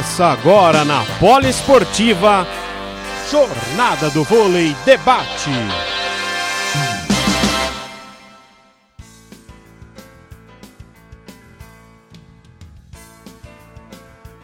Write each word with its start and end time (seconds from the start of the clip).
Começa 0.00 0.28
agora 0.28 0.82
na 0.82 1.04
Poliesportiva 1.18 2.46
Jornada 3.30 4.08
do 4.08 4.24
Vôlei 4.24 4.74
Debate. 4.82 5.50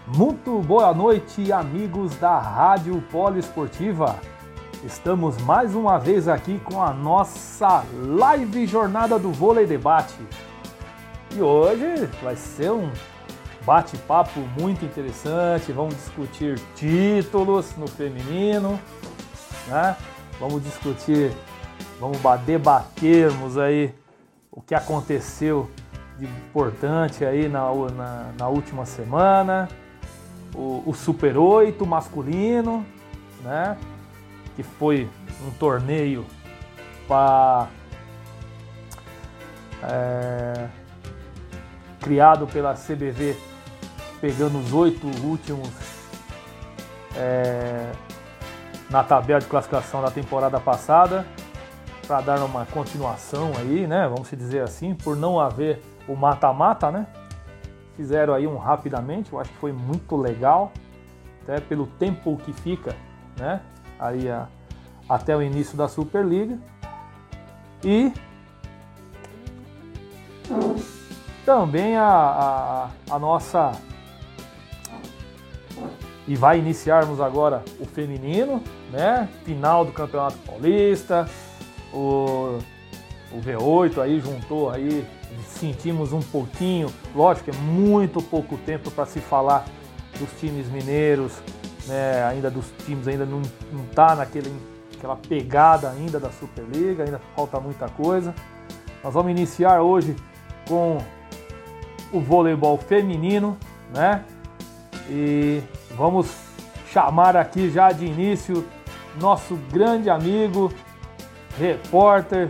Muito 0.07 0.61
boa 0.61 0.93
noite, 0.93 1.51
amigos 1.51 2.15
da 2.17 2.39
Rádio 2.39 3.03
Poliesportiva. 3.11 4.15
Estamos 4.85 5.39
mais 5.39 5.75
uma 5.75 5.99
vez 5.99 6.29
aqui 6.29 6.61
com 6.63 6.83
a 6.83 6.93
nossa 6.93 7.83
live 7.95 8.67
Jornada 8.67 9.19
do 9.19 9.33
Vôlei 9.33 9.65
Debate. 9.65 10.19
E 11.35 11.41
hoje 11.41 12.11
vai 12.23 12.37
ser 12.37 12.73
um 12.73 12.91
bate-papo 13.67 14.39
muito 14.59 14.85
interessante. 14.85 15.73
Vamos 15.73 15.97
discutir 15.97 16.57
títulos 16.77 17.77
no 17.77 17.89
feminino, 17.89 18.81
né? 19.67 19.97
Vamos 20.39 20.63
discutir, 20.63 21.33
vamos 21.99 22.19
debatermos 22.47 23.59
aí 23.59 23.93
o 24.53 24.63
que 24.63 24.75
aconteceu 24.75 25.69
de 26.17 26.27
importante 26.27 27.25
aí 27.25 27.49
na, 27.49 27.69
na, 27.91 28.33
na 28.39 28.49
última 28.49 28.87
semana. 28.87 29.69
O, 30.55 30.85
o, 30.87 30.95
Super 30.95 31.37
8 31.37 31.85
masculino, 31.85 32.87
né? 33.43 33.77
Que 34.55 34.63
foi 34.63 35.11
um 35.45 35.51
torneio 35.51 36.25
para 37.09 37.69
é, 39.83 40.69
criado 42.01 42.47
pela 42.47 42.75
CBV 42.75 43.37
pegando 44.21 44.59
os 44.59 44.73
oito 44.73 45.07
últimos 45.25 45.71
é, 47.17 47.91
na 48.91 49.03
tabela 49.03 49.41
de 49.41 49.47
classificação 49.47 50.03
da 50.03 50.11
temporada 50.11 50.61
passada, 50.61 51.27
para 52.07 52.21
dar 52.21 52.43
uma 52.45 52.65
continuação 52.67 53.53
aí, 53.59 53.87
né? 53.87 54.07
Vamos 54.09 54.31
dizer 54.31 54.63
assim, 54.63 54.95
por 54.95 55.17
não 55.17 55.41
haver 55.41 55.83
o 56.07 56.15
mata-mata, 56.15 56.91
né? 56.91 57.07
Fizeram 57.97 58.35
aí 58.35 58.47
um 58.47 58.57
rapidamente, 58.57 59.33
eu 59.33 59.41
acho 59.41 59.51
que 59.51 59.59
foi 59.59 59.73
muito 59.73 60.17
legal, 60.17 60.71
até 61.43 61.61
pelo 61.61 61.87
tempo 61.87 62.37
que 62.45 62.53
fica, 62.53 62.95
né? 63.37 63.61
Aí 63.99 64.31
a, 64.31 64.47
até 65.09 65.37
o 65.37 65.43
início 65.43 65.77
da 65.77 65.89
Superliga. 65.89 66.59
E 67.85 68.13
também 71.45 71.97
a, 71.97 72.09
a, 72.09 73.15
a 73.15 73.19
nossa 73.19 73.73
e 76.27 76.35
vai 76.35 76.59
iniciarmos 76.59 77.21
agora 77.21 77.63
o 77.79 77.87
feminino, 77.87 78.63
né? 78.91 79.29
Final 79.45 79.85
do 79.85 79.93
Campeonato 79.93 80.37
Paulista, 80.39 81.29
o, 81.93 82.59
o 83.33 83.41
V8 83.41 83.99
aí 84.03 84.21
juntou 84.21 84.71
aí, 84.71 85.07
sentimos 85.47 86.13
um 86.13 86.21
pouquinho, 86.21 86.93
lógico, 87.15 87.51
é 87.51 87.55
muito 87.55 88.21
pouco 88.21 88.57
tempo 88.59 88.91
para 88.91 89.07
se 89.07 89.21
falar 89.21 89.65
dos 90.19 90.31
times 90.41 90.69
mineiros, 90.69 91.33
né? 91.87 92.25
Ainda 92.25 92.51
dos 92.51 92.73
times 92.85 93.07
ainda 93.07 93.25
não, 93.25 93.43
não 93.73 93.85
tá 93.95 94.15
naquele 94.15 94.53
aquela 94.97 95.17
pegada 95.17 95.91
ainda 95.91 96.19
da 96.19 96.31
Superliga, 96.31 97.05
ainda 97.05 97.21
falta 97.35 97.61
muita 97.61 97.89
coisa. 97.89 98.35
Nós 99.05 99.15
vamos 99.15 99.31
iniciar 99.31 99.83
hoje 99.83 100.17
com 100.67 100.99
o 102.13 102.21
voleibol 102.21 102.77
feminino, 102.79 103.57
né? 103.95 104.25
E 105.09 105.63
vamos 105.97 106.29
chamar 106.93 107.37
aqui 107.37 107.71
já 107.71 107.91
de 107.91 108.05
início 108.05 108.65
nosso 109.21 109.57
grande 109.73 110.11
amigo, 110.11 110.71
repórter, 111.59 112.49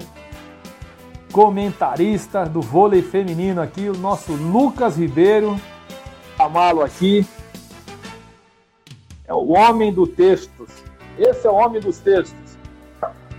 comentarista 1.32 2.44
do 2.44 2.60
vôlei 2.60 3.02
feminino 3.02 3.62
aqui, 3.62 3.88
o 3.88 3.96
nosso 3.96 4.32
Lucas 4.32 4.96
Ribeiro. 4.96 5.56
Chamá-lo 6.36 6.82
aqui. 6.82 7.26
É 9.26 9.32
o 9.32 9.52
homem 9.52 9.92
do 9.92 10.06
textos. 10.06 10.68
Esse 11.18 11.46
é 11.46 11.50
o 11.50 11.54
homem 11.54 11.80
dos 11.80 11.98
textos. 11.98 12.58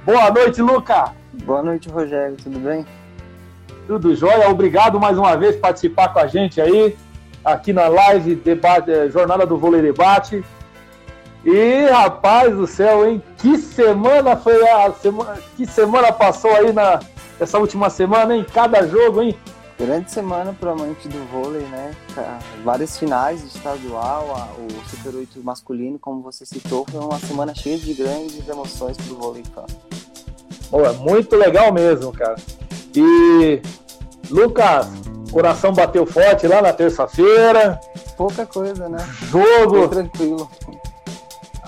Boa 0.05 0.31
noite, 0.31 0.61
Luca. 0.61 1.13
Boa 1.43 1.61
noite, 1.61 1.89
Rogério. 1.89 2.35
Tudo 2.37 2.59
bem? 2.59 2.85
Tudo 3.85 4.15
jóia. 4.15 4.49
Obrigado 4.49 4.99
mais 4.99 5.17
uma 5.17 5.35
vez 5.37 5.55
por 5.55 5.61
participar 5.61 6.09
com 6.09 6.19
a 6.19 6.27
gente 6.27 6.59
aí 6.59 6.97
aqui 7.47 7.71
na 7.71 7.87
live 7.87 8.35
debate, 8.35 8.91
eh, 8.91 9.09
Jornada 9.09 9.45
do 9.45 9.57
Vôlei 9.57 9.81
Debate. 9.81 10.43
E 11.45 11.85
rapaz 11.89 12.53
do 12.53 12.67
céu, 12.67 13.07
hein? 13.07 13.23
Que 13.37 13.57
semana 13.57 14.35
foi 14.35 14.67
a 14.67 14.91
semana, 14.91 15.37
que 15.55 15.65
semana 15.65 16.11
passou 16.11 16.51
aí 16.51 16.73
na 16.73 16.99
essa 17.39 17.57
última 17.57 17.89
semana, 17.89 18.35
hein? 18.35 18.45
Cada 18.53 18.85
jogo, 18.85 19.21
hein? 19.21 19.37
Grande 19.79 20.11
semana 20.11 20.53
para 20.59 20.71
amante 20.71 21.07
do 21.07 21.23
vôlei, 21.31 21.61
né? 21.67 21.95
Várias 22.65 22.97
finais 22.97 23.41
de 23.41 23.47
estadual, 23.47 24.57
o 24.57 24.89
Super 24.89 25.15
8 25.15 25.39
masculino, 25.43 25.99
como 25.99 26.21
você 26.21 26.45
citou, 26.45 26.83
foi 26.89 26.99
uma 26.99 27.19
semana 27.19 27.53
cheia 27.53 27.77
de 27.77 27.93
grandes 27.93 28.47
emoções 28.49 28.97
para 28.97 29.13
o 29.13 29.17
vôlei. 29.17 29.43
Boa, 30.71 30.93
muito 30.93 31.35
legal 31.35 31.71
mesmo, 31.71 32.11
cara. 32.11 32.35
E 32.95 33.61
Lucas, 34.31 34.87
coração 35.31 35.73
bateu 35.73 36.05
forte 36.05 36.47
lá 36.47 36.61
na 36.61 36.73
terça-feira. 36.73 37.79
Pouca 38.15 38.45
coisa, 38.45 38.89
né? 38.89 38.97
Jogo. 39.29 39.79
Foi 39.79 39.89
tranquilo. 39.89 40.49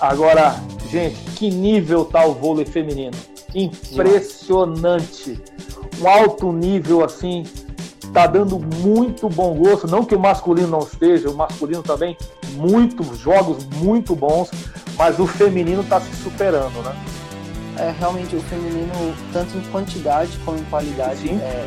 Agora, 0.00 0.54
gente, 0.88 1.16
que 1.36 1.50
nível 1.50 2.04
tá 2.04 2.24
o 2.24 2.32
vôlei 2.32 2.64
feminino? 2.64 3.16
Impressionante. 3.54 5.40
Um 6.00 6.08
alto 6.08 6.50
nível 6.52 7.04
assim, 7.04 7.44
tá 8.12 8.26
dando 8.26 8.58
muito 8.58 9.28
bom 9.28 9.54
gosto. 9.54 9.86
Não 9.86 10.04
que 10.04 10.14
o 10.14 10.18
masculino 10.18 10.68
não 10.68 10.80
esteja, 10.80 11.28
o 11.28 11.34
masculino 11.34 11.82
também, 11.82 12.16
muitos 12.54 13.18
jogos 13.18 13.64
muito 13.76 14.14
bons, 14.16 14.50
mas 14.96 15.18
o 15.18 15.26
feminino 15.26 15.84
tá 15.84 16.00
se 16.00 16.14
superando, 16.22 16.82
né? 16.82 16.94
É, 17.78 17.94
realmente 17.98 18.36
o 18.36 18.40
feminino, 18.42 18.92
tanto 19.32 19.56
em 19.56 19.62
quantidade 19.70 20.30
como 20.44 20.58
em 20.58 20.64
qualidade, 20.64 21.20
Sim. 21.20 21.38
é, 21.40 21.66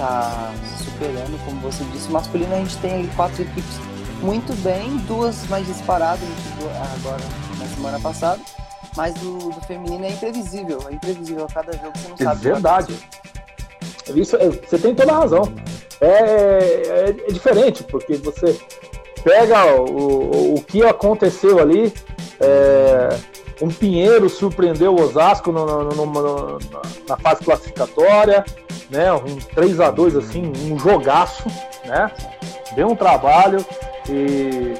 está 0.00 0.52
superando, 0.82 1.44
como 1.44 1.60
você 1.60 1.84
disse. 1.92 2.10
Masculino 2.10 2.54
a 2.54 2.58
gente 2.58 2.76
tem 2.78 2.92
aí 2.92 3.10
quatro 3.14 3.42
equipes 3.42 3.78
muito 4.22 4.54
bem, 4.62 4.96
duas 5.06 5.46
mais 5.48 5.66
disparadas 5.66 6.28
agora 6.98 7.22
na 7.58 7.66
semana 7.66 8.00
passada. 8.00 8.40
Mas 8.96 9.14
do, 9.14 9.38
do 9.38 9.60
feminino 9.66 10.04
é 10.04 10.10
imprevisível, 10.10 10.80
é 10.90 10.94
imprevisível. 10.94 11.44
A 11.44 11.52
cada 11.52 11.72
jogo 11.72 11.92
você 11.96 12.08
não 12.08 12.14
é 12.14 12.24
sabe. 12.24 12.40
Verdade. 12.40 12.98
Isso, 14.14 14.36
é, 14.36 14.48
você 14.48 14.78
tem 14.78 14.94
toda 14.94 15.12
a 15.12 15.18
razão. 15.18 15.42
É, 16.00 16.06
é, 16.06 17.10
é, 17.10 17.32
diferente, 17.32 17.84
porque 17.84 18.14
você 18.14 18.58
pega 19.22 19.66
o, 19.76 20.54
o 20.56 20.62
que 20.62 20.82
aconteceu 20.82 21.58
ali. 21.60 21.92
É, 22.40 23.08
um 23.60 23.68
Pinheiro 23.68 24.28
surpreendeu 24.28 24.94
o 24.94 25.02
Osasco 25.02 25.52
no, 25.52 25.66
no, 25.66 26.06
no, 26.06 26.58
na 27.08 27.16
fase 27.16 27.44
classificatória 27.44 28.44
né? 28.90 29.12
Um 29.12 29.36
3 29.54 29.80
a 29.80 29.90
2 29.90 30.16
assim, 30.16 30.52
um 30.70 30.78
jogaço, 30.78 31.44
né? 31.86 32.10
Deu 32.74 32.88
um 32.88 32.96
trabalho 32.96 33.64
e 34.08 34.74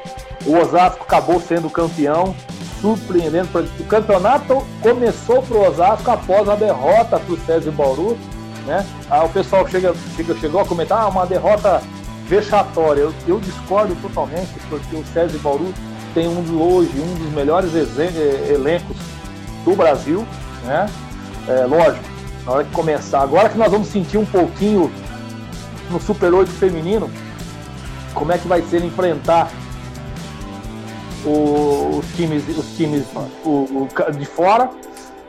o 0.45 0.57
Osasco 0.59 1.05
acabou 1.05 1.41
sendo 1.41 1.71
campeão, 1.71 2.35
surpreendendo. 2.81 3.49
O 3.79 3.85
campeonato 3.85 4.67
começou 4.83 5.43
para 5.43 5.57
o 5.57 5.69
Osasco 5.69 6.11
após 6.11 6.49
a 6.49 6.57
derrota 6.57 7.19
para 7.19 7.33
o 7.33 7.39
César 7.39 7.71
Bauru, 7.71 8.19
né? 8.67 8.85
Aí 9.09 9.25
o 9.25 9.29
pessoal 9.29 9.67
chega, 9.69 9.95
chega, 10.17 10.35
chegou 10.37 10.61
a 10.61 10.67
comentar 10.67 11.03
ah, 11.03 11.09
uma 11.09 11.25
derrota 11.25 11.81
vexatória. 12.27 13.03
Eu, 13.03 13.15
eu 13.27 13.41
discordo 13.41 13.95
totalmente, 13.97 14.51
porque 14.69 14.97
o 14.97 15.05
César 15.07 15.39
Bauru 15.39 15.73
tem 16.15 16.29
um 16.29 16.61
hoje, 16.61 16.91
um 16.99 17.15
dos 17.15 17.33
melhores 17.33 17.73
elencos 17.75 18.97
do 19.65 19.75
Brasil, 19.75 20.27
né? 20.65 20.89
É, 21.49 21.65
lógico, 21.67 22.05
na 22.45 22.53
hora 22.53 22.65
que 22.65 22.71
começar. 22.73 23.23
Agora 23.23 23.49
que 23.49 23.59
nós 23.59 23.71
vamos 23.71 23.89
sentir 23.89 24.19
um 24.19 24.27
pouquinho 24.27 24.91
no 25.91 26.01
Super 26.01 26.33
8 26.33 26.51
feminino, 26.53 27.11
como 28.15 28.33
é 28.33 28.39
que 28.39 28.47
vai 28.47 28.63
ser 28.63 28.85
enfrentar 28.85 29.51
os 31.25 32.07
times, 32.17 32.45
os 32.57 32.77
times 32.77 33.05
o, 33.45 33.49
o, 33.49 34.13
de 34.13 34.25
fora. 34.25 34.71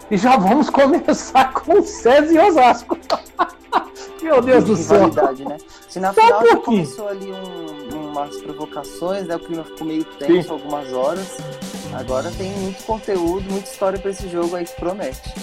E 0.10 0.18
já 0.18 0.38
vamos 0.38 0.70
começar 0.72 1.54
com 1.54 1.80
o 1.80 1.84
César 1.84 2.34
e 2.34 2.40
Osasco. 2.40 2.98
Meu 4.22 4.42
Deus 4.42 4.64
do 4.64 4.76
céu. 4.76 5.08
Né? 5.08 5.58
Se 5.92 6.00
na 6.00 6.14
Só 6.14 6.22
final 6.22 6.42
um 6.42 6.56
começou 6.62 7.10
ali 7.10 7.34
um, 7.34 8.12
umas 8.12 8.38
provocações, 8.38 9.28
né? 9.28 9.36
o 9.36 9.40
clima 9.40 9.66
ficou 9.66 9.86
meio 9.86 10.06
tenso 10.06 10.48
Sim. 10.48 10.54
algumas 10.54 10.94
horas. 10.94 11.38
Agora 11.94 12.32
tem 12.38 12.50
muito 12.60 12.82
conteúdo, 12.86 13.44
muita 13.52 13.70
história 13.70 14.00
para 14.00 14.10
esse 14.10 14.30
jogo 14.30 14.56
aí 14.56 14.64
que 14.64 14.74
promete. 14.80 15.34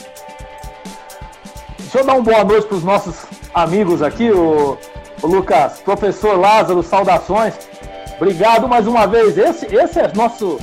Deixa 1.78 1.98
eu 1.98 2.06
dar 2.06 2.14
uma 2.14 2.22
boa 2.22 2.44
noite 2.44 2.66
para 2.66 2.78
os 2.78 2.82
nossos 2.82 3.26
amigos 3.52 4.00
aqui, 4.00 4.30
o, 4.30 4.78
o, 5.20 5.26
Lucas, 5.26 5.80
professor 5.80 6.38
Lázaro, 6.38 6.82
saudações. 6.82 7.52
Obrigado 8.16 8.66
mais 8.66 8.86
uma 8.86 9.06
vez. 9.06 9.36
Esse, 9.36 9.66
esse 9.66 10.00
é 10.00 10.10
nosso. 10.14 10.58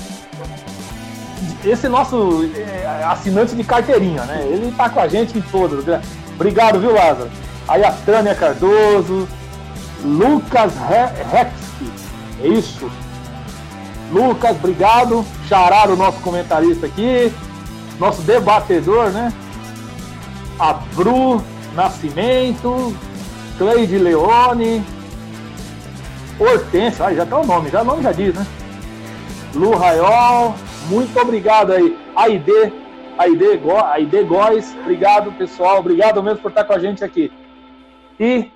Esse 1.64 1.86
é 1.86 1.90
nosso 1.90 2.50
é, 2.56 3.04
assinante 3.04 3.56
de 3.56 3.64
carteirinha, 3.64 4.24
né? 4.26 4.48
Ele 4.50 4.74
tá 4.76 4.90
com 4.90 5.00
a 5.00 5.08
gente 5.08 5.38
em 5.38 5.42
todas. 5.42 5.86
Obrigado, 6.34 6.80
viu, 6.80 6.92
Lázaro? 6.92 7.30
Aí 7.68 7.84
a 7.84 7.92
Tânia 7.92 8.34
Cardoso, 8.34 9.28
Lucas 10.06 10.74
Rex, 10.88 11.52
é 12.42 12.48
isso. 12.48 12.90
Lucas, 14.12 14.52
obrigado. 14.52 15.26
Charar 15.48 15.90
o 15.90 15.96
nosso 15.96 16.20
comentarista 16.22 16.86
aqui, 16.86 17.34
nosso 18.00 18.22
debatedor, 18.22 19.10
né? 19.10 19.34
A 20.60 20.74
Bru 20.74 21.42
Nascimento, 21.74 22.96
Cleide 23.58 23.98
Leone, 23.98 24.84
Hortência, 26.40 27.06
ah, 27.06 27.14
já 27.14 27.26
tá 27.26 27.40
o 27.40 27.46
nome, 27.46 27.70
já 27.70 27.82
o 27.82 27.86
nome 27.86 28.04
já 28.04 28.12
diz, 28.12 28.34
né? 28.34 28.46
Lu 29.54 29.76
Raiol, 29.76 30.54
muito 30.90 31.18
obrigado 31.20 31.72
aí. 31.72 31.98
Aide, 32.16 32.74
Aide, 33.18 34.24
Góes, 34.24 34.76
obrigado 34.82 35.32
pessoal, 35.34 35.80
obrigado 35.80 36.22
mesmo 36.22 36.40
por 36.40 36.50
estar 36.50 36.64
com 36.66 36.74
a 36.74 36.80
gente 36.80 37.04
aqui. 37.04 37.32
E 38.20 38.52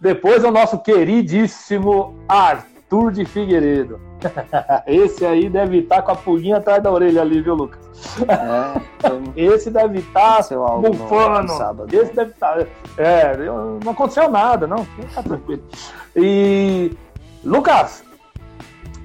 depois 0.00 0.42
o 0.44 0.50
nosso 0.50 0.78
queridíssimo 0.78 2.16
Arthur 2.26 3.12
de 3.12 3.24
Figueiredo. 3.24 4.00
Esse 4.86 5.24
aí 5.26 5.48
deve 5.48 5.78
estar 5.78 6.02
com 6.02 6.12
a 6.12 6.16
pulguinha 6.16 6.56
atrás 6.56 6.82
da 6.82 6.90
orelha 6.90 7.20
ali, 7.22 7.40
viu, 7.40 7.54
Lucas? 7.54 7.80
É, 8.22 9.10
Esse 9.36 9.70
deve 9.70 9.98
estar 9.98 10.40
bufando. 10.80 11.86
Esse 11.92 12.14
deve 12.14 12.30
estar. 12.30 12.66
É, 12.96 13.36
não 13.82 13.92
aconteceu 13.92 14.30
nada, 14.30 14.66
não. 14.66 14.84
Fica 14.84 15.22
tranquilo. 15.22 15.62
E. 16.16 16.92
Lucas, 17.42 18.04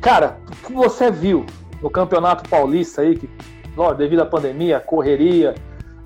cara, 0.01 0.37
o 0.47 0.67
que 0.67 0.73
você 0.73 1.09
viu 1.09 1.45
no 1.81 1.89
Campeonato 1.89 2.49
Paulista 2.49 3.01
aí, 3.01 3.17
que, 3.17 3.29
ó, 3.77 3.93
devido 3.93 4.21
à 4.21 4.25
pandemia, 4.25 4.79
correria, 4.79 5.55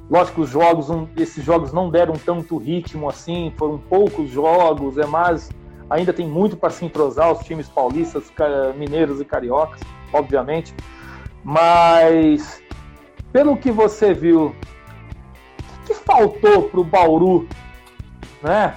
lógico, 0.10 0.42
os 0.42 0.50
jogos, 0.50 0.88
esses 1.18 1.44
jogos 1.44 1.72
não 1.72 1.90
deram 1.90 2.14
tanto 2.14 2.58
ritmo 2.58 3.10
assim, 3.10 3.54
foram 3.58 3.78
poucos 3.78 4.30
jogos, 4.30 4.98
é 4.98 5.06
mais 5.06 5.50
Ainda 5.90 6.14
tem 6.14 6.28
muito 6.28 6.56
para 6.56 6.70
se 6.70 6.86
entrosar 6.86 7.32
os 7.32 7.40
times 7.40 7.68
paulistas, 7.68 8.32
mineiros 8.78 9.20
e 9.20 9.26
cariocas, 9.26 9.82
obviamente. 10.14 10.74
Mas, 11.44 12.62
pelo 13.34 13.58
que 13.58 13.72
você 13.72 14.14
viu, 14.14 14.48
o 14.48 15.86
que 15.88 15.96
faltou 15.96 16.64
para 16.70 16.80
o 16.80 16.84
Bauru? 16.84 17.48
Né? 18.44 18.76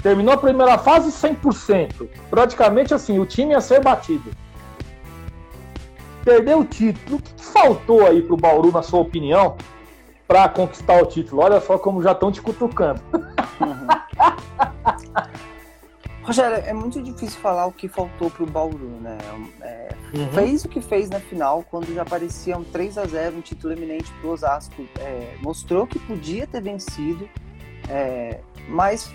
Terminou 0.00 0.34
a 0.34 0.38
primeira 0.38 0.78
fase 0.78 1.10
100%. 1.10 2.08
Praticamente 2.30 2.94
assim, 2.94 3.18
o 3.18 3.26
time 3.26 3.52
ia 3.52 3.60
ser 3.60 3.82
batido. 3.82 4.30
Perdeu 6.24 6.60
o 6.60 6.64
título. 6.64 7.16
O 7.16 7.22
que 7.22 7.44
faltou 7.44 8.06
aí 8.06 8.22
para 8.22 8.34
o 8.34 8.36
Bauru, 8.36 8.70
na 8.70 8.82
sua 8.82 9.00
opinião, 9.00 9.56
para 10.26 10.48
conquistar 10.48 11.02
o 11.02 11.06
título? 11.06 11.42
Olha 11.42 11.60
só 11.60 11.78
como 11.78 12.02
já 12.02 12.12
estão 12.12 12.32
te 12.32 12.42
cutucando. 12.42 13.00
Rogério, 16.22 16.56
é 16.66 16.72
muito 16.72 17.00
difícil 17.00 17.40
falar 17.40 17.66
o 17.66 17.72
que 17.72 17.86
faltou 17.86 18.28
pro 18.28 18.44
Bauru, 18.44 18.98
né? 19.00 19.16
É, 19.60 19.94
uhum. 20.12 20.28
Fez 20.32 20.64
o 20.64 20.68
que 20.68 20.80
fez 20.80 21.08
na 21.08 21.20
final, 21.20 21.64
quando 21.70 21.94
já 21.94 22.04
parecia 22.04 22.58
um 22.58 22.64
3 22.64 22.98
a 22.98 23.04
0 23.06 23.36
um 23.36 23.40
título 23.40 23.72
eminente 23.72 24.12
pro 24.20 24.30
Osasco. 24.30 24.84
É, 24.98 25.36
mostrou 25.40 25.86
que 25.86 26.00
podia 26.00 26.44
ter 26.44 26.60
vencido, 26.60 27.28
é, 27.88 28.40
mas 28.68 29.14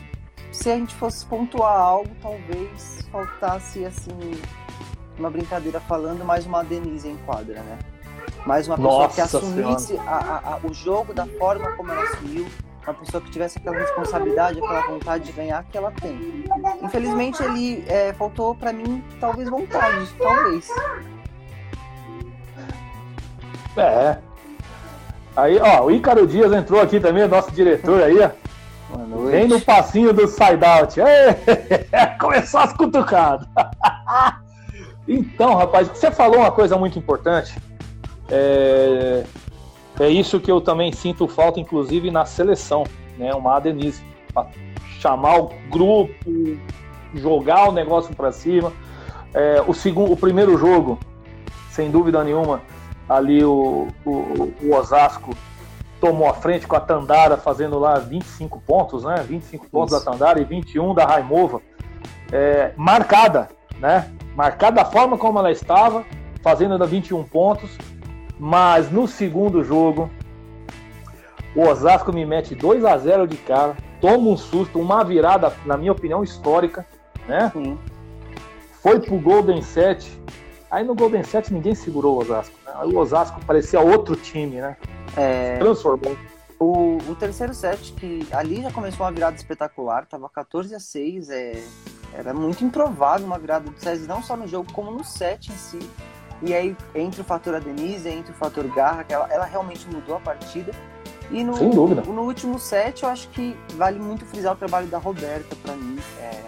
se 0.53 0.71
a 0.71 0.75
gente 0.77 0.95
fosse 0.95 1.25
pontuar 1.25 1.77
algo, 1.77 2.09
talvez 2.21 3.05
faltasse, 3.11 3.83
assim, 3.83 4.11
uma 5.19 5.29
brincadeira 5.29 5.81
falando, 5.81 6.23
mais 6.23 6.45
uma 6.45 6.63
Denise 6.63 7.09
em 7.09 7.17
quadra, 7.17 7.61
né? 7.61 7.77
Mais 8.45 8.67
uma 8.67 8.75
pessoa 8.75 9.03
Nossa 9.03 9.15
que 9.15 9.21
assumisse 9.21 9.97
a, 9.99 10.15
a, 10.15 10.53
a, 10.53 10.59
o 10.63 10.73
jogo 10.73 11.13
da 11.13 11.25
forma 11.25 11.71
como 11.73 11.91
ela 11.91 12.03
assumiu, 12.03 12.47
uma 12.83 12.93
pessoa 12.93 13.21
que 13.21 13.29
tivesse 13.29 13.59
aquela 13.59 13.77
responsabilidade, 13.77 14.59
aquela 14.59 14.87
vontade 14.87 15.25
de 15.25 15.31
ganhar 15.31 15.63
que 15.63 15.77
ela 15.77 15.91
tem. 15.91 16.45
Infelizmente 16.81 17.41
ele 17.43 17.83
é, 17.87 18.13
faltou 18.13 18.55
para 18.55 18.73
mim 18.73 19.03
talvez 19.19 19.47
vontade, 19.49 20.07
talvez. 20.17 20.67
É. 23.77 24.17
Aí, 25.35 25.59
ó, 25.59 25.85
o 25.85 25.91
Ícaro 25.91 26.27
Dias 26.27 26.51
entrou 26.51 26.81
aqui 26.81 26.99
também, 26.99 27.27
nosso 27.27 27.51
diretor 27.51 28.03
aí, 28.03 28.19
ó. 28.19 28.29
Vem 29.29 29.47
no 29.47 29.61
passinho 29.61 30.11
do 30.11 30.27
side-out. 30.27 30.99
Começou 32.19 32.59
as 32.59 32.73
cutucadas. 32.73 33.47
então, 35.07 35.55
rapaz, 35.55 35.87
você 35.87 36.11
falou 36.11 36.39
uma 36.39 36.51
coisa 36.51 36.77
muito 36.77 36.99
importante. 36.99 37.55
É, 38.31 39.23
é 39.99 40.09
isso 40.09 40.39
que 40.39 40.49
eu 40.49 40.61
também 40.61 40.91
sinto 40.93 41.27
falta, 41.27 41.59
inclusive, 41.59 42.09
na 42.09 42.25
seleção, 42.25 42.85
né? 43.17 43.33
Uma 43.33 43.59
Denise. 43.59 44.03
Chamar 44.99 45.39
o 45.39 45.51
grupo, 45.69 46.13
jogar 47.13 47.69
o 47.69 47.71
negócio 47.71 48.15
para 48.15 48.31
cima. 48.31 48.71
É, 49.33 49.61
o, 49.67 49.73
segundo, 49.73 50.11
o 50.11 50.17
primeiro 50.17 50.57
jogo, 50.57 50.97
sem 51.69 51.89
dúvida 51.89 52.23
nenhuma, 52.23 52.61
ali 53.07 53.43
o, 53.43 53.87
o, 54.05 54.53
o, 54.61 54.75
Osasco 54.75 55.35
tomou 55.99 56.29
a 56.29 56.33
frente 56.33 56.67
com 56.67 56.75
a 56.75 56.79
Tandara 56.79 57.37
fazendo 57.37 57.77
lá 57.77 57.99
25 57.99 58.61
pontos, 58.61 59.03
né? 59.03 59.15
25 59.27 59.69
pontos 59.69 59.95
Isso. 59.95 60.05
da 60.05 60.11
Tandara 60.11 60.41
e 60.41 60.45
21 60.45 60.93
da 60.93 61.05
Raimova. 61.05 61.61
É, 62.31 62.73
marcada, 62.75 63.49
né? 63.79 64.09
Marcada 64.35 64.77
da 64.77 64.85
forma 64.85 65.17
como 65.17 65.39
ela 65.39 65.51
estava, 65.51 66.05
fazendo 66.41 66.73
ainda 66.73 66.85
21 66.85 67.23
pontos. 67.23 67.77
Mas 68.43 68.89
no 68.91 69.07
segundo 69.07 69.63
jogo, 69.63 70.09
o 71.55 71.61
Osasco 71.61 72.11
me 72.11 72.25
mete 72.25 72.55
2 72.55 72.83
a 72.83 72.97
0 72.97 73.27
de 73.27 73.37
cara, 73.37 73.77
toma 74.01 74.29
um 74.29 74.35
susto, 74.35 74.79
uma 74.79 75.03
virada, 75.03 75.53
na 75.63 75.77
minha 75.77 75.91
opinião, 75.91 76.23
histórica, 76.23 76.83
né? 77.27 77.51
Sim. 77.53 77.77
Foi 78.81 78.99
pro 78.99 79.19
Golden 79.19 79.61
7. 79.61 80.19
Aí 80.71 80.83
no 80.83 80.95
Golden 80.95 81.21
7 81.21 81.53
ninguém 81.53 81.75
segurou 81.75 82.15
o 82.15 82.21
Osasco. 82.21 82.55
Né? 82.65 82.73
Aí 82.77 82.89
o 82.91 82.97
Osasco 82.97 83.39
parecia 83.45 83.79
outro 83.79 84.15
time, 84.15 84.59
né? 84.59 84.75
É... 85.15 85.57
Transformou. 85.59 86.17
O, 86.57 86.97
o, 86.97 87.15
terceiro 87.15 87.53
set, 87.53 87.93
que 87.93 88.27
ali 88.31 88.63
já 88.63 88.71
começou 88.71 89.05
uma 89.05 89.11
virada 89.11 89.35
espetacular, 89.35 90.07
tava 90.07 90.27
14 90.27 90.73
a 90.73 90.79
6, 90.79 91.29
é, 91.29 91.63
era 92.11 92.33
muito 92.33 92.65
improvável 92.65 93.25
uma 93.25 93.37
virada 93.37 93.69
do 93.69 93.79
SESI, 93.79 94.07
não 94.07 94.23
só 94.23 94.35
no 94.35 94.47
jogo, 94.47 94.73
como 94.73 94.89
no 94.89 95.03
set 95.03 95.51
em 95.51 95.55
si. 95.55 95.79
E 96.41 96.53
aí, 96.53 96.75
entre 96.95 97.21
o 97.21 97.23
fator 97.23 97.55
a 97.55 97.59
Denise, 97.59 98.09
entre 98.09 98.31
o 98.31 98.35
fator 98.35 98.67
Garra, 98.73 99.03
que 99.03 99.13
ela, 99.13 99.27
ela 99.31 99.45
realmente 99.45 99.87
mudou 99.87 100.15
a 100.15 100.19
partida. 100.19 100.71
E 101.29 101.43
no, 101.43 101.55
Sem 101.55 101.69
dúvida. 101.69 102.01
no 102.01 102.23
último 102.23 102.59
set, 102.59 103.03
eu 103.03 103.09
acho 103.09 103.29
que 103.29 103.55
vale 103.75 103.99
muito 103.99 104.25
frisar 104.25 104.53
o 104.53 104.55
trabalho 104.55 104.87
da 104.87 104.97
Roberta 104.97 105.55
para 105.63 105.75
mim. 105.75 105.97
É, 106.19 106.41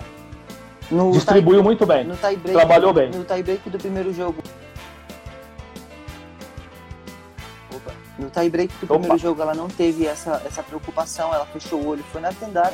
Distribuiu 1.11 1.59
tie, 1.59 1.63
muito 1.63 1.85
bem. 1.85 2.03
No 2.03 2.15
tie 2.17 2.35
break, 2.35 2.57
Trabalhou 2.57 2.93
bem. 2.93 3.09
No 3.11 3.23
tie-break 3.23 3.69
do 3.69 3.77
primeiro 3.77 4.13
jogo. 4.13 4.43
Opa. 7.73 7.91
No 8.19 8.29
tie-break 8.29 8.73
do 8.73 8.85
Opa. 8.85 8.93
primeiro 8.99 9.17
jogo, 9.17 9.41
ela 9.41 9.53
não 9.53 9.67
teve 9.67 10.05
essa, 10.05 10.41
essa 10.45 10.61
preocupação, 10.61 11.33
ela 11.33 11.45
fechou 11.45 11.81
o 11.81 11.87
olho, 11.87 12.03
foi 12.11 12.21
na 12.21 12.31
tendara. 12.33 12.73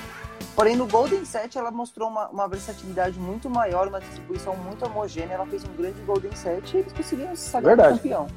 Porém, 0.55 0.75
no 0.75 0.85
Golden 0.87 1.23
Set, 1.25 1.57
ela 1.57 1.71
mostrou 1.71 2.09
uma, 2.09 2.27
uma, 2.27 2.47
versatilidade 2.47 3.19
muito 3.19 3.49
maior, 3.49 3.87
uma 3.87 3.99
distribuição 3.99 4.55
muito 4.55 4.85
homogênea. 4.85 5.35
Ela 5.35 5.45
fez 5.45 5.63
um 5.63 5.73
grande 5.77 6.01
Golden 6.01 6.35
Set 6.35 6.73
e 6.73 6.77
eles 6.79 6.93
conseguiram 6.93 7.35
se 7.35 7.49
sagrar 7.49 7.77
campeão. 7.77 8.27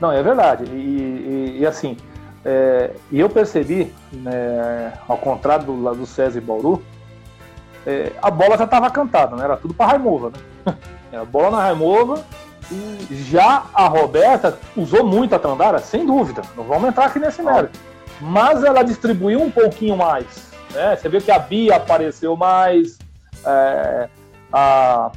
Não, 0.00 0.12
é 0.12 0.22
verdade. 0.22 0.64
E, 0.64 0.76
e, 0.76 1.58
e 1.60 1.66
assim, 1.66 1.96
é, 2.44 2.90
e 3.10 3.18
eu 3.18 3.28
percebi, 3.28 3.92
né, 4.12 4.92
ao 5.08 5.18
contrário 5.18 5.64
do, 5.64 5.94
do 5.94 6.06
César 6.06 6.38
e 6.38 6.40
Bauru, 6.40 6.82
é, 7.86 8.12
a 8.20 8.30
bola 8.30 8.58
já 8.58 8.64
estava 8.64 8.90
cantada, 8.90 9.36
né? 9.36 9.44
Era 9.44 9.56
tudo 9.56 9.72
para 9.72 9.92
Raimova, 9.92 10.30
né? 10.30 10.76
Era 11.12 11.24
bola 11.24 11.50
na 11.52 11.62
Raimova. 11.62 12.24
E 12.70 13.06
já 13.10 13.64
a 13.72 13.86
Roberta 13.86 14.58
usou 14.76 15.06
muito 15.06 15.34
a 15.34 15.38
Tandara, 15.38 15.78
sem 15.78 16.04
dúvida. 16.04 16.42
Não 16.56 16.64
vamos 16.64 16.88
entrar 16.88 17.06
aqui 17.06 17.20
nesse 17.20 17.40
mérito. 17.40 17.78
Mas 18.20 18.64
ela 18.64 18.82
distribuiu 18.82 19.40
um 19.40 19.50
pouquinho 19.50 19.96
mais. 19.96 20.52
Né? 20.76 20.94
Você 20.94 21.08
viu 21.08 21.22
que 21.22 21.30
a 21.30 21.38
Bia 21.38 21.76
apareceu 21.76 22.36
mais, 22.36 22.98
é, 23.44 24.08
a, 24.52 25.10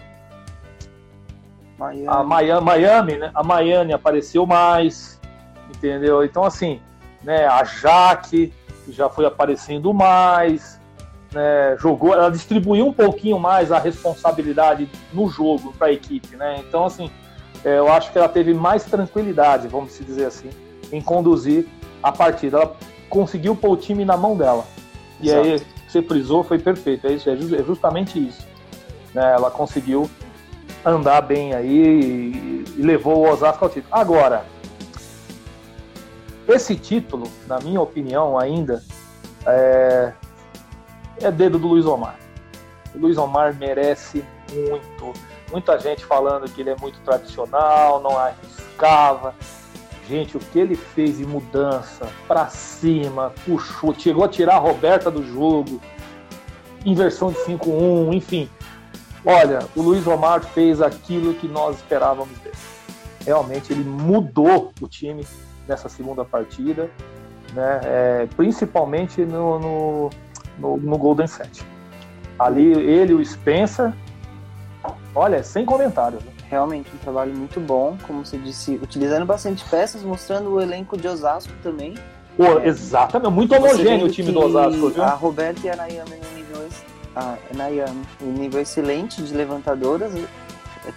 Miami. 1.77 2.07
a 2.07 2.23
Miami, 2.23 2.65
Miami, 2.65 3.17
né? 3.17 3.31
A 3.35 3.43
Miami 3.43 3.91
apareceu 3.91 4.45
mais, 4.45 5.19
entendeu? 5.69 6.23
Então, 6.23 6.45
assim, 6.45 6.79
né, 7.21 7.45
a 7.45 7.61
Jaque 7.65 8.53
já 8.87 9.09
foi 9.09 9.25
aparecendo 9.25 9.93
mais, 9.93 10.79
né, 11.33 11.75
jogou, 11.77 12.13
ela 12.13 12.31
distribuiu 12.31 12.87
um 12.87 12.93
pouquinho 12.93 13.37
mais 13.37 13.69
a 13.69 13.79
responsabilidade 13.79 14.89
no 15.13 15.27
jogo 15.27 15.73
para 15.77 15.87
a 15.87 15.91
equipe, 15.91 16.37
né? 16.37 16.63
Então, 16.65 16.85
assim, 16.85 17.11
é, 17.65 17.77
eu 17.77 17.91
acho 17.91 18.13
que 18.13 18.17
ela 18.17 18.29
teve 18.29 18.53
mais 18.53 18.85
tranquilidade, 18.85 19.67
vamos 19.67 19.99
dizer 19.99 20.25
assim, 20.25 20.49
em 20.89 21.01
conduzir 21.01 21.67
a 22.01 22.13
partida. 22.13 22.59
Ela 22.59 22.75
conseguiu 23.09 23.57
pôr 23.57 23.71
o 23.71 23.77
time 23.77 24.05
na 24.05 24.15
mão 24.15 24.37
dela. 24.37 24.65
E 25.21 25.27
Exato. 25.27 25.47
aí 25.47 25.61
você 25.87 26.01
frisou, 26.01 26.43
foi 26.43 26.59
perfeito. 26.59 27.07
É, 27.07 27.13
isso, 27.13 27.29
é 27.29 27.63
justamente 27.63 28.19
isso. 28.19 28.47
né, 29.13 29.33
ela 29.33 29.49
conseguiu 29.51 30.09
andar 30.85 31.21
bem 31.21 31.53
aí 31.53 31.67
e, 31.67 32.65
e 32.77 32.81
levou 32.81 33.17
o 33.17 33.29
Osasco 33.29 33.65
ao 33.65 33.69
título. 33.69 33.93
Agora, 33.93 34.45
esse 36.47 36.75
título, 36.75 37.29
na 37.47 37.59
minha 37.59 37.81
opinião, 37.81 38.37
ainda 38.37 38.83
é, 39.45 40.13
é 41.21 41.31
dedo 41.31 41.59
do 41.59 41.67
Luiz 41.67 41.85
Omar. 41.85 42.15
O 42.95 42.99
Luiz 42.99 43.17
Omar 43.17 43.55
merece 43.55 44.23
muito. 44.51 45.13
Muita 45.51 45.79
gente 45.79 46.05
falando 46.05 46.49
que 46.51 46.61
ele 46.61 46.69
é 46.69 46.75
muito 46.79 46.99
tradicional, 47.01 48.01
não 48.01 48.17
arriscava. 48.17 49.33
Gente, 50.09 50.35
o 50.35 50.39
que 50.39 50.57
ele 50.57 50.75
fez 50.75 51.19
de 51.19 51.25
mudança 51.25 52.09
para 52.27 52.47
cima, 52.47 53.31
puxou, 53.45 53.93
chegou 53.93 54.23
a 54.23 54.27
tirar 54.27 54.55
a 54.55 54.57
Roberta 54.57 55.11
do 55.11 55.23
jogo, 55.23 55.79
inversão 56.83 57.31
de 57.31 57.37
5-1, 57.41 58.15
enfim. 58.15 58.49
Olha, 59.23 59.59
o 59.75 59.83
Luiz 59.83 60.07
Omar 60.07 60.43
fez 60.43 60.81
aquilo 60.81 61.35
que 61.35 61.47
nós 61.47 61.75
esperávamos 61.75 62.35
dele. 62.39 62.55
Realmente 63.23 63.71
ele 63.71 63.83
mudou 63.83 64.73
o 64.81 64.87
time 64.87 65.23
nessa 65.67 65.87
segunda 65.87 66.25
partida, 66.25 66.89
né? 67.53 67.79
É, 67.83 68.27
principalmente 68.35 69.23
no, 69.23 69.59
no, 69.59 70.09
no, 70.57 70.77
no 70.77 70.97
Golden 70.97 71.27
Set. 71.27 71.63
Ali 72.39 72.71
ele 72.71 73.11
e 73.11 73.15
o 73.15 73.23
Spencer, 73.23 73.93
olha, 75.13 75.43
sem 75.43 75.63
comentários. 75.65 76.23
Né? 76.23 76.31
Realmente 76.49 76.89
um 76.93 76.97
trabalho 76.97 77.33
muito 77.35 77.59
bom, 77.59 77.95
como 78.07 78.25
você 78.25 78.37
disse, 78.37 78.79
utilizando 78.81 79.25
bastante 79.25 79.63
peças, 79.69 80.01
mostrando 80.01 80.49
o 80.49 80.59
elenco 80.61 80.97
de 80.97 81.07
Osasco 81.07 81.53
também. 81.61 81.93
Pô, 82.35 82.59
é, 82.59 82.67
exatamente, 82.67 83.31
muito 83.31 83.53
homogêneo 83.53 84.07
o 84.07 84.09
time 84.09 84.31
do 84.31 84.39
Osasco, 84.39 84.89
viu? 84.89 85.03
A 85.03 85.13
Roberta 85.13 85.67
e 85.67 85.69
a 85.69 85.75
Nayami 85.75 86.11
no 86.11 86.35
nível, 86.35 86.67
a 87.15 87.37
Nayami, 87.55 88.01
um 88.21 88.31
nível 88.31 88.61
excelente 88.61 89.21
de 89.21 89.33
levantadoras, 89.33 90.11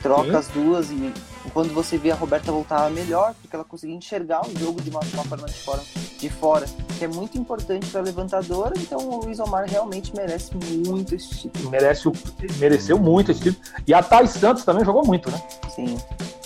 troca 0.02 0.30
Sim. 0.30 0.36
as 0.36 0.48
duas 0.48 0.90
e 0.90 1.12
quando 1.50 1.72
você 1.72 1.98
vê 1.98 2.10
a 2.10 2.14
Roberta 2.14 2.52
voltava 2.52 2.88
melhor, 2.90 3.34
porque 3.40 3.54
ela 3.54 3.64
conseguia 3.64 3.96
enxergar 3.96 4.46
o 4.46 4.58
jogo 4.58 4.80
de 4.80 4.90
uma, 4.90 5.00
uma 5.12 5.24
forma 5.24 5.46
de 5.46 5.54
fora, 5.54 5.82
de 6.18 6.28
fora, 6.28 6.66
que 6.98 7.04
é 7.04 7.08
muito 7.08 7.36
importante 7.36 7.86
para 7.88 8.00
a 8.00 8.04
levantadora. 8.04 8.74
Então 8.78 8.98
o 8.98 9.24
Luiz 9.24 9.38
Omar 9.40 9.68
realmente 9.68 10.14
merece 10.14 10.50
muito 10.86 11.14
esse 11.14 11.28
título. 11.30 11.70
Merece, 11.70 12.10
mereceu 12.58 12.98
muito 12.98 13.32
esse 13.32 13.40
título. 13.40 13.64
E 13.86 13.92
a 13.92 14.02
Thais 14.02 14.30
Santos 14.30 14.64
também 14.64 14.84
jogou 14.84 15.04
muito, 15.04 15.30
né? 15.30 15.42
Sim. 15.74 15.98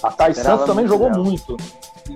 A 0.02 0.10
Thais 0.10 0.38
Santos 0.38 0.66
também 0.66 0.86
jogou 0.86 1.10
dela. 1.10 1.22
muito. 1.22 1.56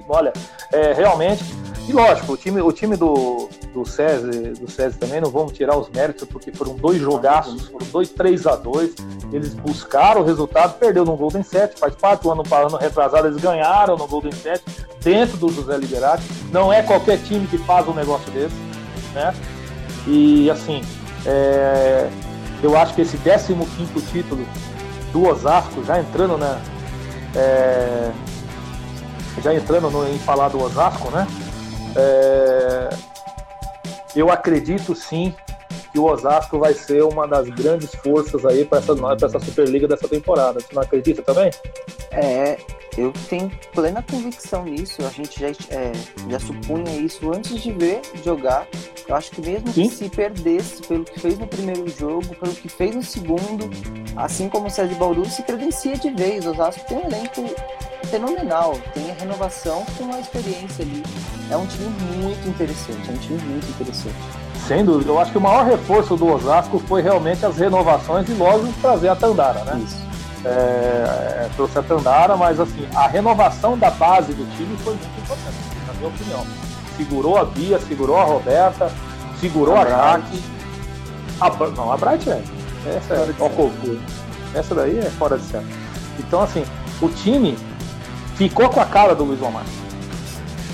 Olha, 0.09 0.33
é, 0.73 0.93
realmente. 0.93 1.45
E 1.91 1.93
lógico, 1.93 2.35
o 2.35 2.37
time, 2.37 2.61
o 2.61 2.71
time 2.71 2.97
do, 2.97 3.49
do 3.75 3.85
César, 3.85 4.31
do 4.31 4.71
César 4.71 4.97
também, 4.97 5.21
não 5.21 5.29
vamos 5.29 5.53
tirar 5.55 5.77
os 5.77 5.91
méritos, 5.91 6.23
porque 6.29 6.53
foram 6.53 6.77
dois 6.77 7.01
jogaços, 7.01 7.67
foram 7.67 7.85
dois 7.89 8.11
3 8.11 8.47
a 8.47 8.55
2 8.55 8.95
Eles 9.33 9.55
buscaram 9.55 10.21
o 10.21 10.25
resultado, 10.25 10.79
perdeu 10.79 11.05
no 11.05 11.17
Golden 11.17 11.43
7, 11.43 11.81
faz 11.81 11.93
parte, 11.97 12.29
o 12.29 12.31
ano, 12.31 12.45
ano 12.49 12.77
retrasado 12.77 13.27
eles 13.27 13.43
ganharam 13.43 13.97
no 13.97 14.07
Golden 14.07 14.31
7, 14.31 14.63
dentro 15.03 15.37
do 15.37 15.49
José 15.53 15.77
Liberati. 15.79 16.23
Não 16.53 16.73
é 16.73 16.81
qualquer 16.81 17.19
time 17.25 17.45
que 17.49 17.59
faz 17.59 17.89
um 17.89 17.95
negócio 17.95 18.31
desse, 18.31 18.55
né? 19.13 19.35
E 20.07 20.49
assim, 20.49 20.83
é, 21.27 22.09
eu 22.63 22.79
acho 22.79 22.95
que 22.95 23.01
esse 23.01 23.19
15 23.19 23.57
título 24.13 24.47
do 25.13 25.29
Osasco, 25.29 25.83
já 25.83 25.99
entrando 25.99 26.39
né, 26.39 26.63
é, 27.35 28.13
já 29.43 29.53
entrando 29.53 29.91
no, 29.91 30.09
em 30.09 30.21
falar 30.21 30.51
do 30.51 30.63
Osasco, 30.63 31.11
né? 31.11 31.27
É, 31.97 32.91
eu 34.15 34.31
acredito 34.31 34.95
sim 34.95 35.35
que 35.93 35.99
o 35.99 36.05
Osasco 36.05 36.59
vai 36.59 36.73
ser 36.73 37.03
uma 37.03 37.27
das 37.27 37.49
grandes 37.49 37.95
forças 37.97 38.45
aí 38.45 38.65
para 38.65 38.79
essa, 38.79 38.93
essa 39.27 39.41
Superliga 39.41 39.89
dessa 39.89 40.09
temporada. 40.09 40.61
Você 40.61 40.75
não 40.75 40.83
acredita 40.83 41.23
também? 41.23 41.51
É, 42.13 42.59
eu 42.97 43.13
tenho 43.29 43.51
plena 43.73 44.03
convicção 44.03 44.65
nisso. 44.65 45.05
A 45.05 45.11
gente 45.11 45.41
já, 45.41 45.49
é, 45.49 45.93
já 46.29 46.39
supunha 46.39 46.95
isso 46.97 47.33
antes 47.33 47.61
de 47.61 47.73
ver 47.73 48.03
jogar. 48.25 48.67
Eu 49.09 49.17
acho 49.17 49.31
que 49.33 49.41
mesmo 49.41 49.73
Sim. 49.73 49.89
que 49.89 49.95
se 49.95 50.09
perdesse 50.09 50.83
pelo 50.83 51.05
que 51.05 51.19
fez 51.19 51.39
no 51.39 51.47
primeiro 51.47 51.89
jogo, 51.89 52.35
pelo 52.37 52.55
que 52.55 52.69
fez 52.69 52.95
no 52.95 53.03
segundo, 53.03 53.69
assim 54.17 54.49
como 54.49 54.67
o 54.67 54.71
Sérgio 54.71 54.97
Bauru 54.97 55.25
se 55.25 55.43
credencia 55.43 55.97
de 55.97 56.11
vez. 56.11 56.47
O 56.47 56.51
Osasco 56.51 56.87
tem 56.87 56.99
um 56.99 57.07
elenco 57.07 57.45
fenomenal, 58.07 58.79
tem 58.95 59.11
a 59.11 59.15
renovação 59.15 59.85
com 59.97 60.13
a 60.13 60.21
experiência 60.21 60.85
ali. 60.85 61.03
É 61.51 61.57
um 61.57 61.67
time 61.67 61.89
muito 62.17 62.49
interessante, 62.49 63.09
é 63.09 63.13
um 63.13 63.17
time 63.17 63.39
muito 63.43 63.69
interessante. 63.69 64.17
Sem 64.67 64.85
dúvida, 64.85 65.11
eu 65.11 65.19
acho 65.19 65.33
que 65.33 65.39
o 65.39 65.41
maior 65.41 65.65
reforço 65.65 66.17
do 66.17 66.27
Osasco 66.27 66.79
foi 66.81 67.03
realmente 67.03 67.45
as 67.45 67.57
renovações 67.57 68.29
e 68.29 68.33
logo 68.33 68.73
trazer 68.81 69.09
a 69.09 69.17
Tandara, 69.17 69.65
né? 69.65 69.83
Isso. 69.85 69.97
É, 70.45 70.49
é, 70.49 71.51
trouxe 71.55 71.79
a 71.79 71.83
Tandara, 71.83 72.37
mas 72.37 72.59
assim, 72.59 72.87
a 72.95 73.07
renovação 73.07 73.77
da 73.77 73.91
base 73.91 74.33
do 74.33 74.45
time 74.57 74.77
foi 74.79 74.95
muito 74.95 75.21
importante, 75.21 75.57
na 75.87 75.93
minha 75.95 76.09
opinião. 76.09 76.47
Segurou 76.97 77.37
a 77.37 77.45
Bia, 77.45 77.79
segurou 77.79 78.19
a 78.19 78.25
Roberta, 78.25 78.91
segurou 79.41 79.77
a, 79.77 79.83
a 79.83 79.89
Jaque. 79.89 80.43
A, 81.41 81.51
não, 81.71 81.93
a 81.93 81.97
Bright 81.97 82.29
é. 82.31 82.43
Essa 82.87 83.15
é 83.15 83.35
ó, 83.39 84.59
Essa 84.59 84.75
daí 84.75 84.99
é 84.99 85.11
fora 85.11 85.39
de 85.39 85.45
cena. 85.45 85.65
Então, 86.19 86.43
assim, 86.43 86.65
o 87.01 87.09
time 87.09 87.57
ficou 88.41 88.71
com 88.71 88.81
a 88.81 88.87
cara 88.87 89.15
do 89.15 89.23
Luiz 89.23 89.43
Omar. 89.43 89.65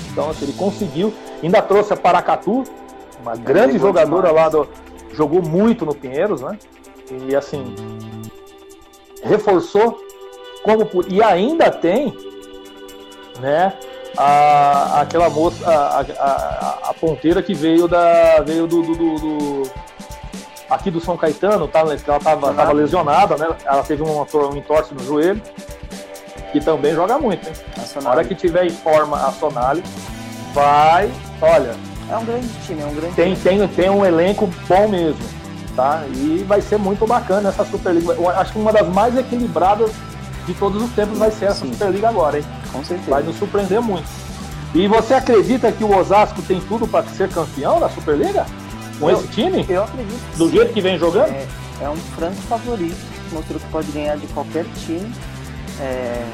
Então, 0.09 0.29
assim, 0.29 0.45
ele 0.45 0.53
conseguiu, 0.53 1.13
ainda 1.43 1.61
trouxe 1.61 1.91
a 1.91 1.97
Paracatu, 1.97 2.63
uma 3.21 3.35
grande 3.35 3.77
jogadora 3.77 4.31
lá 4.31 4.47
do. 4.47 4.69
Jogou 5.11 5.41
muito 5.41 5.85
no 5.85 5.93
Pinheiros, 5.93 6.39
né? 6.39 6.57
E 7.11 7.35
assim, 7.35 7.75
reforçou 9.21 9.99
como 10.63 10.87
e 11.09 11.21
ainda 11.21 11.69
tem, 11.69 12.15
né? 13.41 13.73
A, 14.17 15.01
aquela 15.01 15.29
moça, 15.29 15.69
a, 15.69 15.99
a, 15.99 16.89
a, 16.89 16.93
ponteira 16.93 17.43
que 17.43 17.53
veio 17.53 17.87
da 17.87 18.41
veio 18.41 18.65
do, 18.65 18.81
do, 18.81 18.95
do, 18.95 19.15
do 19.15 19.63
aqui 20.69 20.89
do 20.89 21.01
São 21.01 21.17
Caetano, 21.17 21.67
tá, 21.67 21.81
ela 21.81 21.93
estava 21.93 22.53
tava 22.53 22.71
lesionada, 22.71 23.35
né? 23.37 23.47
Ela 23.65 23.83
teve 23.83 24.03
um, 24.03 24.21
um 24.21 24.55
entorse 24.55 24.93
no 24.93 25.03
joelho, 25.03 25.41
que 26.51 26.59
também 26.59 26.93
joga 26.93 27.17
muito, 27.17 27.47
hein? 27.47 27.53
Na 28.01 28.11
hora 28.11 28.23
que 28.23 28.35
tiver 28.35 28.65
em 28.65 28.69
forma 28.69 29.17
a 29.17 29.31
Sonali, 29.31 29.83
vai, 30.53 31.11
olha. 31.41 31.75
É 32.09 32.17
um 32.17 32.25
grande 32.25 32.47
time, 32.65 32.81
é 32.81 32.85
um 32.85 32.95
grande 32.95 33.15
tem, 33.15 33.35
time. 33.35 33.59
Tem, 33.59 33.67
tem 33.67 33.89
um 33.89 34.05
elenco 34.05 34.49
bom 34.67 34.87
mesmo, 34.87 35.19
tá? 35.75 36.03
E 36.13 36.45
vai 36.47 36.61
ser 36.61 36.77
muito 36.77 37.05
bacana 37.05 37.49
essa 37.49 37.65
Superliga. 37.65 38.13
Eu 38.13 38.29
acho 38.29 38.53
que 38.53 38.59
uma 38.59 38.71
das 38.71 38.87
mais 38.87 39.17
equilibradas 39.17 39.91
de 40.45 40.53
todos 40.53 40.81
os 40.81 40.89
tempos 40.91 41.17
vai 41.17 41.29
ser 41.29 41.45
essa 41.45 41.65
Sim. 41.65 41.73
Superliga 41.73 42.07
agora, 42.07 42.37
hein? 42.37 42.45
Com 42.71 42.83
certeza. 42.83 43.11
Vai 43.11 43.23
nos 43.23 43.35
surpreender 43.37 43.81
muito. 43.81 44.07
E 44.73 44.87
você 44.87 45.13
acredita 45.13 45.71
que 45.71 45.83
o 45.83 45.97
Osasco 45.97 46.41
tem 46.41 46.61
tudo 46.61 46.87
para 46.87 47.03
ser 47.09 47.29
campeão 47.29 47.79
da 47.79 47.89
Superliga? 47.89 48.45
Com 48.99 49.09
eu, 49.09 49.17
esse 49.17 49.27
time? 49.27 49.65
Eu 49.67 49.83
acredito. 49.83 50.37
Do 50.37 50.49
jeito 50.49 50.73
que 50.73 50.81
vem 50.81 50.97
jogando? 50.97 51.29
É, 51.29 51.47
é 51.81 51.89
um 51.89 51.95
franco 51.95 52.35
favorito. 52.43 52.97
Mostrou 53.31 53.59
que 53.59 53.67
pode 53.67 53.91
ganhar 53.91 54.17
de 54.17 54.27
qualquer 54.27 54.65
time. 54.85 55.11
É, 55.79 56.25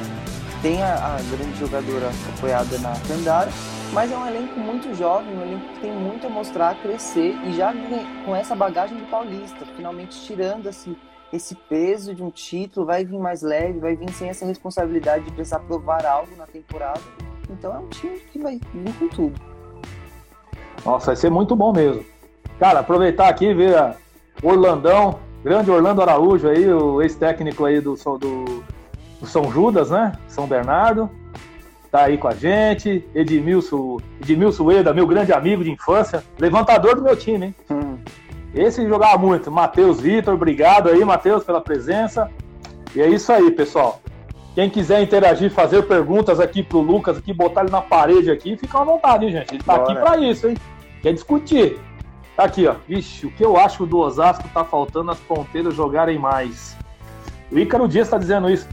tem 0.62 0.81
a, 0.81 0.93
a, 0.93 1.17
grande 1.35 1.59
jogadora 1.59 2.09
apoiada 2.35 2.77
na 2.79 2.93
Candara, 3.07 3.51
mas 3.91 4.09
é 4.12 4.17
um 4.17 4.25
elenco 4.25 4.57
muito 4.57 4.95
jovem, 4.95 5.35
um 5.35 5.41
elenco 5.41 5.73
que 5.73 5.81
tem 5.81 5.91
muito 5.91 6.25
a 6.25 6.29
mostrar, 6.29 6.75
crescer 6.75 7.35
e 7.43 7.53
já 7.53 7.73
com 8.25 8.33
essa 8.33 8.55
bagagem 8.55 8.97
do 8.97 9.05
Paulista, 9.09 9.65
finalmente 9.75 10.21
tirando 10.21 10.67
esse, 10.67 10.95
esse 11.33 11.55
peso 11.55 12.15
de 12.15 12.23
um 12.23 12.31
título, 12.31 12.85
vai 12.85 13.03
vir 13.03 13.19
mais 13.19 13.41
leve, 13.41 13.79
vai 13.79 13.95
vir 13.95 14.09
sem 14.13 14.29
essa 14.29 14.45
responsabilidade 14.45 15.25
de 15.25 15.31
precisar 15.33 15.59
provar 15.59 16.05
algo 16.05 16.33
na 16.38 16.47
temporada. 16.47 17.01
Então 17.50 17.75
é 17.75 17.79
um 17.79 17.89
time 17.89 18.19
que 18.31 18.39
vai 18.39 18.59
vir 18.73 18.93
com 18.93 19.07
tudo. 19.09 19.41
Nossa, 20.85 21.07
vai 21.07 21.15
ser 21.17 21.29
muito 21.29 21.55
bom 21.55 21.73
mesmo. 21.73 22.05
Cara, 22.57 22.79
aproveitar 22.79 23.27
aqui 23.27 23.47
e 23.47 23.53
ver 23.53 23.97
Orlandão, 24.41 25.19
grande 25.43 25.69
Orlando 25.69 26.01
Araújo 26.01 26.47
aí, 26.47 26.71
o 26.71 27.01
ex-técnico 27.01 27.65
aí 27.65 27.81
do, 27.81 27.95
do 27.95 28.63
o 29.23 29.25
São 29.25 29.49
Judas, 29.49 29.89
né? 29.89 30.11
São 30.27 30.45
Bernardo, 30.45 31.09
tá 31.89 32.03
aí 32.03 32.17
com 32.17 32.27
a 32.27 32.35
gente. 32.35 33.07
Edmilson, 33.15 33.97
Edmilson 34.21 34.69
Eda, 34.69 34.93
meu 34.93 35.07
grande 35.07 35.31
amigo 35.31 35.63
de 35.63 35.71
infância, 35.71 36.21
levantador 36.37 36.95
do 36.95 37.01
meu 37.01 37.15
time, 37.15 37.47
hein? 37.47 37.55
Hum. 37.71 37.97
Esse 38.53 38.85
jogava 38.87 39.17
muito. 39.17 39.49
Matheus 39.49 40.01
Vitor, 40.01 40.33
obrigado 40.33 40.89
aí, 40.89 41.03
Matheus, 41.05 41.43
pela 41.43 41.61
presença. 41.61 42.29
E 42.93 43.01
é 43.01 43.07
isso 43.07 43.31
aí, 43.31 43.49
pessoal. 43.49 44.01
Quem 44.53 44.69
quiser 44.69 45.01
interagir, 45.01 45.49
fazer 45.49 45.81
perguntas 45.83 46.39
aqui 46.39 46.61
pro 46.61 46.79
Lucas, 46.79 47.17
aqui, 47.17 47.33
botar 47.33 47.61
ele 47.61 47.71
na 47.71 47.81
parede 47.81 48.29
aqui, 48.29 48.55
fica 48.57 48.79
à 48.79 48.83
vontade, 48.83 49.25
hein, 49.25 49.31
gente. 49.31 49.55
Ele 49.55 49.63
tá 49.63 49.77
Bora. 49.77 49.91
aqui 49.91 50.01
para 50.01 50.17
isso, 50.17 50.49
hein? 50.49 50.57
Quer 51.01 51.13
discutir. 51.13 51.79
Tá 52.35 52.43
aqui, 52.43 52.67
ó. 52.67 52.75
Vixe, 52.87 53.25
o 53.25 53.31
que 53.31 53.43
eu 53.43 53.57
acho 53.57 53.85
do 53.85 53.97
Osasco 53.97 54.47
tá 54.53 54.63
faltando 54.63 55.09
as 55.09 55.19
ponteiras 55.19 55.73
jogarem 55.73 56.19
mais. 56.19 56.77
O 57.51 57.57
Ícaro 57.57 57.87
Dias 57.87 58.09
tá 58.09 58.17
dizendo 58.17 58.49
isso. 58.49 58.67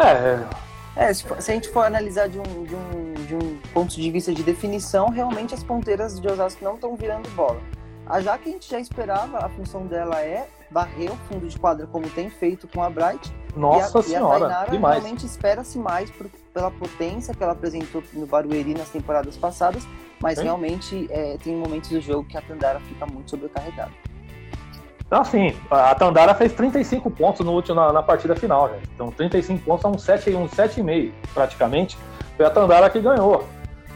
É. 0.00 0.70
É, 0.96 1.14
se, 1.14 1.24
for, 1.24 1.40
se, 1.40 1.50
a 1.50 1.54
gente 1.54 1.68
for 1.68 1.84
analisar 1.84 2.28
de 2.28 2.38
um, 2.38 2.64
de, 2.64 2.74
um, 2.74 3.12
de 3.26 3.34
um 3.34 3.58
ponto 3.72 3.94
de 3.94 4.10
vista 4.10 4.34
de 4.34 4.42
definição, 4.42 5.08
realmente 5.08 5.54
as 5.54 5.62
ponteiras 5.62 6.20
de 6.20 6.28
Osasco 6.28 6.64
não 6.64 6.74
estão 6.74 6.96
virando 6.96 7.28
bola. 7.30 7.60
A 8.06 8.20
Jaque 8.20 8.48
a 8.48 8.52
gente 8.52 8.68
já 8.68 8.80
esperava, 8.80 9.38
a 9.38 9.48
função 9.50 9.86
dela 9.86 10.20
é 10.20 10.48
varrer 10.70 11.12
o 11.12 11.16
fundo 11.28 11.46
de 11.46 11.58
quadra 11.58 11.86
como 11.86 12.08
tem 12.10 12.28
feito 12.28 12.66
com 12.66 12.82
a 12.82 12.90
Bright. 12.90 13.32
Nossa 13.56 13.98
e 13.98 14.00
a, 14.00 14.02
senhora, 14.02 14.40
e 14.40 14.42
a 14.42 14.48
Tainara 14.48 14.70
demais. 14.70 14.98
realmente 14.98 15.26
espera-se 15.26 15.78
mais 15.78 16.10
por, 16.10 16.28
pela 16.52 16.70
potência 16.70 17.34
que 17.34 17.42
ela 17.42 17.52
apresentou 17.52 18.02
no 18.12 18.26
Barueri 18.26 18.74
nas 18.74 18.88
temporadas 18.88 19.36
passadas, 19.36 19.86
mas 20.20 20.38
Sim. 20.38 20.44
realmente 20.44 21.08
é, 21.10 21.36
tem 21.42 21.54
momentos 21.54 21.90
do 21.90 22.00
jogo 22.00 22.28
que 22.28 22.36
a 22.36 22.42
Tandara 22.42 22.80
fica 22.80 23.06
muito 23.06 23.30
sobrecarregada. 23.30 23.92
Então, 25.10 25.22
assim, 25.22 25.56
a 25.68 25.92
Tandara 25.92 26.32
fez 26.34 26.52
35 26.52 27.10
pontos 27.10 27.44
no 27.44 27.50
último, 27.50 27.74
na, 27.74 27.92
na 27.92 28.00
partida 28.00 28.36
final, 28.36 28.68
gente. 28.68 28.88
Então, 28.94 29.10
35 29.10 29.64
pontos 29.64 29.82
são 29.82 29.90
um 29.90 29.98
7, 29.98 30.30
um 30.36 30.46
7,5 30.46 31.10
praticamente. 31.34 31.98
Foi 32.36 32.46
a 32.46 32.50
Tandara 32.50 32.88
que 32.88 33.00
ganhou, 33.00 33.44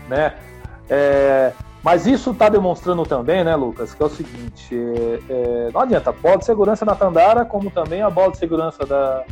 né? 0.09 0.35
É, 0.91 1.53
mas 1.85 2.05
isso 2.05 2.33
está 2.33 2.49
demonstrando 2.49 3.05
também, 3.05 3.45
né, 3.45 3.55
Lucas, 3.55 3.95
que 3.95 4.03
é 4.03 4.07
o 4.07 4.09
seguinte: 4.09 4.75
é, 4.75 5.21
é, 5.31 5.71
não 5.73 5.83
adianta, 5.83 6.11
bola 6.11 6.39
de 6.39 6.47
segurança 6.47 6.85
da 6.85 6.97
Tandara, 6.97 7.45
como 7.45 7.71
também 7.71 8.03
a 8.03 8.11
bola 8.11 8.33
de 8.33 8.39
segurança 8.39 8.85
da, 8.85 9.25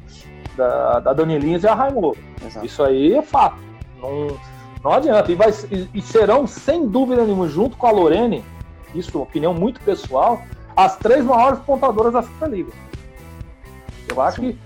da, 0.57 1.01
da 1.01 1.13
Dani 1.13 1.37
Lins 1.37 1.65
e 1.65 1.67
a 1.67 1.75
Raimundo. 1.75 2.17
Exato. 2.47 2.65
Isso 2.65 2.81
aí 2.85 3.15
é 3.15 3.23
fato. 3.23 3.57
Não, 4.01 4.37
não 4.85 4.93
adianta. 4.93 5.33
E, 5.33 5.35
vai, 5.35 5.51
e, 5.69 5.89
e 5.93 6.01
serão, 6.01 6.47
sem 6.47 6.87
dúvida 6.87 7.25
nenhuma, 7.25 7.49
junto 7.49 7.77
com 7.77 7.89
a 7.89 7.91
Lorene, 7.91 8.45
isso 8.95 9.11
é 9.15 9.17
uma 9.17 9.25
opinião 9.25 9.53
muito 9.53 9.81
pessoal, 9.81 10.41
as 10.77 10.97
três 10.97 11.25
maiores 11.25 11.59
pontadoras 11.61 12.13
da 12.13 12.23
Superliga. 12.23 12.73
Eu 14.09 14.21
acho 14.21 14.41
que. 14.41 14.59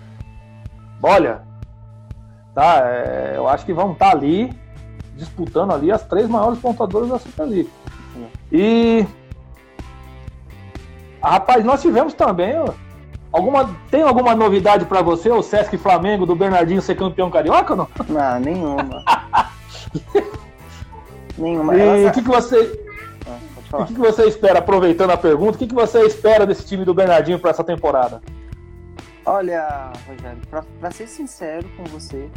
Olha, 1.03 1.43
tá, 2.55 2.81
é, 2.85 3.35
eu 3.37 3.49
acho 3.49 3.65
que 3.65 3.73
vão 3.73 3.93
estar 3.93 4.11
ali 4.11 4.53
disputando 5.15 5.73
ali 5.73 5.93
as 5.93 6.03
três 6.05 6.29
maiores 6.29 6.59
pontadoras 6.59 7.09
da 7.09 7.19
Superliga. 7.19 7.69
Sim. 8.15 8.29
E. 8.53 9.07
Ah, 11.23 11.33
rapaz, 11.33 11.65
nós 11.65 11.83
tivemos 11.83 12.15
também. 12.15 12.59
ó, 12.59 12.73
Alguma, 13.33 13.69
tem 13.91 14.03
alguma 14.03 14.35
novidade 14.35 14.87
pra 14.87 15.03
você, 15.03 15.31
o 15.31 15.43
Sesc 15.43 15.77
Flamengo 15.77 16.25
do 16.25 16.35
Bernardinho 16.35 16.81
ser 16.81 16.95
campeão 16.95 17.31
carioca 17.31 17.75
ou 17.75 17.77
não? 17.77 17.89
Não, 18.09 18.41
nenhuma. 18.41 19.05
nenhuma. 21.37 21.77
E 21.77 22.07
o 22.07 22.13
que, 22.13 22.23
que 22.23 22.29
você, 22.29 22.86
O 23.83 23.87
que, 23.87 23.95
que 23.95 24.01
você 24.01 24.25
espera, 24.27 24.59
aproveitando 24.61 25.11
a 25.11 25.17
pergunta, 25.17 25.57
o 25.57 25.59
que, 25.59 25.67
que 25.67 25.75
você 25.75 26.05
espera 26.07 26.47
desse 26.47 26.65
time 26.67 26.85
do 26.85 26.95
Bernardinho 26.95 27.39
pra 27.39 27.51
essa 27.51 27.65
temporada? 27.65 28.21
Olha, 29.25 29.93
Rogério, 30.07 30.39
pra 30.81 30.91
ser 30.91 31.09
sincero 31.09 31.69
com 31.77 31.85
você, 31.85 32.31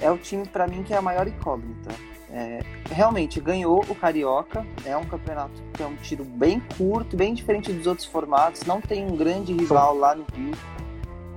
é 0.00 0.10
o 0.10 0.18
time 0.18 0.46
pra 0.46 0.66
mim 0.66 0.82
que 0.82 0.92
é 0.92 0.96
a 0.96 1.02
maior 1.02 1.26
incógnita. 1.28 1.90
É, 2.34 2.60
realmente, 2.90 3.40
ganhou 3.40 3.84
o 3.88 3.94
Carioca, 3.94 4.66
é 4.86 4.96
um 4.96 5.04
campeonato 5.04 5.62
que 5.74 5.82
é 5.82 5.86
um 5.86 5.94
tiro 5.96 6.24
bem 6.24 6.60
curto, 6.78 7.14
bem 7.16 7.34
diferente 7.34 7.70
dos 7.72 7.86
outros 7.86 8.06
formatos, 8.06 8.62
não 8.62 8.80
tem 8.80 9.04
um 9.04 9.14
grande 9.16 9.52
rival 9.52 9.96
lá 9.98 10.14
no 10.14 10.24
Rio. 10.34 10.54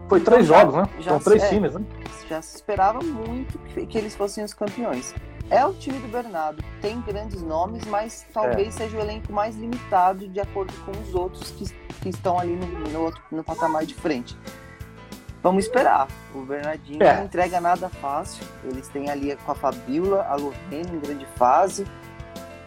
Foi 0.08 0.20
Então 0.20 0.34
três 0.34 0.48
já- 0.48 0.60
jogos, 0.62 0.76
né? 0.76 0.90
já 1.00 1.12
São 1.12 1.20
três 1.20 1.44
é. 1.44 1.50
times, 1.50 1.74
né? 1.74 1.82
Já 2.30 2.42
se 2.42 2.56
esperava 2.56 3.02
muito 3.04 3.60
que, 3.60 3.86
que 3.86 3.98
eles 3.98 4.16
fossem 4.16 4.44
os 4.44 4.54
campeões. 4.54 5.14
É 5.50 5.64
o 5.66 5.74
time 5.74 6.00
do 6.00 6.08
Bernardo, 6.08 6.64
tem 6.82 7.00
grandes 7.02 7.42
nomes, 7.42 7.86
mas 7.86 8.26
talvez 8.34 8.74
seja 8.74 8.98
o 8.98 9.00
elenco 9.00 9.32
mais 9.32 9.56
limitado 9.56 10.28
de 10.28 10.40
acordo 10.40 10.74
com 10.84 10.92
os 10.92 11.14
outros 11.14 11.52
que, 11.52 11.66
que 12.02 12.10
estão 12.10 12.40
ali 12.40 12.56
no, 12.56 12.66
no, 12.66 13.02
outro- 13.04 13.22
no 13.32 13.44
patamar 13.44 13.86
de 13.86 13.94
frente. 13.94 14.36
Vamos 15.44 15.66
esperar. 15.66 16.08
O 16.34 16.40
Bernardinho 16.42 17.02
É. 17.04 17.18
não 17.18 17.26
entrega 17.26 17.62
nada 17.62 17.88
fácil. 17.88 18.44
Eles 18.64 18.88
têm 18.88 19.12
ali 19.12 19.38
com 19.46 19.52
a 19.52 19.56
Fabiola, 19.56 20.26
a 20.28 20.36
Lorena 20.36 20.90
em 20.92 21.00
grande 21.00 21.28
fase. 21.36 21.86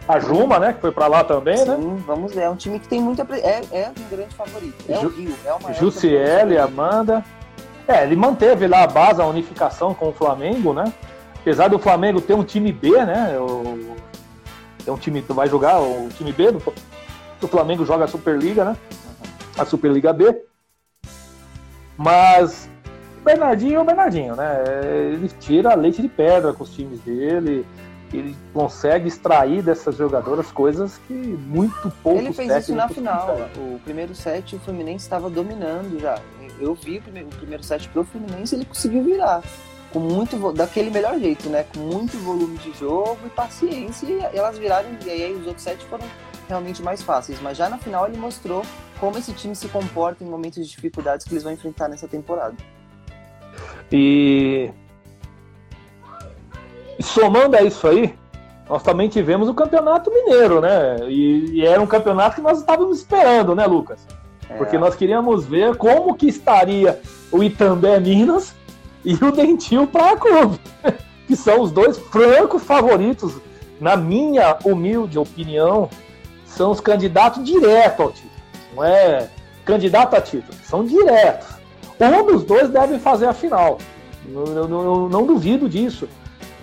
A 0.07 0.17
Juma, 0.17 0.57
né? 0.57 0.71
Que 0.71 0.79
foi 0.79 0.91
pra 0.93 1.07
lá 1.07 1.21
também, 1.23 1.57
né? 1.65 1.75
Sim, 1.75 1.97
vamos 2.07 2.33
ver. 2.33 2.43
É 2.43 2.49
um 2.49 2.55
time 2.55 2.79
que 2.79 2.87
tem 2.87 3.01
muita. 3.01 3.27
É, 3.35 3.61
é 3.73 3.89
um 3.95 4.09
grande 4.09 4.33
favorito. 4.33 4.85
É 4.87 4.95
Ju- 5.01 5.07
o 5.07 5.09
Rio, 5.11 5.35
é 5.45 5.53
o 5.53 5.61
maior. 5.61 5.75
Jussiele. 5.77 6.57
Amanda. 6.57 7.23
É, 7.85 8.03
ele 8.03 8.15
manteve 8.15 8.65
lá 8.65 8.83
a 8.83 8.87
base, 8.87 9.21
a 9.21 9.25
unificação 9.25 9.93
com 9.93 10.07
o 10.09 10.13
Flamengo, 10.13 10.73
né? 10.73 10.85
Apesar 11.41 11.67
do 11.69 11.79
Flamengo 11.79 12.21
ter 12.21 12.33
um 12.33 12.43
time 12.43 12.71
B, 12.71 13.05
né? 13.05 13.37
O, 13.39 13.95
é 14.85 14.91
um 14.91 14.97
time 14.97 15.21
que 15.21 15.33
vai 15.33 15.47
jogar, 15.47 15.79
o 15.79 16.09
time 16.17 16.31
B 16.31 16.51
do, 16.51 16.73
do 17.39 17.47
Flamengo 17.47 17.85
joga 17.85 18.05
a 18.05 18.07
Superliga, 18.07 18.65
né? 18.65 18.77
A 19.57 19.65
Superliga 19.65 20.11
B. 20.11 20.43
Mas 21.97 22.69
o 23.19 23.23
Bernardinho 23.23 23.75
é 23.75 23.81
o 23.81 23.85
Bernardinho, 23.85 24.35
né? 24.35 24.63
Ele 25.13 25.29
tira 25.39 25.75
leite 25.75 26.01
de 26.01 26.07
pedra 26.07 26.53
com 26.53 26.63
os 26.63 26.73
times 26.73 26.99
dele. 27.01 27.65
Ele 28.11 28.35
consegue 28.53 29.07
extrair 29.07 29.61
dessas 29.61 29.95
jogadoras 29.95 30.51
coisas 30.51 30.99
que 31.07 31.13
muito 31.13 31.91
poucos 32.01 32.23
Ele 32.23 32.33
fez 32.33 32.63
isso 32.63 32.73
na 32.73 32.87
final. 32.89 33.37
O 33.55 33.79
primeiro 33.83 34.15
set 34.15 34.55
o 34.55 34.59
Fluminense 34.59 35.05
estava 35.05 35.29
dominando 35.29 35.99
já. 35.99 36.19
Eu 36.59 36.73
vi 36.73 36.97
o 36.97 37.01
primeiro, 37.01 37.27
o 37.27 37.35
primeiro 37.35 37.63
set 37.63 37.87
pro 37.89 38.03
Fluminense 38.03 38.55
ele 38.55 38.65
conseguiu 38.65 39.03
virar. 39.03 39.43
Com 39.91 39.99
muito 39.99 40.51
daquele 40.53 40.89
melhor 40.89 41.19
jeito, 41.19 41.49
né? 41.49 41.65
Com 41.73 41.79
muito 41.79 42.17
volume 42.19 42.57
de 42.57 42.71
jogo 42.77 43.17
e 43.25 43.29
paciência. 43.29 44.05
E 44.07 44.37
elas 44.37 44.57
viraram, 44.57 44.89
e 45.05 45.09
aí 45.09 45.33
os 45.33 45.47
outros 45.47 45.63
sets 45.63 45.83
foram 45.83 46.05
realmente 46.47 46.81
mais 46.81 47.01
fáceis. 47.01 47.41
Mas 47.41 47.57
já 47.57 47.69
na 47.69 47.77
final 47.77 48.07
ele 48.07 48.17
mostrou 48.17 48.63
como 48.99 49.17
esse 49.17 49.33
time 49.33 49.55
se 49.55 49.67
comporta 49.67 50.23
em 50.23 50.27
momentos 50.27 50.63
de 50.63 50.71
dificuldades 50.71 51.25
que 51.25 51.33
eles 51.33 51.43
vão 51.43 51.53
enfrentar 51.53 51.87
nessa 51.87 52.07
temporada. 52.07 52.55
E 53.91 54.71
e 56.99 57.03
somando 57.03 57.55
a 57.55 57.61
isso 57.61 57.87
aí, 57.87 58.13
nós 58.69 58.83
também 58.83 59.07
tivemos 59.07 59.47
o 59.47 59.53
Campeonato 59.53 60.11
Mineiro, 60.11 60.59
né? 60.59 60.97
E, 61.07 61.51
e 61.53 61.65
era 61.65 61.81
um 61.81 61.87
campeonato 61.87 62.35
que 62.35 62.41
nós 62.41 62.59
estávamos 62.59 62.99
esperando, 62.99 63.55
né, 63.55 63.65
Lucas? 63.65 64.05
É, 64.49 64.55
Porque 64.57 64.77
nós 64.77 64.95
queríamos 64.95 65.45
ver 65.45 65.77
como 65.77 66.13
que 66.13 66.27
estaria 66.27 66.99
o 67.31 67.41
Itambé 67.41 68.01
Minas 68.01 68.53
e 69.03 69.13
o 69.15 69.31
Dentil 69.31 69.87
Praia 69.87 70.17
Clube, 70.17 70.59
que 71.27 71.35
são 71.35 71.61
os 71.61 71.71
dois 71.71 71.97
francos 71.97 72.63
favoritos, 72.63 73.33
na 73.79 73.95
minha 73.95 74.57
humilde 74.65 75.17
opinião, 75.17 75.89
são 76.45 76.71
os 76.71 76.79
candidatos 76.81 77.43
diretos 77.43 77.99
ao 78.05 78.11
título. 78.11 78.31
Não 78.75 78.83
é 78.83 79.29
candidato 79.63 80.15
a 80.15 80.21
título, 80.21 80.53
são 80.63 80.83
diretos. 80.85 81.47
Um 81.99 82.25
dos 82.25 82.43
dois 82.43 82.69
deve 82.69 82.97
fazer 82.99 83.27
a 83.27 83.33
final. 83.33 83.77
Não, 84.25 84.43
não- 84.43 84.67
não- 84.67 85.09
não 85.09 85.25
duvido 85.25 85.67
disso. 85.69 86.07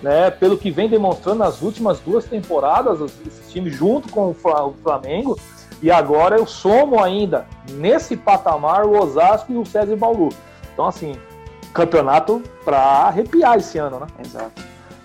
Né? 0.03 0.31
Pelo 0.31 0.59
que 0.59 0.71
vem 0.71 0.89
demonstrando 0.89 1.39
nas 1.39 1.63
últimas 1.63 1.99
duas 2.01 2.25
temporadas, 2.27 3.01
esse 3.27 3.51
time 3.51 3.71
junto 3.71 4.11
com 4.11 4.31
o 4.31 4.35
Flamengo, 4.83 5.39
e 5.83 5.91
agora 5.91 6.37
eu 6.37 6.47
somo 6.47 7.03
ainda 7.03 7.47
nesse 7.73 8.17
patamar 8.17 8.85
o 8.85 8.99
Osasco 8.99 9.53
e 9.53 9.57
o 9.57 9.65
César 9.65 9.97
Bauru. 9.97 10.29
Então, 10.73 10.87
assim, 10.87 11.17
campeonato 11.77 12.43
para 12.65 12.79
arrepiar 12.79 13.57
esse 13.59 13.79
ano, 13.79 14.01
né? 14.01 14.07
Exato. 14.25 14.63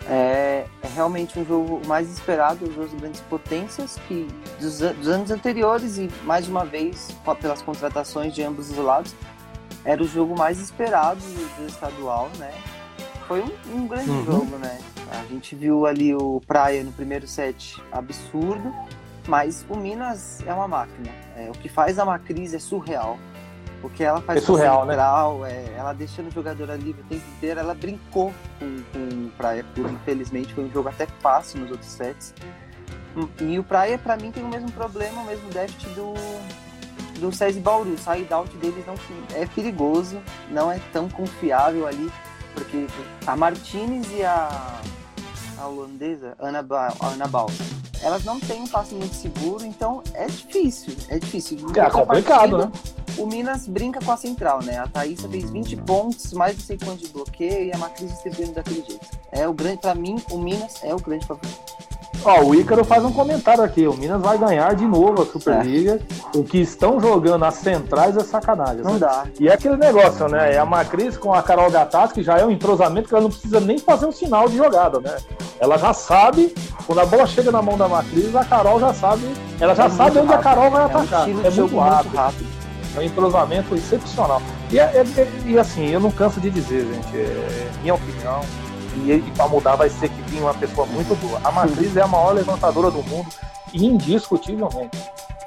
É, 0.10 0.66
é 0.82 0.88
realmente 0.96 1.40
um 1.40 1.46
jogo 1.46 1.80
mais 1.86 2.10
esperado 2.10 2.66
das 2.66 2.74
duas 2.76 2.94
grandes 2.94 3.22
potências 3.22 3.98
que 4.08 4.28
dos, 4.60 4.80
dos 4.80 5.08
anos 5.08 5.30
anteriores 5.30 5.98
e 5.98 6.10
mais 6.24 6.48
uma 6.48 6.66
vez 6.66 7.16
pelas 7.40 7.62
contratações 7.62 8.34
de 8.34 8.42
ambos 8.42 8.72
os 8.72 8.78
lados 8.78 9.14
era 9.86 10.02
o 10.02 10.08
jogo 10.08 10.36
mais 10.38 10.60
esperado 10.60 11.20
do, 11.20 11.58
do 11.62 11.68
estadual, 11.68 12.30
né? 12.40 12.52
Foi 13.28 13.42
um, 13.42 13.76
um 13.76 13.88
grande 13.88 14.10
Uhum. 14.10 14.26
jogo, 14.26 14.58
né? 14.58 14.80
A 15.12 15.26
gente 15.26 15.56
viu 15.56 15.86
ali 15.86 16.16
o 16.16 16.42
Praia 16.48 16.84
no 16.84 16.92
primeiro 16.92 17.28
set 17.28 17.82
absurdo, 17.92 18.74
mas 19.28 19.66
o 19.70 19.76
Minas 19.78 20.42
é 20.48 20.54
uma 20.54 20.68
máquina. 20.68 21.10
É, 21.38 21.50
o 21.50 21.54
que 21.54 21.70
faz 21.70 22.00
a 22.00 22.06
Macris 22.06 22.54
é 22.54 22.60
surreal. 22.60 23.18
O 23.84 23.90
que 23.90 24.04
ela 24.04 24.22
faz 24.22 24.42
É 24.42 24.46
surreal, 24.46 24.86
né? 24.86 24.94
central, 24.94 25.46
é, 25.46 25.66
ela 25.76 25.94
deixando 25.94 26.28
o 26.28 26.32
jogador 26.32 26.70
ali 26.70 26.92
o 26.92 26.94
tempo 26.94 27.26
inteiro, 27.38 27.60
ela 27.60 27.74
brincou 27.74 28.34
com, 28.60 28.84
com 28.94 29.26
o 29.26 29.30
Praia 29.32 29.66
infelizmente 29.76 30.54
foi 30.54 30.66
um 30.66 30.72
jogo 30.72 30.90
até 30.90 31.08
fácil 31.20 31.62
nos 31.62 31.72
outros 31.72 31.90
sets. 31.90 32.34
E 33.42 33.60
o 33.60 33.64
Praia, 33.64 33.98
pra 33.98 34.16
mim, 34.16 34.32
tem 34.32 34.44
o 34.44 34.48
mesmo 34.48 34.72
problema, 34.72 35.22
o 35.22 35.26
mesmo 35.26 35.50
déficit 35.50 35.90
do, 35.90 36.14
do 37.20 37.32
César 37.36 37.60
Bauru. 37.60 37.94
O 37.94 37.98
side 37.98 38.32
out 38.32 38.56
deles 38.58 38.86
não, 38.86 38.96
é 39.36 39.46
perigoso, 39.46 40.22
não 40.50 40.72
é 40.72 40.80
tão 40.94 41.10
confiável 41.10 41.88
ali, 41.88 42.10
porque 42.54 42.88
a 43.28 43.36
Martinez 43.36 44.08
e 44.14 44.24
a, 44.24 44.82
a 45.58 45.68
holandesa, 45.68 46.36
Ana, 46.40 46.64
ba 46.64 46.94
Ana 47.02 47.28
Balsa, 47.28 47.64
elas 48.02 48.24
não 48.24 48.40
têm 48.40 48.62
um 48.62 48.68
passe 48.68 48.96
muito 48.96 49.14
seguro, 49.14 49.66
então 49.66 50.02
é 50.14 50.26
difícil, 50.26 50.96
é 51.10 51.20
difícil. 51.20 51.58
É 51.76 51.90
complicado, 51.90 52.58
né? 52.58 52.72
O 53.18 53.26
Minas 53.26 53.68
brinca 53.68 54.00
com 54.04 54.12
a 54.12 54.18
central, 54.18 54.64
né? 54.64 54.78
A 54.78 54.88
Thaísa 54.88 55.28
fez 55.28 55.50
20 55.50 55.76
pontos, 55.78 56.34
mais 56.34 56.56
de 56.56 56.64
100 56.64 56.78
pontos 56.78 57.08
de 57.08 57.14
bloqueio 57.14 57.66
e 57.66 57.74
a 57.74 57.78
Macris 57.78 58.10
distribuindo 58.12 58.54
daquele 58.54 58.84
jeito. 58.88 59.06
É 59.32 59.48
o 59.48 59.54
grande, 59.54 59.78
pra 59.82 59.96
mim, 59.96 60.22
o 60.32 60.38
Minas 60.38 60.84
é 60.84 60.94
o 60.94 60.98
grande 60.98 61.26
favorito. 61.26 61.82
Ó, 62.24 62.44
o 62.44 62.56
Ícaro 62.56 62.86
faz 62.86 63.04
um 63.04 63.12
comentário 63.12 63.64
aqui. 63.64 63.88
O 63.88 63.96
Minas 63.96 64.22
vai 64.22 64.38
ganhar 64.38 64.76
de 64.76 64.86
novo 64.86 65.24
a 65.24 65.26
Superliga. 65.26 66.00
É. 66.34 66.38
O 66.38 66.44
que 66.44 66.60
estão 66.60 67.00
jogando 67.00 67.44
as 67.46 67.56
centrais 67.56 68.16
é 68.16 68.20
sacanagem. 68.24 68.84
Não 68.84 68.94
né? 68.94 69.00
dá. 69.00 69.24
E 69.40 69.48
é 69.48 69.54
aquele 69.54 69.76
negócio, 69.76 70.28
né? 70.28 70.54
É 70.54 70.60
a 70.60 70.66
Macris 70.66 71.18
com 71.18 71.34
a 71.34 71.42
Carol 71.42 71.72
Gattas, 71.72 72.12
que 72.12 72.22
já 72.22 72.38
é 72.38 72.46
um 72.46 72.52
entrosamento 72.52 73.08
que 73.08 73.16
ela 73.16 73.24
não 73.24 73.32
precisa 73.32 73.60
nem 73.60 73.80
fazer 73.80 74.06
um 74.06 74.12
sinal 74.12 74.48
de 74.48 74.58
jogada, 74.58 75.00
né? 75.00 75.18
Ela 75.60 75.78
já 75.78 75.94
sabe, 75.94 76.54
quando 76.86 77.00
a 77.00 77.06
bola 77.06 77.26
chega 77.26 77.52
na 77.52 77.62
mão 77.62 77.78
da 77.78 77.88
Macris, 77.88 78.36
a 78.36 78.46
Carol 78.46 78.80
já 78.80 78.94
sabe. 78.94 79.24
Ela 79.60 79.74
já 79.74 79.86
é 79.86 79.90
sabe 79.90 80.20
onde 80.20 80.28
rápido. 80.28 80.34
a 80.34 80.44
Carol 80.44 80.72
vai 80.72 80.84
atacar. 80.84 81.28
É, 81.28 81.32
um 81.32 81.40
é 81.40 81.50
muito, 81.52 81.78
rápido. 81.78 82.04
muito 82.06 82.18
rápido. 82.18 82.61
É 82.96 83.00
um 83.00 83.04
entrosamento 83.04 83.76
excepcional. 83.76 84.42
E, 84.70 84.80
é, 84.80 84.84
é, 84.84 85.06
e 85.46 85.58
assim, 85.58 85.90
eu 85.90 86.00
não 86.00 86.12
canso 86.12 86.40
de 86.40 86.50
dizer, 86.50 86.86
gente, 86.86 87.18
é 87.18 87.72
minha 87.82 87.94
opinião 87.94 88.42
e, 88.96 89.12
e 89.14 89.32
para 89.36 89.48
mudar 89.48 89.76
vai 89.76 89.90
ser 89.90 90.10
que 90.10 90.22
vir 90.24 90.42
uma 90.42 90.54
pessoa 90.54 90.86
muito 90.88 91.16
boa. 91.16 91.40
A 91.44 91.52
Matriz 91.52 91.96
é 91.96 92.02
a 92.02 92.08
maior 92.08 92.34
levantadora 92.34 92.92
do 92.92 93.02
mundo, 93.04 93.30
indiscutivelmente. 93.74 94.98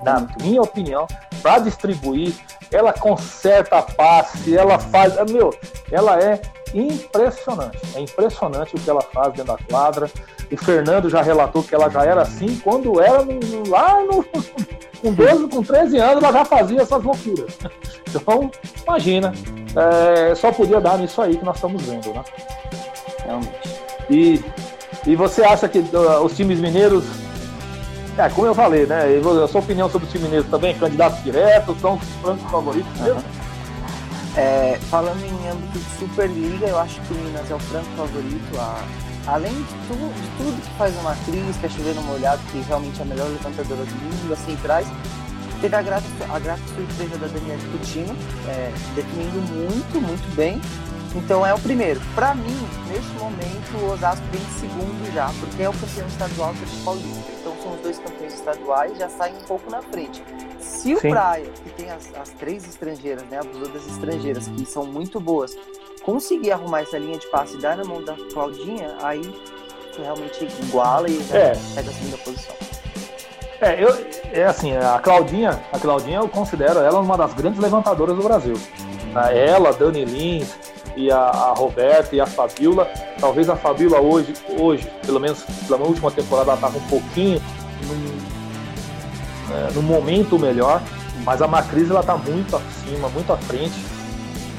Na 0.02 0.26
minha 0.40 0.62
opinião, 0.62 1.06
para 1.42 1.60
distribuir, 1.60 2.34
ela 2.70 2.92
conserta 2.92 3.78
a 3.78 3.82
passe, 3.82 4.56
ela 4.56 4.78
faz. 4.78 5.14
Meu, 5.30 5.50
ela 5.90 6.18
é 6.20 6.40
impressionante. 6.74 7.78
É 7.94 8.00
impressionante 8.00 8.74
o 8.74 8.80
que 8.80 8.90
ela 8.90 9.00
faz 9.00 9.32
dentro 9.34 9.52
da 9.52 9.58
quadra. 9.58 10.10
O 10.50 10.56
Fernando 10.56 11.08
já 11.08 11.22
relatou 11.22 11.62
que 11.62 11.74
ela 11.74 11.88
já 11.88 12.04
era 12.04 12.22
assim 12.22 12.56
quando 12.62 13.00
era 13.00 13.24
no, 13.24 13.68
lá 13.68 14.02
no, 14.02 14.24
com 15.04 15.12
12, 15.12 15.48
com 15.48 15.62
13 15.62 15.98
anos, 15.98 16.22
ela 16.24 16.32
já 16.32 16.44
fazia 16.44 16.80
essas 16.80 17.02
loucuras. 17.02 17.58
Então, 18.16 18.48
imagina, 18.86 19.32
é, 19.74 20.36
só 20.36 20.52
podia 20.52 20.80
dar 20.80 20.98
nisso 20.98 21.20
aí 21.20 21.36
que 21.36 21.44
nós 21.44 21.56
estamos 21.56 21.82
vendo, 21.82 22.14
né? 22.14 22.22
realmente. 23.24 23.52
E, 24.08 24.44
e 25.04 25.16
você 25.16 25.42
acha 25.42 25.68
que 25.68 25.78
uh, 25.78 26.24
os 26.24 26.36
times 26.36 26.60
mineiros. 26.60 27.04
É, 28.16 28.28
como 28.28 28.46
eu 28.46 28.54
falei, 28.54 28.86
né? 28.86 29.06
A 29.42 29.48
sua 29.48 29.60
opinião 29.60 29.90
sobre 29.90 30.06
os 30.06 30.12
times 30.12 30.28
mineiros 30.28 30.48
também, 30.48 30.78
candidatos 30.78 31.24
diretos, 31.24 31.80
são 31.80 31.96
os 31.96 32.04
francos 32.22 32.48
favoritos 32.48 33.00
mesmo? 33.00 33.16
Uhum. 33.16 34.36
É, 34.36 34.78
falando 34.88 35.20
em 35.24 35.48
âmbito 35.48 35.76
de 35.76 35.98
Superliga, 35.98 36.66
eu 36.66 36.78
acho 36.78 37.00
que 37.00 37.14
o 37.14 37.16
Minas 37.16 37.50
é 37.50 37.54
o 37.54 37.58
franco 37.58 37.88
favorito. 37.96 38.60
A, 38.60 38.84
além 39.26 39.52
de 39.52 39.74
tudo, 39.88 40.14
de 40.14 40.28
tudo 40.36 40.62
que 40.62 40.78
faz 40.78 40.94
uma 40.94 41.10
matriz, 41.10 41.56
que 41.56 41.66
é 41.66 41.68
chovendo 41.68 42.02
molhado, 42.02 42.42
que 42.50 42.58
realmente 42.60 42.98
é 42.98 43.02
a 43.02 43.06
melhor 43.06 43.28
levantadora 43.28 43.84
do 43.84 43.94
mundo, 43.94 44.32
assim 44.32 44.56
traz. 44.62 44.86
Teve 45.60 45.76
a 45.76 45.82
grata, 45.82 46.04
a 46.28 46.38
grata 46.38 46.62
surpresa 46.74 47.16
da 47.16 47.26
Daniela 47.26 47.60
Coutinho, 47.70 48.16
é, 48.48 48.72
definindo 48.94 49.40
muito, 49.52 50.00
muito 50.00 50.36
bem. 50.36 50.60
Então 51.14 51.46
é 51.46 51.54
o 51.54 51.58
primeiro. 51.58 52.00
Para 52.14 52.34
mim, 52.34 52.68
neste 52.88 53.12
momento, 53.12 53.76
o 53.80 53.92
Osasco 53.92 54.24
vem 54.32 54.42
em 54.42 54.60
segundo 54.60 55.14
já, 55.14 55.32
porque 55.38 55.62
é 55.62 55.68
o 55.68 55.72
campeão 55.72 56.06
estadual 56.08 56.52
do 56.52 56.84
Paulista. 56.84 57.32
Então 57.40 57.56
são 57.62 57.74
os 57.74 57.80
dois 57.80 57.98
campeões 57.98 58.34
estaduais, 58.34 58.98
já 58.98 59.08
saem 59.08 59.36
um 59.36 59.44
pouco 59.44 59.70
na 59.70 59.80
frente. 59.80 60.22
Se 60.58 60.92
o 60.92 61.00
Sim. 61.00 61.10
Praia, 61.10 61.46
que 61.62 61.70
tem 61.70 61.90
as, 61.90 62.12
as, 62.14 62.30
três 62.30 62.66
estrangeiras, 62.68 63.22
né, 63.28 63.38
as 63.38 63.72
das 63.72 63.86
estrangeiras, 63.86 64.48
que 64.48 64.66
são 64.66 64.84
muito 64.84 65.20
boas, 65.20 65.56
conseguir 66.04 66.52
arrumar 66.52 66.82
essa 66.82 66.98
linha 66.98 67.18
de 67.18 67.26
passe 67.28 67.56
e 67.56 67.60
dar 67.60 67.76
na 67.76 67.84
mão 67.84 68.02
da 68.02 68.14
Claudinha, 68.32 68.94
aí 69.02 69.22
realmente 69.96 70.44
iguala 70.62 71.08
e 71.08 71.22
já 71.24 71.36
é. 71.36 71.52
pega 71.74 71.90
a 71.90 71.92
segunda 71.92 72.18
posição. 72.18 72.56
É, 73.60 73.82
eu, 73.82 73.88
é 74.32 74.44
assim, 74.44 74.76
a 74.76 74.98
Claudinha, 74.98 75.62
a 75.72 75.78
Claudinha 75.78 76.18
eu 76.18 76.28
considero 76.28 76.80
ela 76.80 77.00
uma 77.00 77.16
das 77.16 77.32
grandes 77.32 77.60
levantadoras 77.60 78.16
do 78.16 78.22
Brasil. 78.22 78.54
Ela, 79.32 79.72
Dani 79.72 80.04
Lins, 80.04 80.54
e 80.96 81.10
a, 81.10 81.18
a 81.18 81.54
Roberta 81.54 82.14
e 82.14 82.20
a 82.20 82.26
Fabiola. 82.26 82.86
Talvez 83.18 83.48
a 83.48 83.56
Fabiola 83.56 84.00
hoje, 84.00 84.34
hoje 84.58 84.90
pelo 85.04 85.20
menos 85.20 85.42
pela 85.66 85.84
última 85.84 86.10
temporada, 86.10 86.50
ela 86.50 86.54
estava 86.54 86.78
um 86.78 86.88
pouquinho 86.88 87.40
num, 87.86 89.54
é, 89.54 89.72
num 89.72 89.82
momento 89.82 90.38
melhor, 90.38 90.82
mas 91.24 91.42
a 91.42 91.48
Macris 91.48 91.90
ela 91.90 92.00
está 92.00 92.16
muito 92.16 92.56
acima, 92.56 93.08
muito 93.08 93.32
à 93.32 93.36
frente 93.36 93.74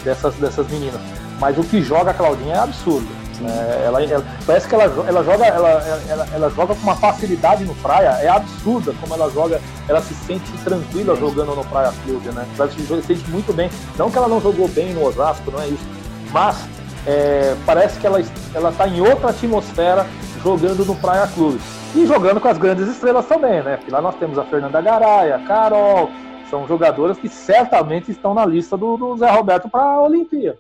dessas, 0.04 0.36
dessas 0.36 0.68
meninas. 0.70 1.02
Mas 1.40 1.58
o 1.58 1.64
que 1.64 1.82
joga 1.82 2.12
a 2.12 2.14
Claudinha 2.14 2.56
é 2.56 2.60
absurdo. 2.60 3.08
É, 3.42 3.86
ela, 3.86 4.02
ela, 4.02 4.26
parece 4.46 4.68
que 4.68 4.74
ela, 4.74 4.86
ela, 4.86 5.24
joga, 5.24 5.46
ela, 5.46 5.70
ela, 6.08 6.28
ela, 6.34 6.50
joga 6.52 6.74
com 6.74 6.84
uma 6.84 6.96
facilidade 6.96 7.66
no 7.66 7.76
praia, 7.76 8.18
é 8.22 8.30
absurda 8.30 8.94
como 9.02 9.14
ela 9.14 9.30
joga, 9.30 9.60
ela 9.90 10.02
se 10.02 10.14
sente 10.14 10.50
tranquila 10.64 11.18
jogando 11.18 11.54
no 11.54 11.66
Praia 11.66 11.94
Clube, 12.06 12.30
né? 12.30 12.48
Ela 12.58 12.70
se 12.70 12.86
sente 13.04 13.30
muito 13.30 13.52
bem. 13.52 13.70
Não 13.98 14.10
que 14.10 14.18
ela 14.18 14.30
não 14.30 14.40
jogou 14.40 14.70
bem 14.70 14.94
no 14.94 15.06
Osasco, 15.06 15.52
não 15.52 15.62
é 15.62 15.68
isso 15.68 15.96
mas 16.36 16.68
é, 17.08 17.56
parece 17.66 17.98
que 17.98 18.06
ela 18.06 18.20
está 18.20 18.88
em 18.90 19.00
outra 19.00 19.30
atmosfera 19.30 20.06
jogando 20.44 20.86
no 20.86 20.94
Praia 20.96 21.26
Clube. 21.28 21.62
E 21.96 22.06
jogando 22.06 22.42
com 22.42 22.50
as 22.50 22.58
grandes 22.58 22.90
estrelas 22.90 23.26
também, 23.26 23.64
né? 23.64 23.78
Porque 23.78 23.90
lá 23.90 24.02
nós 24.02 24.16
temos 24.16 24.38
a 24.38 24.44
Fernanda 24.44 24.82
Garay, 24.82 25.32
a 25.32 25.40
Carol, 25.40 26.10
são 26.50 26.68
jogadoras 26.68 27.18
que 27.18 27.30
certamente 27.30 28.12
estão 28.12 28.34
na 28.34 28.46
lista 28.46 28.76
do, 28.76 28.98
do 28.98 29.16
Zé 29.16 29.32
Roberto 29.32 29.70
para 29.70 29.82
a 29.82 30.02
Olimpíada. 30.02 30.58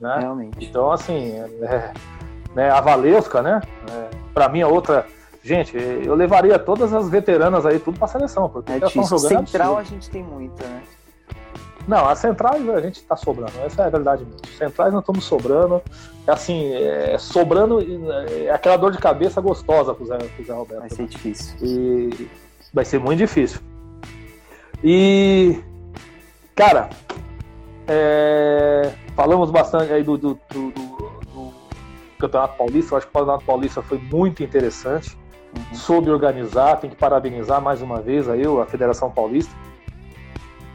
Né? 0.00 0.16
Realmente. 0.20 0.64
Então, 0.64 0.92
assim, 0.92 1.32
é, 1.32 1.92
né, 2.54 2.70
a 2.70 2.80
Valesca, 2.80 3.42
né? 3.42 3.60
É, 3.90 4.08
para 4.32 4.48
mim, 4.48 4.62
a 4.62 4.68
outra. 4.68 5.06
Gente, 5.42 5.76
eu 5.76 6.14
levaria 6.14 6.58
todas 6.58 6.92
as 6.92 7.08
veteranas 7.08 7.64
aí 7.64 7.78
tudo 7.78 7.96
para 7.96 8.06
a 8.06 8.08
seleção, 8.08 8.48
porque 8.48 8.72
é 8.72 8.76
elas 8.76 8.90
estão 8.90 9.04
jogando. 9.04 9.46
Central 9.46 9.76
absurdo. 9.76 9.80
a 9.80 9.84
gente 9.84 10.10
tem 10.10 10.22
muita, 10.22 10.64
né? 10.64 10.82
Não, 11.88 12.06
as 12.06 12.18
centrais 12.18 12.68
a 12.68 12.80
gente 12.82 12.96
está 12.96 13.16
sobrando, 13.16 13.52
essa 13.64 13.82
é 13.82 13.86
a 13.86 13.88
verdade 13.88 14.22
mesmo. 14.22 14.46
Centrais 14.58 14.92
nós 14.92 15.00
estamos 15.00 15.24
sobrando, 15.24 15.80
é 16.26 16.30
assim, 16.30 16.74
é, 16.74 17.16
sobrando, 17.16 17.78
é 18.44 18.50
aquela 18.50 18.76
dor 18.76 18.92
de 18.92 18.98
cabeça 18.98 19.40
gostosa 19.40 19.94
pro 19.94 20.04
Zé, 20.04 20.18
pro 20.18 20.44
Zé 20.44 20.52
Roberto. 20.52 20.80
Vai 20.80 20.90
ser 20.90 21.06
difícil. 21.06 21.56
E 21.62 22.28
vai 22.74 22.84
ser 22.84 23.00
muito 23.00 23.16
difícil. 23.16 23.60
E, 24.84 25.58
cara, 26.54 26.90
é, 27.88 28.92
falamos 29.16 29.50
bastante 29.50 29.92
aí 29.92 30.02
do, 30.02 30.16
do, 30.16 30.38
do, 30.50 30.70
do, 30.70 31.52
Campeonato 32.18 32.56
Paulista, 32.56 32.94
eu 32.94 32.98
acho 32.98 33.06
que 33.06 33.10
o 33.10 33.18
Campeonato 33.18 33.44
Paulista 33.44 33.82
foi 33.82 33.98
muito 33.98 34.42
interessante, 34.42 35.16
uhum. 35.56 35.74
soube 35.74 36.10
organizar, 36.10 36.76
tem 36.76 36.90
que 36.90 36.96
parabenizar 36.96 37.62
mais 37.62 37.80
uma 37.80 38.00
vez 38.00 38.28
aí 38.28 38.42
a 38.44 38.66
Federação 38.66 39.10
Paulista 39.10 39.54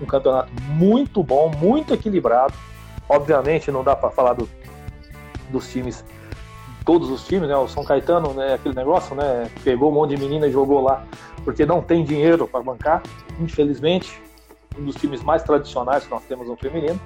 um 0.01 0.05
campeonato 0.05 0.51
muito 0.69 1.23
bom, 1.23 1.49
muito 1.49 1.93
equilibrado. 1.93 2.53
Obviamente 3.07 3.71
não 3.71 3.83
dá 3.83 3.95
para 3.95 4.09
falar 4.09 4.33
do, 4.33 4.49
dos 5.49 5.71
times, 5.71 6.03
todos 6.85 7.09
os 7.09 7.25
times, 7.25 7.47
né? 7.47 7.55
O 7.55 7.67
São 7.67 7.83
Caetano, 7.83 8.33
né? 8.33 8.53
Aquele 8.53 8.75
negócio, 8.75 9.15
né? 9.15 9.49
Pegou 9.63 9.91
um 9.91 9.93
monte 9.93 10.15
de 10.15 10.17
menina 10.17 10.47
e 10.47 10.51
jogou 10.51 10.81
lá 10.81 11.03
porque 11.43 11.65
não 11.65 11.81
tem 11.81 12.03
dinheiro 12.03 12.47
para 12.47 12.61
bancar, 12.61 13.03
infelizmente. 13.39 14.21
Um 14.77 14.85
dos 14.85 14.95
times 14.95 15.21
mais 15.21 15.43
tradicionais 15.43 16.05
que 16.05 16.11
nós 16.11 16.23
temos 16.23 16.47
no 16.47 16.55
feminino. 16.55 16.99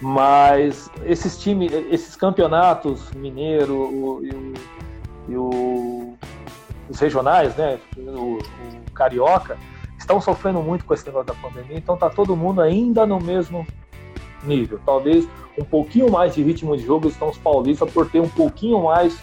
Mas 0.00 0.90
esses 1.04 1.38
times, 1.38 1.72
esses 1.90 2.16
campeonatos, 2.16 3.10
Mineiro 3.12 3.74
o, 3.74 4.24
e, 4.24 4.30
o, 4.30 4.54
e 5.28 5.36
o, 5.36 6.14
os 6.88 6.98
regionais, 6.98 7.54
né? 7.56 7.78
O, 7.96 8.38
o 8.38 8.92
Carioca, 8.92 9.56
estão 9.98 10.20
sofrendo 10.20 10.60
muito 10.60 10.84
com 10.84 10.94
esse 10.94 11.06
negócio 11.06 11.28
da 11.28 11.34
pandemia, 11.34 11.78
então 11.78 11.96
tá 11.96 12.10
todo 12.10 12.36
mundo 12.36 12.60
ainda 12.60 13.06
no 13.06 13.18
mesmo 13.18 13.66
nível. 14.42 14.78
Talvez 14.84 15.26
um 15.58 15.64
pouquinho 15.64 16.10
mais 16.10 16.34
de 16.34 16.42
ritmo 16.42 16.76
de 16.76 16.84
jogo 16.84 17.08
estão 17.08 17.30
os 17.30 17.38
paulistas 17.38 17.90
por 17.90 18.10
ter 18.10 18.20
um 18.20 18.28
pouquinho 18.28 18.84
mais 18.84 19.18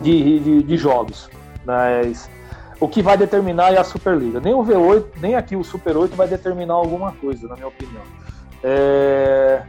de, 0.00 0.40
de, 0.40 0.62
de 0.62 0.76
jogos. 0.76 1.28
Mas 1.64 2.30
o 2.80 2.88
que 2.88 3.02
vai 3.02 3.16
determinar 3.16 3.72
é 3.72 3.78
a 3.78 3.84
Superliga. 3.84 4.40
Nem 4.40 4.54
o 4.54 4.64
V8, 4.64 5.04
nem 5.20 5.34
aqui 5.34 5.56
o 5.56 5.64
Super 5.64 5.96
8 5.96 6.16
vai 6.16 6.28
determinar 6.28 6.74
alguma 6.74 7.12
coisa, 7.12 7.48
na 7.48 7.54
minha 7.54 7.68
opinião. 7.68 8.02
É... 8.62 9.62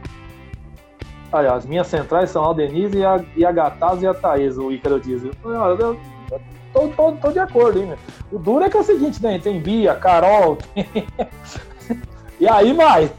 Ah, 1.32 1.54
as 1.54 1.66
minhas 1.66 1.86
centrais 1.86 2.30
são 2.30 2.42
a 2.42 2.46
Aldenise 2.46 2.98
e 3.36 3.44
a, 3.44 3.52
Gataz 3.52 4.02
e 4.02 4.06
a 4.06 4.14
Thaís, 4.14 4.56
o 4.56 4.70
Ícaro 4.70 5.00
diz. 5.00 5.22
Eu, 5.24 5.32
eu, 5.44 6.00
tô, 6.72 6.88
tô, 6.88 7.12
tô 7.12 7.32
de 7.32 7.38
acordo, 7.38 7.82
hein. 7.82 7.94
O 8.30 8.38
duro 8.38 8.64
é 8.64 8.70
que 8.70 8.76
é 8.76 8.80
o 8.80 8.84
seguinte, 8.84 9.22
né? 9.22 9.38
Tem 9.38 9.60
Bia, 9.60 9.94
Carol, 9.94 10.56
tem... 10.56 10.86
e 12.40 12.48
aí 12.48 12.72
vai. 12.72 13.10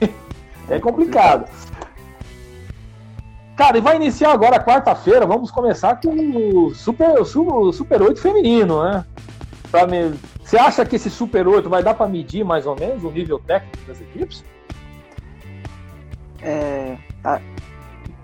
É 0.70 0.80
complicado. 0.80 1.48
Cara, 3.56 3.78
e 3.78 3.82
vai 3.82 3.96
iniciar 3.96 4.32
agora 4.32 4.64
quarta-feira. 4.64 5.26
Vamos 5.26 5.50
começar 5.50 6.00
com 6.00 6.10
o 6.10 6.76
Super, 6.76 7.20
o 7.20 7.72
Super 7.74 8.02
8 8.02 8.22
feminino, 8.22 8.84
né? 8.84 9.04
Pra 9.72 9.86
me... 9.86 10.18
Você 10.44 10.58
acha 10.58 10.86
que 10.86 10.96
esse 10.96 11.10
Super 11.10 11.48
8 11.48 11.70
vai 11.70 11.84
dar 11.84 11.94
para 11.94 12.08
medir 12.08 12.44
mais 12.44 12.66
ou 12.66 12.76
menos 12.76 13.04
o 13.04 13.12
nível 13.12 13.40
técnico 13.40 13.86
das 13.86 14.00
equipes? 14.00 14.44
É, 16.42 16.98
a, 17.24 17.42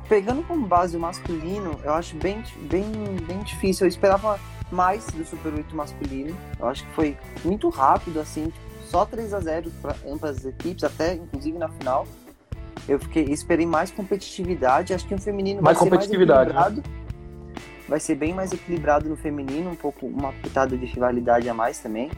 pegando 0.07 0.43
como 0.43 0.65
base 0.65 0.95
o 0.95 0.99
masculino, 0.99 1.79
eu 1.83 1.93
acho 1.93 2.15
bem, 2.15 2.43
bem, 2.69 2.85
bem 3.27 3.39
difícil. 3.39 3.85
Eu 3.85 3.89
esperava 3.89 4.39
mais 4.71 5.05
do 5.07 5.25
Super 5.25 5.53
8 5.53 5.75
masculino. 5.75 6.35
Eu 6.59 6.67
acho 6.67 6.85
que 6.85 6.91
foi 6.91 7.17
muito 7.43 7.69
rápido, 7.69 8.19
assim, 8.19 8.51
só 8.85 9.05
3 9.05 9.33
a 9.33 9.39
0 9.39 9.71
para 9.81 9.95
ambas 10.07 10.37
as 10.37 10.45
equipes, 10.45 10.83
até 10.83 11.15
inclusive 11.15 11.57
na 11.57 11.67
final. 11.69 12.07
Eu 12.87 12.99
fiquei, 12.99 13.23
esperei 13.25 13.65
mais 13.65 13.91
competitividade. 13.91 14.93
Acho 14.93 15.07
que 15.07 15.15
o 15.15 15.19
feminino 15.19 15.61
mais 15.61 15.77
vai 15.77 15.89
competitividade, 15.89 16.49
ser 16.49 16.55
mais 16.55 16.75
né? 16.75 16.79
equilibrado. 16.79 16.99
Né? 16.99 17.02
Vai 17.87 17.99
ser 17.99 18.15
bem 18.15 18.33
mais 18.33 18.51
equilibrado 18.51 19.09
no 19.09 19.15
feminino, 19.15 19.71
um 19.71 19.75
pouco 19.75 20.05
uma 20.05 20.31
pitada 20.33 20.77
de 20.77 20.85
rivalidade 20.85 21.47
a 21.49 21.53
mais 21.53 21.79
também. 21.79 22.11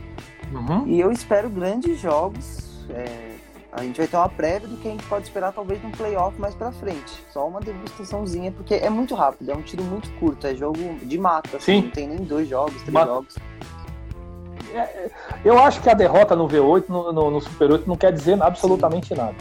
Uhum. 0.51 0.87
E 0.87 0.99
eu 0.99 1.11
espero 1.11 1.49
grandes 1.49 1.99
jogos. 1.99 2.85
É, 2.89 3.35
a 3.71 3.83
gente 3.83 3.97
vai 3.97 4.07
ter 4.07 4.15
uma 4.15 4.29
prévia 4.29 4.67
do 4.69 4.77
que 4.77 4.87
a 4.87 4.91
gente 4.91 5.05
pode 5.05 5.25
esperar 5.25 5.51
talvez 5.51 5.83
num 5.83 5.91
playoff 5.91 6.39
mais 6.39 6.55
pra 6.55 6.71
frente. 6.71 7.11
Só 7.31 7.45
uma 7.45 7.59
degustaçãozinha, 7.59 8.51
porque 8.51 8.75
é 8.75 8.89
muito 8.89 9.13
rápido, 9.15 9.51
é 9.51 9.55
um 9.55 9.61
tiro 9.61 9.83
muito 9.83 10.09
curto, 10.17 10.47
é 10.47 10.55
jogo 10.55 10.79
de 11.03 11.17
mata, 11.17 11.57
assim, 11.57 11.81
não 11.81 11.91
tem 11.91 12.07
nem 12.07 12.19
dois 12.19 12.47
jogos, 12.47 12.81
três 12.83 13.05
jogos. 13.05 13.35
É, 14.73 14.77
é, 14.77 15.11
eu 15.43 15.59
acho 15.59 15.81
que 15.81 15.89
a 15.89 15.93
derrota 15.93 16.35
no 16.35 16.47
V8, 16.47 16.85
no, 16.87 17.11
no, 17.11 17.31
no 17.31 17.41
Super 17.41 17.71
8, 17.71 17.87
não 17.87 17.97
quer 17.97 18.13
dizer 18.13 18.41
absolutamente 18.41 19.09
Sim. 19.09 19.15
nada. 19.15 19.35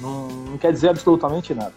Não, 0.00 0.28
não, 0.28 0.58
quer 0.58 0.72
dizer 0.72 0.90
absolutamente 0.90 1.52
nada. 1.52 1.72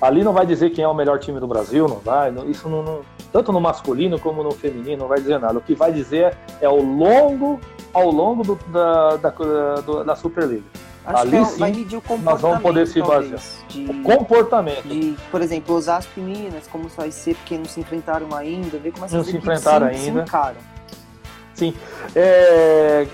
Ali 0.00 0.22
não 0.22 0.32
vai 0.32 0.46
dizer 0.46 0.70
quem 0.70 0.84
é 0.84 0.88
o 0.88 0.94
melhor 0.94 1.18
time 1.18 1.40
do 1.40 1.46
Brasil, 1.46 1.88
não 1.88 1.98
vai. 1.98 2.32
Isso 2.46 2.68
não, 2.68 2.82
não, 2.82 3.00
tanto 3.32 3.52
no 3.52 3.60
masculino 3.60 4.18
como 4.18 4.42
no 4.42 4.52
feminino 4.52 4.98
não 4.98 5.08
vai 5.08 5.18
dizer 5.18 5.38
nada. 5.38 5.58
O 5.58 5.60
que 5.60 5.74
vai 5.74 5.92
dizer 5.92 6.36
é 6.60 6.66
ao 6.66 6.80
longo, 6.80 7.60
ao 7.92 8.10
longo 8.10 8.44
do, 8.44 8.54
da, 8.70 9.16
da, 9.16 9.30
da, 9.30 10.02
da 10.04 10.16
Superliga. 10.16 10.64
Acho 11.04 11.22
Ali 11.22 11.36
é, 11.36 11.44
sim, 11.44 11.58
vai 11.58 11.72
medir 11.72 11.96
o 11.96 12.02
comportamento. 12.02 12.30
Nós 12.30 12.40
vamos 12.40 12.62
poder 12.62 12.86
se 12.86 13.00
basear. 13.00 13.40
De, 13.68 13.90
o 13.90 14.02
comportamento. 14.02 14.82
De, 14.86 15.16
por 15.30 15.40
exemplo, 15.40 15.74
Osasco 15.74 16.12
e 16.18 16.20
Minas, 16.20 16.66
como 16.68 16.88
vai 16.88 17.10
ser, 17.10 17.34
porque 17.34 17.56
não 17.56 17.64
se 17.64 17.80
enfrentaram 17.80 18.34
ainda, 18.34 18.78
ver 18.78 18.92
como 18.92 19.06
essas 19.06 19.16
não 19.16 19.24
se 19.24 19.36
enfrentaram 19.36 19.86
ainda. 19.86 20.24
se. 20.26 20.56
Sim. 21.54 21.74
É, 22.14 23.06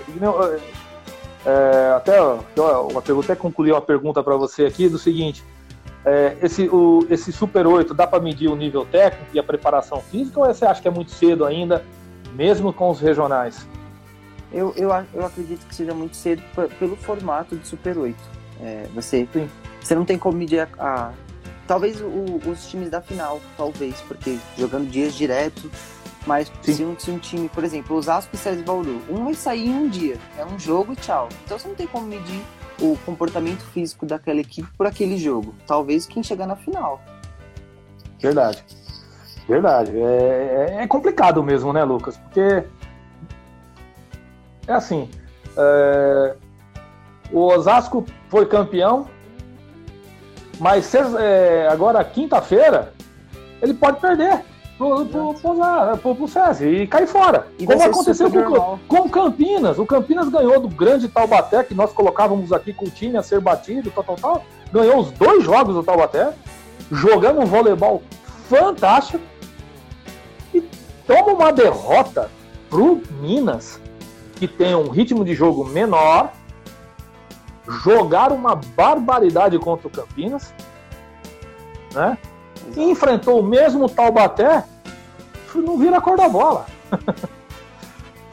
é, 1.45 1.93
até 1.95 2.21
uma 2.21 3.01
pergunta, 3.01 3.31
até 3.31 3.35
concluir 3.35 3.71
uma 3.71 3.81
pergunta 3.81 4.21
para 4.21 4.35
você 4.35 4.65
aqui 4.65 4.89
do 4.89 4.99
seguinte. 4.99 5.43
É, 6.05 6.37
esse, 6.43 6.69
o, 6.69 7.05
esse 7.09 7.31
Super 7.31 7.65
8 7.65 7.93
dá 7.93 8.05
para 8.05 8.19
medir 8.19 8.47
o 8.47 8.55
nível 8.55 8.85
técnico 8.85 9.31
e 9.33 9.39
a 9.39 9.43
preparação 9.43 10.01
física 10.01 10.39
ou 10.39 10.45
você 10.45 10.63
acha 10.63 10.79
que 10.79 10.87
é 10.87 10.91
muito 10.91 11.09
cedo 11.09 11.43
ainda, 11.43 11.83
mesmo 12.33 12.71
com 12.71 12.91
os 12.91 12.99
regionais? 12.99 13.67
Eu, 14.53 14.71
eu, 14.77 14.89
eu 15.13 15.25
acredito 15.25 15.65
que 15.65 15.73
seja 15.73 15.93
muito 15.93 16.15
cedo 16.15 16.43
pelo 16.77 16.95
formato 16.95 17.55
de 17.55 17.67
Super 17.67 17.97
8. 17.97 18.15
É, 18.61 18.87
você, 18.93 19.27
você 19.81 19.95
não 19.95 20.05
tem 20.05 20.17
como 20.17 20.37
medir 20.37 20.59
a. 20.59 20.67
a 20.79 21.11
talvez 21.67 21.99
o, 21.99 22.39
os 22.47 22.67
times 22.67 22.89
da 22.91 23.01
final, 23.01 23.41
talvez, 23.57 23.99
porque 24.01 24.37
jogando 24.57 24.89
dias 24.89 25.15
direto. 25.15 25.69
Mas 26.25 26.51
se 26.63 26.83
um, 26.83 26.97
se 26.97 27.11
um, 27.11 27.19
time, 27.19 27.47
por 27.49 27.63
exemplo, 27.63 27.95
Osasco 27.95 28.35
e 28.35 28.37
César 28.37 28.63
Bauru, 28.63 28.99
um 29.09 29.25
vai 29.25 29.35
sair 29.35 29.67
em 29.67 29.75
um 29.75 29.87
dia. 29.87 30.17
É 30.37 30.45
um 30.45 30.57
jogo 30.57 30.93
e 30.93 30.95
tchau. 30.95 31.29
Então 31.43 31.59
você 31.59 31.67
não 31.67 31.75
tem 31.75 31.85
como 31.85 32.07
medir 32.07 32.41
o 32.79 32.97
comportamento 33.05 33.61
físico 33.65 34.05
daquela 34.05 34.39
equipe 34.39 34.67
por 34.77 34.85
aquele 34.85 35.17
jogo. 35.17 35.53
Talvez 35.65 36.05
quem 36.05 36.21
chegar 36.21 36.45
na 36.45 36.55
final. 36.55 37.01
Verdade. 38.19 38.63
Verdade. 39.47 39.91
É, 39.97 40.75
é, 40.79 40.83
é 40.83 40.87
complicado 40.87 41.43
mesmo, 41.43 41.71
né, 41.71 41.83
Lucas? 41.83 42.17
Porque 42.17 42.63
é 44.67 44.73
assim, 44.73 45.09
é, 45.57 46.35
o 47.31 47.41
Osasco 47.41 48.05
foi 48.29 48.45
campeão, 48.45 49.07
mas 50.59 50.93
é, 50.95 51.67
agora 51.69 52.03
quinta-feira 52.03 52.93
ele 53.61 53.73
pode 53.73 53.99
perder 53.99 54.43
pro, 54.77 55.05
pro, 55.05 55.33
pro, 55.33 56.15
pro 56.15 56.27
César 56.27 56.65
e 56.67 56.87
cair 56.87 57.07
fora. 57.07 57.47
E 57.57 57.65
Como 57.65 57.81
aconteceu 57.81 58.29
com, 58.29 58.79
com 58.87 59.09
Campinas. 59.09 59.79
O 59.79 59.85
Campinas 59.85 60.29
ganhou 60.29 60.59
do 60.59 60.67
grande 60.67 61.07
Taubaté, 61.07 61.63
que 61.63 61.73
nós 61.73 61.91
colocávamos 61.91 62.51
aqui 62.51 62.73
com 62.73 62.85
o 62.85 62.89
time 62.89 63.17
a 63.17 63.23
ser 63.23 63.39
batido, 63.39 63.91
tal, 63.91 64.03
tal, 64.03 64.15
tal. 64.15 64.45
Ganhou 64.71 64.99
os 64.99 65.11
dois 65.11 65.43
jogos 65.43 65.75
do 65.75 65.83
Taubaté, 65.83 66.33
jogando 66.91 67.41
um 67.41 67.45
voleibol 67.45 68.03
fantástico 68.49 69.23
e 70.53 70.61
toma 71.07 71.33
uma 71.33 71.51
derrota 71.51 72.29
pro 72.69 73.01
Minas 73.21 73.79
que 74.35 74.47
tenham 74.47 74.81
um 74.81 74.89
ritmo 74.89 75.23
de 75.23 75.33
jogo 75.33 75.63
menor, 75.65 76.33
jogar 77.67 78.31
uma 78.31 78.55
barbaridade 78.55 79.57
contra 79.57 79.87
o 79.87 79.91
Campinas, 79.91 80.53
né? 81.93 82.17
E 82.75 82.83
enfrentou 82.83 83.39
o 83.39 83.43
mesmo 83.43 83.89
Taubaté, 83.89 84.63
não 85.53 85.77
vira 85.77 85.97
a 85.97 86.01
cor 86.01 86.17
da 86.17 86.29
bola. 86.29 86.65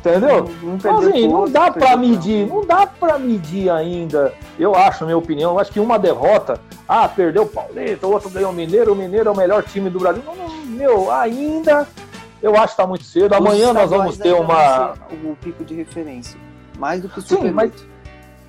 Entendeu? 0.00 0.50
Não, 0.62 0.68
não, 0.68 0.74
então, 0.74 0.98
assim, 0.98 1.28
não 1.28 1.48
dá 1.48 1.70
para 1.70 1.96
medir, 1.96 2.48
não 2.48 2.66
dá 2.66 2.86
para 2.86 3.18
medir 3.20 3.70
ainda. 3.70 4.34
Eu 4.58 4.74
acho, 4.74 5.04
minha 5.04 5.16
opinião, 5.16 5.60
acho 5.60 5.70
que 5.70 5.78
uma 5.78 5.96
derrota, 5.96 6.60
ah, 6.88 7.08
perdeu 7.08 7.44
o 7.44 7.46
Paulista, 7.46 8.06
o 8.08 8.10
outro 8.10 8.28
ganhou 8.28 8.50
o 8.50 8.54
Mineiro, 8.54 8.92
o 8.92 8.96
Mineiro 8.96 9.28
é 9.28 9.32
o 9.32 9.36
melhor 9.36 9.62
time 9.62 9.88
do 9.88 10.00
Brasil. 10.00 10.22
Não, 10.26 10.34
não, 10.34 10.66
meu, 10.66 11.12
ainda 11.12 11.86
eu 12.42 12.56
acho 12.56 12.68
que 12.68 12.72
está 12.72 12.86
muito 12.86 13.04
cedo. 13.04 13.32
Amanhã 13.34 13.72
nós 13.72 13.88
vamos 13.88 14.18
ter 14.18 14.32
uma. 14.32 14.94
O 15.24 15.36
pico 15.36 15.64
de 15.64 15.74
referência. 15.74 16.38
Mais 16.76 17.00
do 17.00 17.08
que 17.08 17.20
o 17.20 17.22
sim, 17.22 17.50
mas... 17.52 17.70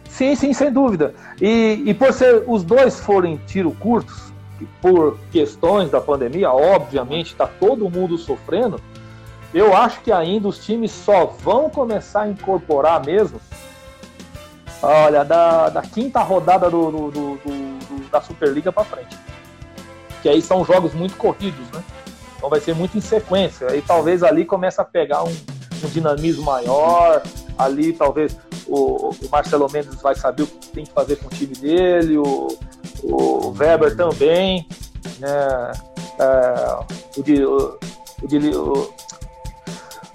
sim, 0.10 0.36
sim, 0.36 0.52
sem 0.52 0.72
dúvida. 0.72 1.14
E, 1.40 1.84
e 1.86 1.94
por 1.94 2.12
ser 2.12 2.44
os 2.48 2.64
dois 2.64 3.00
forem 3.00 3.40
tiro 3.46 3.72
curtos, 3.80 4.33
por 4.82 5.18
questões 5.32 5.90
da 5.90 6.00
pandemia, 6.00 6.52
obviamente 6.52 7.32
está 7.32 7.48
todo 7.48 7.90
mundo 7.90 8.18
sofrendo. 8.18 8.80
Eu 9.54 9.76
acho 9.76 10.02
que 10.02 10.12
ainda 10.12 10.48
os 10.48 10.64
times 10.64 10.92
só 10.92 11.26
vão 11.26 11.70
começar 11.70 12.22
a 12.22 12.30
incorporar 12.30 13.06
mesmo. 13.06 13.40
Olha, 14.82 15.24
da, 15.24 15.70
da 15.70 15.82
quinta 15.82 16.22
rodada 16.22 16.70
do, 16.70 16.92
do, 16.92 17.12
do, 17.12 17.36
do 17.38 18.10
da 18.10 18.22
Superliga 18.22 18.72
para 18.72 18.84
frente. 18.84 19.18
Que 20.22 20.30
aí 20.30 20.42
são 20.42 20.64
jogos 20.64 20.94
muito 20.94 21.16
corridos, 21.18 21.70
né? 21.72 21.84
Então 22.38 22.50
vai 22.50 22.60
ser 22.60 22.74
muito 22.76 22.98
em 22.98 23.02
sequência. 23.02 23.76
E 23.76 23.82
talvez 23.82 24.24
ali 24.24 24.46
comece 24.46 24.82
a 24.82 24.86
pegar 24.86 25.24
um, 25.24 25.30
um 25.84 25.88
dinamismo 25.88 26.44
maior. 26.44 27.22
Ali 27.58 27.94
talvez 27.94 28.38
o, 28.68 29.10
o, 29.10 29.30
Marcelo 29.32 29.68
Mendes 29.72 30.02
vai 30.02 30.16
saber 30.16 30.44
o 30.44 30.48
que 30.48 30.68
tem 30.70 30.86
que 30.86 30.92
fazer 30.92 31.18
com 31.18 31.28
o 31.28 31.30
time 31.30 31.54
dele, 31.56 32.18
o, 32.18 32.48
o 33.04 33.54
Weber 33.58 33.96
também. 33.96 34.68
Né? 35.20 35.72
É, 36.20 37.20
o, 37.20 37.24
de, 37.24 37.44
o, 37.44 37.78
o, 38.22 38.28
de, 38.28 38.38
o, 38.56 38.94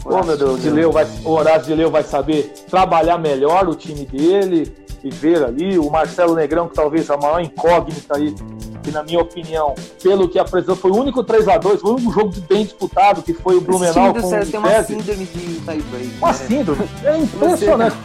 Oh, 0.04 0.24
meu 0.24 0.38
Deus, 0.38 0.62
de 0.62 0.70
Leo 0.70 0.90
vai, 0.90 1.06
o 1.22 1.30
Horácio 1.30 1.66
de 1.66 1.74
Leo 1.74 1.90
vai 1.90 2.02
saber 2.02 2.54
trabalhar 2.70 3.18
melhor 3.18 3.68
o 3.68 3.74
time 3.74 4.06
dele 4.06 4.74
e 5.04 5.10
ver 5.10 5.44
ali. 5.44 5.78
O 5.78 5.90
Marcelo 5.90 6.34
Negrão, 6.34 6.66
que 6.66 6.74
talvez 6.74 7.10
a 7.10 7.16
maior 7.16 7.40
incógnita 7.40 8.16
aí 8.16 8.34
que 8.82 8.90
na 8.90 9.02
minha 9.02 9.20
opinião, 9.20 9.74
pelo 10.02 10.28
que 10.28 10.38
apresentou, 10.38 10.76
foi 10.76 10.90
o 10.90 10.96
único 10.96 11.22
3x2, 11.22 11.78
foi 11.78 11.90
o 11.90 11.94
único 11.94 12.12
jogo 12.12 12.32
bem 12.48 12.64
disputado, 12.64 13.22
que 13.22 13.34
foi 13.34 13.56
o 13.56 13.60
Blumenau 13.60 14.14
com 14.14 14.20
o 14.20 14.30
César. 14.30 14.50
Tem 14.50 14.60
uma 14.60 14.82
síndrome 14.82 15.24
de 15.26 15.60
tie-break. 15.60 16.16
Uma 16.18 16.28
né? 16.28 16.34
síndrome, 16.34 16.88
é 17.04 17.18
impressionante. 17.18 17.96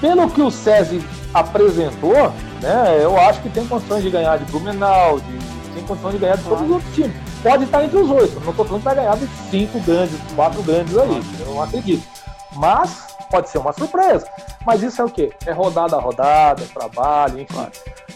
pelo 0.00 0.30
que 0.30 0.42
o 0.42 0.50
César 0.50 1.00
apresentou, 1.32 2.32
né, 2.64 2.98
eu 3.02 3.18
acho 3.18 3.42
que 3.42 3.50
tem 3.50 3.66
condições 3.66 4.02
de 4.02 4.10
ganhar 4.10 4.38
de 4.38 4.44
Blumenau, 4.50 5.20
de, 5.20 5.38
tem 5.74 5.84
condições 5.84 6.12
de 6.12 6.18
ganhar 6.18 6.36
de 6.36 6.44
todos 6.44 6.64
os 6.64 6.70
outros 6.70 6.94
times. 6.94 7.14
Pode 7.42 7.64
estar 7.64 7.84
entre 7.84 7.98
os 7.98 8.10
oito, 8.10 8.40
não 8.40 8.50
estou 8.50 8.64
falando 8.64 8.80
que 8.80 8.84
vai 8.86 8.94
ganhar 8.94 9.16
de 9.16 9.26
cinco 9.50 9.78
grandes, 9.80 10.18
quatro 10.34 10.62
grandes 10.62 10.96
aí, 10.96 11.22
eu 11.40 11.46
não 11.46 11.62
acredito. 11.62 12.02
Mas 12.56 13.14
pode 13.30 13.50
ser 13.50 13.58
uma 13.58 13.72
surpresa. 13.72 14.26
Mas 14.64 14.82
isso 14.82 15.02
é 15.02 15.04
o 15.04 15.10
quê? 15.10 15.30
É 15.44 15.52
rodada 15.52 15.96
a 15.96 16.00
rodada, 16.00 16.62
é 16.62 16.66
trabalho, 16.66 17.40
enfim. 17.40 17.66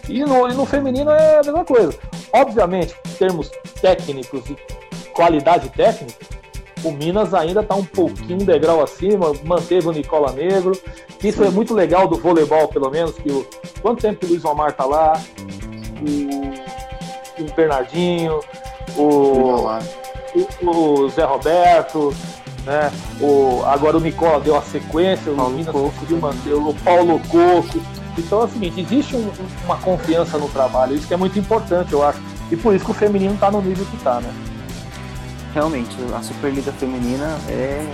E 0.09 0.25
no, 0.25 0.49
e 0.49 0.55
no 0.55 0.65
feminino 0.65 1.11
é 1.11 1.41
a 1.41 1.43
mesma 1.43 1.65
coisa. 1.65 1.93
Obviamente, 2.33 2.95
em 3.07 3.15
termos 3.15 3.51
técnicos 3.83 4.49
e 4.49 4.57
qualidade 5.13 5.69
técnica, 5.71 6.25
o 6.85 6.93
Minas 6.93 7.35
ainda 7.35 7.61
está 7.61 7.75
um 7.75 7.85
pouquinho 7.85 8.45
degrau 8.45 8.83
acima, 8.83 9.33
manteve 9.45 9.89
o 9.89 9.93
Nicola 9.93 10.33
Negro. 10.33 10.73
Isso 11.23 11.43
Sim. 11.43 11.49
é 11.49 11.51
muito 11.51 11.75
legal 11.75 12.07
do 12.07 12.17
voleibol, 12.17 12.69
pelo 12.69 12.91
menos, 12.91 13.13
que 13.17 13.31
o, 13.31 13.47
quanto 13.83 14.03
tempo 14.03 14.21
que 14.21 14.27
o 14.27 14.29
Luiz 14.31 14.45
Omar 14.45 14.73
tá 14.73 14.85
lá, 14.85 15.21
o, 16.01 17.43
o 17.43 17.55
Bernardinho, 17.55 18.41
o, 18.97 19.69
o, 20.63 20.71
o 20.71 21.09
Zé 21.09 21.25
Roberto, 21.25 22.15
né? 22.65 22.93
O, 23.21 23.63
agora 23.65 23.97
o 23.97 24.01
Nicola 24.01 24.41
deu 24.41 24.57
a 24.57 24.63
sequência, 24.63 25.33
o 25.33 25.51
Minas 25.51 25.73
conseguiu 25.73 26.19
manter, 26.19 26.55
o 26.55 26.75
Paulo 26.85 27.21
Coco. 27.29 27.81
Então 28.17 28.43
é 28.43 28.45
o 28.45 28.49
seguinte, 28.49 28.81
existe 28.81 29.17
um, 29.17 29.31
uma 29.65 29.77
confiança 29.77 30.39
no 30.39 30.49
trabalho, 30.49 30.95
isso 30.95 31.07
que 31.07 31.15
é 31.15 31.17
muito 31.17 31.39
importante, 31.39 31.93
eu 31.93 32.03
acho. 32.05 32.21
E 32.51 32.57
por 32.57 32.75
isso 32.75 32.85
que 32.85 32.91
o 32.91 32.95
feminino 32.95 33.35
está 33.35 33.51
no 33.51 33.63
nível 33.63 33.87
que 33.87 33.97
está, 33.97 34.21
né? 34.21 34.31
Realmente, 35.55 35.97
a 36.15 36.23
Superliga 36.23 36.73
Feminina 36.73 37.39
é, 37.49 37.85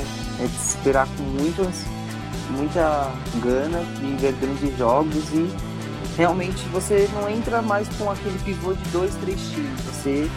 é 0.41 0.47
de 0.47 0.57
esperar 0.57 1.07
com 1.17 1.23
muitas, 1.23 1.85
muita 2.51 3.11
gana 3.43 3.85
de 4.01 4.17
ver 4.17 4.33
grandes 4.33 4.77
jogos 4.77 5.33
e 5.33 5.51
realmente 6.17 6.63
você 6.69 7.09
não 7.15 7.29
entra 7.29 7.63
mais 7.63 7.89
com 7.97 8.11
aquele 8.11 8.39
pivô 8.41 8.75
de 8.75 8.83
dois, 8.91 9.15
três 9.17 9.41
times. 9.51 9.81
Você, 9.83 10.29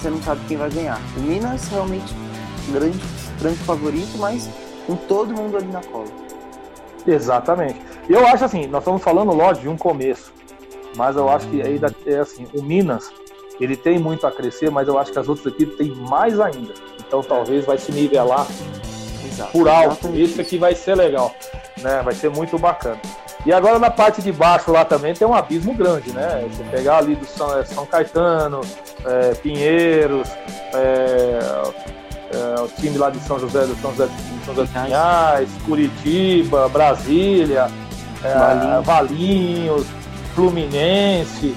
você 0.00 0.10
não 0.10 0.22
sabe 0.22 0.40
quem 0.46 0.56
vai 0.56 0.70
ganhar. 0.70 1.00
O 1.16 1.20
Minas 1.20 1.68
realmente 1.68 2.14
grande, 2.70 3.00
grande 3.40 3.58
favorito, 3.58 4.16
mas 4.18 4.48
com 4.86 4.96
todo 4.96 5.34
mundo 5.34 5.56
ali 5.56 5.66
na 5.66 5.82
cola. 5.82 6.08
Exatamente. 7.06 7.80
Eu 8.08 8.26
acho 8.26 8.44
assim, 8.44 8.66
nós 8.66 8.82
estamos 8.82 9.02
falando, 9.02 9.32
lógico, 9.32 9.62
de 9.62 9.68
um 9.68 9.76
começo. 9.76 10.32
Mas 10.96 11.16
eu 11.16 11.28
acho 11.28 11.48
que 11.48 11.62
ainda 11.62 11.94
é 12.06 12.18
assim, 12.18 12.46
o 12.54 12.62
Minas, 12.62 13.10
ele 13.60 13.76
tem 13.76 13.98
muito 13.98 14.26
a 14.26 14.32
crescer, 14.32 14.70
mas 14.70 14.88
eu 14.88 14.98
acho 14.98 15.12
que 15.12 15.18
as 15.18 15.28
outras 15.28 15.46
equipes 15.46 15.76
têm 15.76 15.94
mais 15.94 16.40
ainda. 16.40 16.74
Então 17.06 17.22
talvez 17.22 17.64
vai 17.64 17.78
se 17.78 17.92
nivelar 17.92 18.46
Exato, 19.24 19.52
por 19.52 19.68
alto. 19.68 20.08
Isso 20.14 20.40
aqui 20.40 20.58
vai 20.58 20.74
ser 20.74 20.94
legal, 20.94 21.34
né? 21.80 22.02
Vai 22.02 22.14
ser 22.14 22.30
muito 22.30 22.58
bacana. 22.58 23.00
E 23.44 23.52
agora 23.52 23.78
na 23.78 23.90
parte 23.90 24.22
de 24.22 24.30
baixo 24.30 24.70
lá 24.70 24.84
também 24.84 25.14
tem 25.14 25.26
um 25.26 25.34
abismo 25.34 25.74
grande, 25.74 26.12
né? 26.12 26.46
Você 26.48 26.62
pegar 26.64 26.98
ali 26.98 27.16
do 27.16 27.26
São, 27.26 27.58
é, 27.58 27.64
São 27.64 27.84
Caetano, 27.84 28.60
é, 29.04 29.34
Pinheiros, 29.34 30.28
é, 30.74 31.38
é, 32.32 32.60
o 32.60 32.68
time 32.68 32.96
lá 32.96 33.10
de 33.10 33.18
São 33.20 33.38
José 33.38 33.66
do 33.66 33.74
São 33.76 33.90
José, 33.90 34.08
São 34.44 34.54
José 34.54 34.72
dos 34.72 34.82
Pinhais, 34.82 35.48
Curitiba, 35.66 36.68
Brasília, 36.68 37.68
é, 38.22 38.80
Valinhos, 38.82 39.86
Fluminense, 40.34 41.54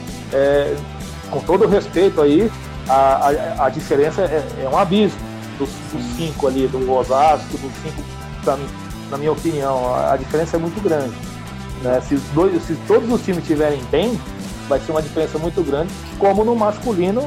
com 1.35 1.41
todo 1.41 1.65
o 1.65 1.67
respeito 1.67 2.21
aí, 2.21 2.49
a, 2.87 2.93
a, 2.93 3.65
a 3.65 3.69
diferença 3.69 4.21
é, 4.21 4.63
é, 4.63 4.69
um 4.69 4.77
abismo 4.77 5.19
dos, 5.59 5.69
dos, 5.91 6.03
cinco 6.15 6.47
ali, 6.47 6.65
do 6.67 6.89
Osasco, 6.89 7.57
dos 7.57 7.71
cinco, 7.83 8.01
mim, 8.57 8.67
na 9.11 9.17
minha 9.17 9.33
opinião, 9.33 9.93
a, 9.93 10.13
a 10.13 10.17
diferença 10.17 10.55
é 10.55 10.59
muito 10.59 10.81
grande. 10.81 11.13
Né? 11.81 11.99
Se, 12.01 12.15
dois, 12.33 12.61
se 12.63 12.75
todos 12.87 13.11
os 13.11 13.21
times 13.21 13.41
estiverem 13.41 13.83
bem, 13.91 14.19
vai 14.69 14.79
ser 14.79 14.91
uma 14.91 15.01
diferença 15.01 15.37
muito 15.37 15.61
grande, 15.61 15.91
como 16.17 16.45
no 16.45 16.55
masculino 16.55 17.21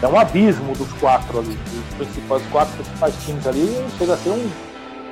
é 0.00 0.06
um 0.06 0.18
abismo 0.18 0.72
dos 0.74 0.92
quatro 0.94 1.40
ali, 1.40 1.58
os 1.90 1.94
principais 1.96 2.42
quatro 2.52 2.74
principais 2.74 3.24
times 3.24 3.46
ali, 3.46 3.86
chega 3.98 4.14
a 4.14 4.16
ser 4.16 4.30
um, 4.30 4.50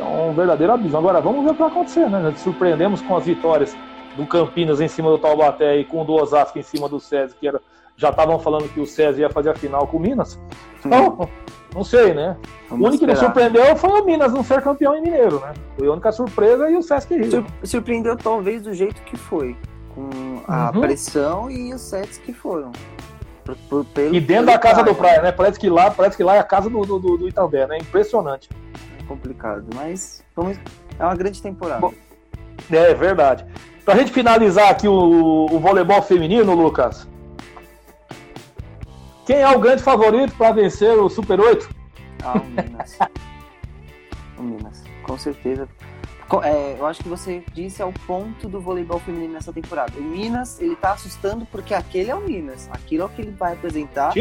é 0.00 0.04
um 0.04 0.32
verdadeiro 0.34 0.72
abismo. 0.72 0.98
Agora 0.98 1.20
vamos 1.20 1.44
ver 1.44 1.50
o 1.50 1.54
que 1.54 1.60
vai 1.60 1.70
acontecer, 1.70 2.08
né? 2.08 2.20
Nós 2.20 2.38
surpreendemos 2.40 3.02
com 3.02 3.16
as 3.16 3.24
vitórias 3.24 3.76
do 4.16 4.24
Campinas 4.26 4.80
em 4.80 4.88
cima 4.88 5.10
do 5.10 5.18
Taubaté 5.18 5.78
e 5.78 5.84
com 5.84 6.02
o 6.02 6.04
do 6.04 6.14
Osasco 6.14 6.58
em 6.58 6.62
cima 6.62 6.88
do 6.88 6.98
César, 6.98 7.34
que 7.38 7.46
era, 7.46 7.60
já 8.00 8.08
estavam 8.08 8.38
falando 8.38 8.66
que 8.72 8.80
o 8.80 8.86
César 8.86 9.20
ia 9.20 9.30
fazer 9.30 9.50
a 9.50 9.54
final 9.54 9.86
com 9.86 9.98
o 9.98 10.00
Minas. 10.00 10.40
Então, 10.84 11.28
não 11.74 11.84
sei, 11.84 12.14
né? 12.14 12.36
Vamos 12.70 12.84
o 12.84 12.88
único 12.88 13.04
esperar. 13.04 13.14
que 13.14 13.20
me 13.20 13.26
surpreendeu 13.26 13.76
foi 13.76 14.00
o 14.00 14.04
Minas 14.04 14.32
não 14.32 14.42
ser 14.42 14.62
campeão 14.62 14.96
em 14.96 15.02
Mineiro, 15.02 15.38
né? 15.40 15.52
Foi 15.78 15.86
a 15.86 15.92
única 15.92 16.10
surpresa 16.10 16.70
e 16.70 16.76
o 16.76 16.82
Sesc 16.82 17.14
Rio. 17.14 17.30
Sur 17.30 17.46
surpreendeu 17.62 18.16
talvez 18.16 18.62
do 18.62 18.72
jeito 18.72 19.02
que 19.02 19.18
foi, 19.18 19.54
com 19.94 20.40
a 20.48 20.70
uhum. 20.74 20.80
pressão 20.80 21.50
e 21.50 21.74
os 21.74 21.82
sets 21.82 22.16
que 22.16 22.32
foram. 22.32 22.72
Por, 23.44 23.56
por, 23.68 23.84
pelo, 23.84 24.14
e 24.14 24.20
dentro 24.20 24.46
da 24.46 24.58
casa 24.58 24.82
do 24.82 24.94
Praia, 24.94 25.20
né? 25.20 25.30
Parece 25.30 25.58
que 25.58 25.68
lá, 25.68 25.90
parece 25.90 26.16
que 26.16 26.22
lá 26.22 26.36
é 26.36 26.38
a 26.38 26.44
casa 26.44 26.70
do, 26.70 26.80
do, 26.86 26.98
do 27.18 27.28
Itambé, 27.28 27.66
né? 27.66 27.76
Impressionante. 27.76 28.48
É 28.98 29.06
complicado, 29.06 29.66
mas 29.74 30.24
vamos, 30.34 30.58
é 30.98 31.04
uma 31.04 31.14
grande 31.14 31.42
temporada. 31.42 31.80
Bom, 31.80 31.92
é 32.70 32.94
verdade. 32.94 33.44
Pra 33.84 33.96
gente 33.96 34.10
finalizar 34.10 34.70
aqui 34.70 34.88
o, 34.88 35.46
o 35.50 35.58
voleibol 35.58 36.00
feminino, 36.00 36.54
Lucas, 36.54 37.08
quem 39.26 39.36
é 39.36 39.48
o 39.48 39.58
grande 39.58 39.82
favorito 39.82 40.34
para 40.36 40.52
vencer 40.52 40.92
o 40.98 41.08
Super 41.08 41.40
8? 41.40 41.68
Ah, 42.22 42.38
o 42.38 42.44
Minas. 42.44 42.98
o 44.38 44.42
Minas, 44.42 44.82
com 45.02 45.18
certeza. 45.18 45.68
É, 46.44 46.76
eu 46.78 46.86
acho 46.86 47.02
que 47.02 47.08
você 47.08 47.42
disse 47.52 47.82
ao 47.82 47.92
ponto 48.06 48.48
do 48.48 48.60
voleibol 48.60 49.00
feminino 49.00 49.32
nessa 49.32 49.52
temporada. 49.52 49.98
O 49.98 50.02
Minas, 50.02 50.60
ele 50.60 50.76
tá 50.76 50.92
assustando 50.92 51.44
porque 51.46 51.74
aquele 51.74 52.08
é 52.08 52.14
o 52.14 52.20
Minas. 52.20 52.68
Aquilo 52.70 53.02
é 53.02 53.06
o 53.06 53.08
que 53.08 53.22
ele 53.22 53.32
vai 53.32 53.54
apresentar. 53.54 54.12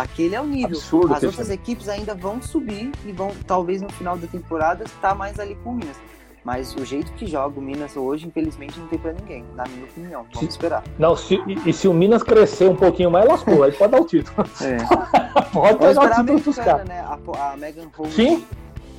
Aquele 0.00 0.34
é 0.34 0.40
o 0.40 0.46
nível. 0.46 0.78
Absurdo, 0.78 1.12
As 1.12 1.22
outras 1.22 1.50
equipes 1.50 1.88
ainda 1.88 2.14
vão 2.14 2.40
subir 2.40 2.90
e 3.04 3.12
vão, 3.12 3.34
talvez 3.46 3.82
no 3.82 3.90
final 3.90 4.16
da 4.16 4.26
temporada, 4.26 4.84
estar 4.84 5.10
tá 5.10 5.14
mais 5.14 5.38
ali 5.38 5.56
com 5.56 5.70
o 5.70 5.74
Minas. 5.74 5.96
Mas 6.44 6.74
o 6.74 6.84
jeito 6.84 7.12
que 7.12 7.26
joga 7.26 7.58
o 7.58 7.62
Minas 7.62 7.96
hoje, 7.96 8.26
infelizmente, 8.26 8.78
não 8.78 8.86
tem 8.86 8.98
para 8.98 9.12
ninguém, 9.12 9.44
na 9.54 9.64
minha 9.64 9.84
opinião. 9.84 10.22
Vamos 10.22 10.38
se, 10.38 10.44
esperar. 10.46 10.82
Não, 10.98 11.16
se, 11.16 11.38
e, 11.66 11.72
se 11.72 11.88
o 11.88 11.92
Minas 11.92 12.22
crescer 12.22 12.68
um 12.68 12.76
pouquinho 12.76 13.10
mais, 13.10 13.26
lascou. 13.26 13.62
Aí 13.62 13.72
pode 13.72 13.92
dar 13.92 14.00
o 14.00 14.04
título. 14.04 14.46
É. 14.60 14.78
pode 15.52 15.78
pegar 15.78 16.02
o 16.02 16.14
título 16.14 16.40
dos 16.40 16.56
caras. 16.56 16.88
Né? 16.88 17.00
A, 17.00 17.52
a 17.52 17.56
Megan 17.56 17.88
Rose. 17.94 18.12
Sim. 18.12 18.46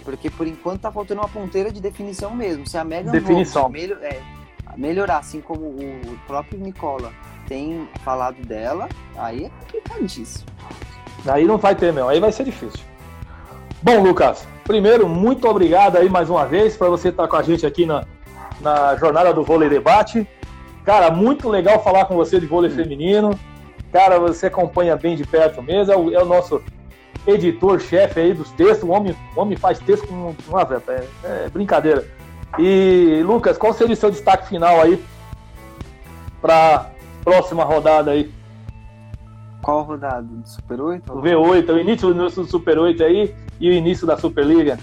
Porque 0.04 0.30
por 0.30 0.48
enquanto 0.48 0.82
tá 0.82 0.92
faltando 0.92 1.22
uma 1.22 1.30
ponteira 1.30 1.72
de 1.72 1.82
definição 1.82 2.36
mesmo. 2.36 2.68
Se 2.68 2.78
a 2.78 2.84
Megan 2.84 3.12
definição. 3.12 3.70
Melhor, 3.70 4.00
é, 4.04 4.22
melhorar, 4.78 5.18
assim 5.18 5.42
como 5.42 5.62
o 5.62 6.20
próprio 6.26 6.60
Nicola 6.60 7.12
tem 7.48 7.88
falado 8.04 8.42
dela, 8.46 8.88
aí 9.18 9.46
é 9.46 9.50
complicadíssimo. 9.50 10.46
Aí 11.28 11.46
não 11.46 11.58
vai 11.58 11.76
ter, 11.76 11.92
meu. 11.92 12.08
Aí 12.08 12.20
vai 12.20 12.32
ser 12.32 12.44
difícil. 12.44 12.80
Bom, 13.82 14.02
Lucas, 14.02 14.48
primeiro, 14.70 15.10
muito 15.10 15.48
obrigado 15.48 15.98
aí 15.98 16.08
mais 16.08 16.30
uma 16.30 16.46
vez 16.46 16.78
para 16.78 16.88
você 16.90 17.10
estar 17.10 17.28
com 17.28 17.36
a 17.36 17.42
gente 17.42 17.66
aqui 17.66 17.88
na, 17.88 18.06
na 18.62 18.96
jornada 18.98 19.34
do 19.34 19.44
Vôlei 19.44 19.68
Debate. 19.68 20.28
Cara, 20.86 21.10
muito 21.10 21.50
legal 21.50 21.84
falar 21.84 22.06
com 22.06 22.16
você 22.16 22.40
de 22.40 22.46
vôlei 22.46 22.70
feminino. 22.70 23.32
Cara, 23.92 24.20
você 24.20 24.46
acompanha 24.46 24.96
bem 24.96 25.16
de 25.16 25.26
perto 25.26 25.60
mesmo. 25.64 25.92
É 25.92 25.98
o, 25.98 26.14
é 26.14 26.22
o 26.22 26.26
nosso 26.26 26.62
editor-chefe 27.26 28.20
aí 28.20 28.32
dos 28.32 28.52
textos. 28.52 28.88
O 28.88 28.92
homem, 28.92 29.16
o 29.36 29.40
homem 29.42 29.58
faz 29.58 29.80
texto 29.80 30.06
com 30.06 30.36
uma 30.48 30.62
é, 30.62 31.04
é 31.24 31.50
brincadeira. 31.50 32.06
E, 32.60 33.24
Lucas, 33.26 33.58
qual 33.58 33.74
seria 33.74 33.96
o 33.96 33.98
seu 33.98 34.12
destaque 34.12 34.50
final 34.50 34.82
aí 34.82 35.04
para 36.40 36.92
próxima 37.24 37.64
rodada 37.64 38.12
aí? 38.12 38.32
Qual 39.64 39.82
rodada? 39.82 40.22
Do 40.22 40.48
Super 40.48 40.80
8? 40.80 41.12
O 41.12 41.24
V8, 41.24 41.74
o 41.74 41.80
início 41.80 42.14
do 42.14 42.46
Super 42.46 42.78
8 42.78 43.04
aí 43.04 43.36
e 43.60 43.70
o 43.70 43.74
início 43.74 44.08
da 44.08 44.18
Superliga. 44.18 44.80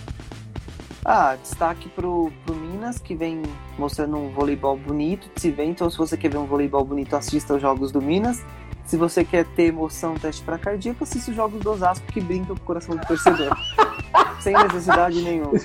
Ah, 1.04 1.36
destaque 1.40 1.88
pro, 1.88 2.32
pro 2.44 2.54
Minas, 2.54 2.98
que 2.98 3.14
vem 3.14 3.42
mostrando 3.78 4.16
um 4.16 4.30
voleibol 4.30 4.76
bonito 4.76 5.30
de 5.32 5.40
se 5.40 5.50
ver. 5.52 5.64
Então, 5.64 5.88
se 5.88 5.96
você 5.96 6.16
quer 6.16 6.30
ver 6.30 6.38
um 6.38 6.46
voleibol 6.46 6.84
bonito, 6.84 7.14
assista 7.14 7.54
os 7.54 7.62
jogos 7.62 7.92
do 7.92 8.02
Minas. 8.02 8.44
Se 8.84 8.96
você 8.96 9.24
quer 9.24 9.44
ter 9.44 9.66
emoção, 9.66 10.14
teste 10.14 10.42
para 10.42 10.58
cardíaco, 10.58 11.04
assista 11.04 11.30
os 11.30 11.36
jogos 11.36 11.60
do 11.60 11.70
Osasco, 11.70 12.06
que 12.06 12.20
brincam 12.20 12.56
com 12.56 12.62
o 12.62 12.66
coração 12.66 12.96
do 12.96 13.06
torcedor. 13.06 13.56
Sem 14.40 14.54
necessidade 14.54 15.22
nenhuma. 15.22 15.52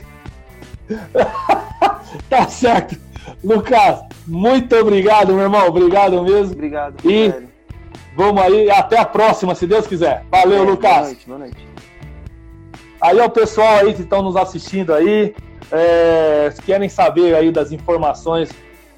tá 2.29 2.47
certo. 2.47 2.99
Lucas, 3.43 4.01
muito 4.27 4.75
obrigado, 4.75 5.33
meu 5.33 5.43
irmão. 5.43 5.67
Obrigado 5.67 6.23
mesmo. 6.23 6.53
Obrigado. 6.53 6.95
E 7.03 7.29
velho. 7.29 7.49
Vamos 8.15 8.43
aí, 8.43 8.69
até 8.69 8.99
a 8.99 9.05
próxima, 9.05 9.55
se 9.55 9.65
Deus 9.65 9.87
quiser. 9.87 10.23
Valeu, 10.29 10.63
é, 10.63 10.69
Lucas. 10.69 10.91
Boa 10.91 11.03
noite, 11.03 11.27
boa 11.27 11.39
noite. 11.39 11.70
Aí 13.01 13.17
é 13.17 13.25
o 13.25 13.29
pessoal 13.29 13.77
aí 13.77 13.93
que 13.93 14.01
estão 14.01 14.21
nos 14.21 14.35
assistindo 14.35 14.93
aí, 14.93 15.33
é, 15.71 16.53
querem 16.63 16.87
saber 16.87 17.33
aí 17.33 17.51
das 17.51 17.71
informações 17.71 18.51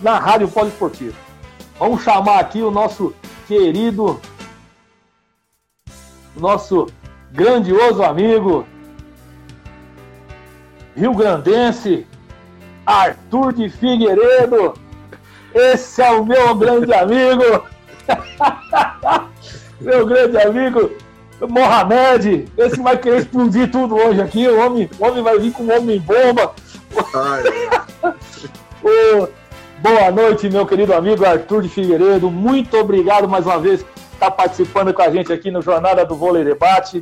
na 0.00 0.18
Rádio 0.18 0.48
Poliesportiva. 0.48 1.18
Vamos 1.78 2.02
chamar 2.02 2.38
aqui 2.38 2.62
o 2.62 2.70
nosso 2.70 3.14
querido 3.46 4.18
nosso 6.34 6.86
grandioso 7.30 8.02
amigo 8.02 8.66
rio-grandense 10.96 12.06
Arthur 12.84 13.52
de 13.52 13.68
Figueiredo. 13.68 14.74
Esse 15.54 16.02
é 16.02 16.10
o 16.10 16.24
meu 16.24 16.54
grande 16.54 16.92
amigo. 16.92 17.66
meu 19.80 20.06
grande 20.06 20.38
amigo 20.38 20.90
Mohamed. 21.40 22.46
Esse 22.56 22.80
vai 22.80 22.96
querer 22.96 23.18
explodir 23.18 23.70
tudo 23.70 23.96
hoje 23.96 24.20
aqui. 24.20 24.48
O 24.48 24.64
homem, 24.64 24.88
o 24.98 25.04
homem 25.04 25.22
vai 25.22 25.38
vir 25.38 25.52
com 25.52 25.64
um 25.64 25.76
homem 25.76 26.00
bomba. 26.00 26.54
boa 29.82 30.10
noite, 30.10 30.48
meu 30.48 30.64
querido 30.64 30.94
amigo 30.94 31.24
Arthur 31.24 31.62
de 31.62 31.68
Figueiredo. 31.68 32.30
Muito 32.30 32.76
obrigado 32.76 33.28
mais 33.28 33.44
uma 33.44 33.58
vez 33.58 33.84
está 34.16 34.30
participando 34.30 34.94
com 34.94 35.02
a 35.02 35.10
gente 35.10 35.32
aqui 35.32 35.50
no 35.50 35.60
Jornada 35.60 36.04
do 36.04 36.16
Vôlei 36.16 36.42
Debate. 36.42 37.00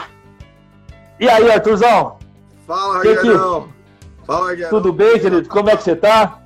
E 1.19 1.29
aí, 1.29 1.51
Arthurzão? 1.51 2.19
Fala, 2.67 3.01
Guilherme. 3.03 3.73
Fala, 4.27 4.51
Guilherme. 4.55 4.71
Tudo 4.71 4.93
bem, 4.93 5.19
querido? 5.21 5.49
Como 5.49 5.69
é 5.71 5.77
que 5.77 5.83
você 5.83 5.95
tá? 5.97 6.41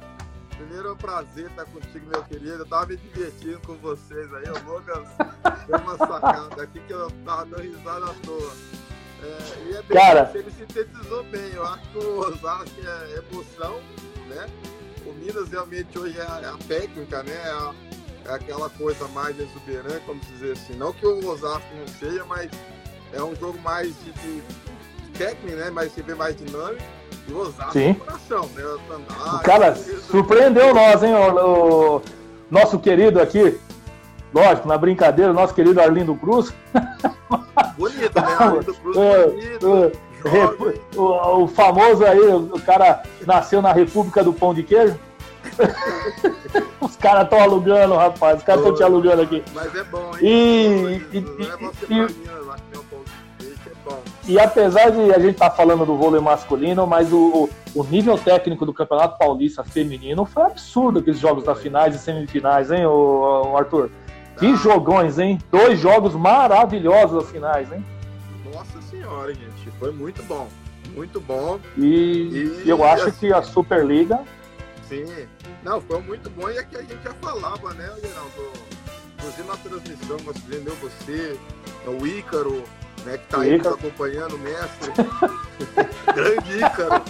Primeiro 0.56 0.88
é 0.88 0.92
um 0.92 0.96
prazer 0.96 1.46
estar 1.46 1.64
contigo, 1.66 2.06
meu 2.10 2.22
querido. 2.24 2.50
Eu 2.58 2.66
tava 2.66 2.86
me 2.86 2.96
divertindo 2.96 3.60
com 3.66 3.74
vocês 3.76 4.32
aí. 4.34 4.44
O 4.48 4.72
Lucas 4.72 5.08
deu 5.68 5.78
uma 5.78 5.96
sacada 5.96 6.62
aqui 6.62 6.80
que 6.80 6.92
eu 6.92 7.10
tava 7.24 7.44
dando 7.46 7.62
risada 7.62 8.06
à 8.06 8.14
toa. 8.24 8.52
É, 9.22 9.62
e 9.70 9.76
é 9.76 9.82
bem 9.82 9.96
Cara. 9.98 10.30
ele 10.34 10.50
sintetizou 10.50 11.22
bem. 11.24 11.52
Eu 11.54 11.64
acho 11.66 11.82
que 11.90 11.98
o 11.98 12.18
Osasco 12.20 12.80
é 12.84 13.18
emoção, 13.32 13.80
né? 14.28 14.46
O 15.06 15.12
Minas 15.12 15.48
realmente 15.48 15.98
hoje 15.98 16.18
é 16.18 16.22
a, 16.22 16.40
é 16.42 16.46
a 16.46 16.56
técnica, 16.66 17.22
né? 17.22 17.32
É, 17.32 17.50
a- 17.50 17.74
é 18.26 18.30
aquela 18.34 18.68
coisa 18.70 19.06
mais 19.08 19.38
exuberante, 19.40 20.02
vamos 20.06 20.26
dizer 20.26 20.52
assim. 20.52 20.74
Não 20.74 20.92
que 20.92 21.06
o 21.06 21.26
Osasco 21.28 21.66
não 21.76 21.88
seja, 21.88 22.24
mas 22.26 22.50
é 23.12 23.22
um 23.22 23.34
jogo 23.36 23.58
mais 23.60 23.88
de, 24.04 24.12
de 24.12 24.42
técnico, 25.18 25.56
né? 25.56 25.70
Mas 25.72 25.92
você 25.92 26.02
vê 26.02 26.14
mais 26.14 26.36
dinâmico. 26.36 26.82
E 27.26 27.32
o 27.32 27.40
Osasco 27.40 27.72
Sim. 27.72 27.88
é 27.88 27.92
o 27.92 27.94
coração, 27.96 28.48
né? 28.54 28.64
O 28.64 28.78
Tandai, 28.78 29.34
O 29.34 29.38
cara 29.40 29.74
surpreendeu 30.10 30.74
nós, 30.74 31.02
hein? 31.02 31.12
O, 31.14 31.96
o 31.96 32.02
nosso 32.50 32.78
querido 32.78 33.20
aqui, 33.20 33.58
lógico, 34.32 34.66
na 34.68 34.78
brincadeira, 34.78 35.32
nosso 35.32 35.52
querido 35.54 35.80
Arlindo 35.80 36.14
Cruz. 36.14 36.54
Bonito, 37.76 38.14
né? 38.20 38.22
Arlindo 38.38 38.74
Cruz 38.74 38.96
É, 38.96 39.26
bonito. 39.26 39.92
é, 40.24 40.30
jovem. 40.30 40.80
O, 40.96 41.42
o 41.44 41.48
famoso 41.48 42.04
aí, 42.04 42.18
o 42.32 42.60
cara 42.64 43.02
nasceu 43.26 43.60
na 43.60 43.72
República 43.72 44.24
do 44.24 44.32
Pão 44.32 44.54
de 44.54 44.62
Queijo. 44.62 44.98
Os 46.80 46.96
caras 46.96 47.24
estão 47.24 47.40
alugando, 47.40 47.94
rapaz. 47.94 48.38
Os 48.38 48.44
caras 48.44 48.60
estão 48.62 48.74
te 48.76 48.82
alugando 48.82 49.22
aqui. 49.22 49.42
Mas 49.54 49.74
é 49.74 49.84
bom, 49.84 50.10
hein? 50.20 51.02
E- 51.12 51.18
e- 51.18 51.20
Não 51.20 52.02
é 52.02 52.06
e- 52.08 52.67
E 54.28 54.38
apesar 54.38 54.90
de 54.90 55.10
a 55.10 55.18
gente 55.18 55.32
estar 55.32 55.50
falando 55.50 55.86
do 55.86 55.96
vôlei 55.96 56.20
masculino, 56.20 56.86
mas 56.86 57.10
o, 57.10 57.48
o 57.74 57.82
nível 57.84 58.18
técnico 58.18 58.66
do 58.66 58.74
Campeonato 58.74 59.18
Paulista 59.18 59.64
feminino 59.64 60.26
foi 60.26 60.42
absurdo 60.42 60.98
aqueles 60.98 61.18
jogos 61.18 61.44
das 61.44 61.58
finais 61.62 61.94
e 61.94 61.98
semifinais, 61.98 62.70
hein, 62.70 62.84
ô, 62.84 63.52
ô, 63.52 63.56
Arthur? 63.56 63.90
Que 64.38 64.48
Ah. 64.48 64.56
jogões, 64.56 65.18
hein? 65.18 65.38
Dois 65.50 65.80
jogos 65.80 66.14
maravilhosos 66.14 67.24
as 67.24 67.30
finais, 67.30 67.72
hein? 67.72 67.82
Nossa 68.52 68.82
senhora, 68.82 69.34
gente. 69.34 69.70
Foi 69.78 69.92
muito 69.92 70.22
bom. 70.24 70.46
Muito 70.94 71.20
bom. 71.20 71.58
E, 71.76 72.62
E, 72.64 72.68
eu 72.68 72.84
acho 72.84 73.08
assim, 73.08 73.28
que 73.28 73.32
a 73.32 73.42
Superliga. 73.42 74.20
Sim. 74.88 75.06
Não, 75.62 75.80
foi 75.80 76.00
muito 76.02 76.28
bom. 76.30 76.50
E 76.50 76.58
é 76.58 76.62
que 76.64 76.76
a 76.76 76.82
gente 76.82 77.02
já 77.02 77.14
falava, 77.14 77.72
né, 77.74 77.90
Geraldo? 78.02 78.52
Inclusive 79.14 79.48
na 79.48 79.56
transmissão, 79.56 80.16
nós 80.24 80.36
você, 80.80 81.38
o 81.86 82.06
Ícaro, 82.06 82.62
né, 83.08 83.18
que 83.18 83.26
tá 83.28 83.40
aí 83.40 83.50
nos 83.52 83.60
Ícaro. 83.60 83.74
acompanhando, 83.74 84.36
o 84.36 84.38
mestre. 84.38 84.92
Grande 86.14 86.58
Ícaro. 86.58 87.02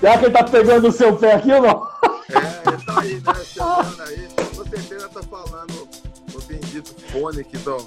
Será 0.00 0.18
que 0.18 0.24
ele 0.24 0.32
tá 0.32 0.44
pegando 0.44 0.88
o 0.88 0.92
seu 0.92 1.16
pé 1.16 1.34
aqui 1.34 1.52
ou 1.52 1.62
não? 1.62 1.88
É, 2.30 2.68
ele 2.68 2.84
tá 2.84 3.00
aí, 3.00 3.14
né, 3.14 3.44
chegando 3.44 4.02
aí. 4.02 4.28
Com 4.56 4.64
certeza 4.64 5.08
tá 5.08 5.22
falando 5.22 5.88
o 6.34 6.42
bendito 6.42 6.94
fone 7.10 7.44
que, 7.44 7.58
tão, 7.58 7.78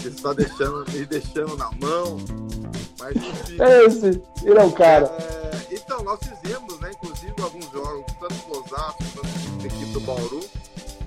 que 0.00 0.08
está 0.08 0.32
deixando, 0.32 0.84
me 0.90 1.06
deixando 1.06 1.56
na 1.56 1.70
mão. 1.72 2.18
Mas 2.98 3.16
enfim. 3.16 3.56
É 3.60 3.84
esse, 3.84 4.22
ele 4.42 4.58
é 4.58 4.64
o 4.64 4.72
cara. 4.72 5.06
É, 5.06 5.74
então, 5.74 6.02
nós 6.02 6.18
fizemos, 6.20 6.80
né, 6.80 6.90
inclusive, 6.94 7.34
alguns 7.42 7.70
jogos, 7.70 8.12
tanto 8.18 8.34
do 8.34 8.58
Osasco, 8.58 9.04
quanto 9.14 9.58
da 9.58 9.66
equipe 9.66 9.92
do 9.92 10.00
Bauru. 10.00 10.40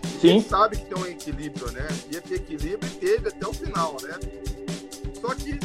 E 0.03 0.17
a 0.17 0.19
Sim. 0.21 0.27
gente 0.39 0.47
sabe 0.47 0.77
que 0.77 0.85
tem 0.85 1.03
um 1.03 1.05
equilíbrio, 1.05 1.69
né? 1.71 1.85
Ia 2.11 2.21
ter 2.21 2.35
equilíbrio 2.35 2.89
e 2.89 2.95
teve 2.95 3.27
até 3.27 3.45
o 3.45 3.53
final, 3.53 3.97
né? 4.01 4.17
Só 5.23 5.33
que, 5.35 5.57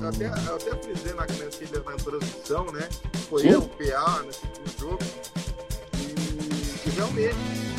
eu 0.00 0.08
até, 0.08 0.26
até 0.28 0.82
frisei 0.82 1.12
na, 1.12 1.20
naquele- 1.26 1.84
na 1.84 1.92
transmissão, 1.96 2.64
né? 2.72 2.88
Foi 3.28 3.42
Sim. 3.42 3.48
eu, 3.50 3.60
o 3.60 3.68
PA, 3.68 4.22
nesse 4.24 4.46
último 4.46 4.78
jogo. 4.80 4.98
E, 5.98 6.88
e 6.88 6.90
realmente, 6.96 7.36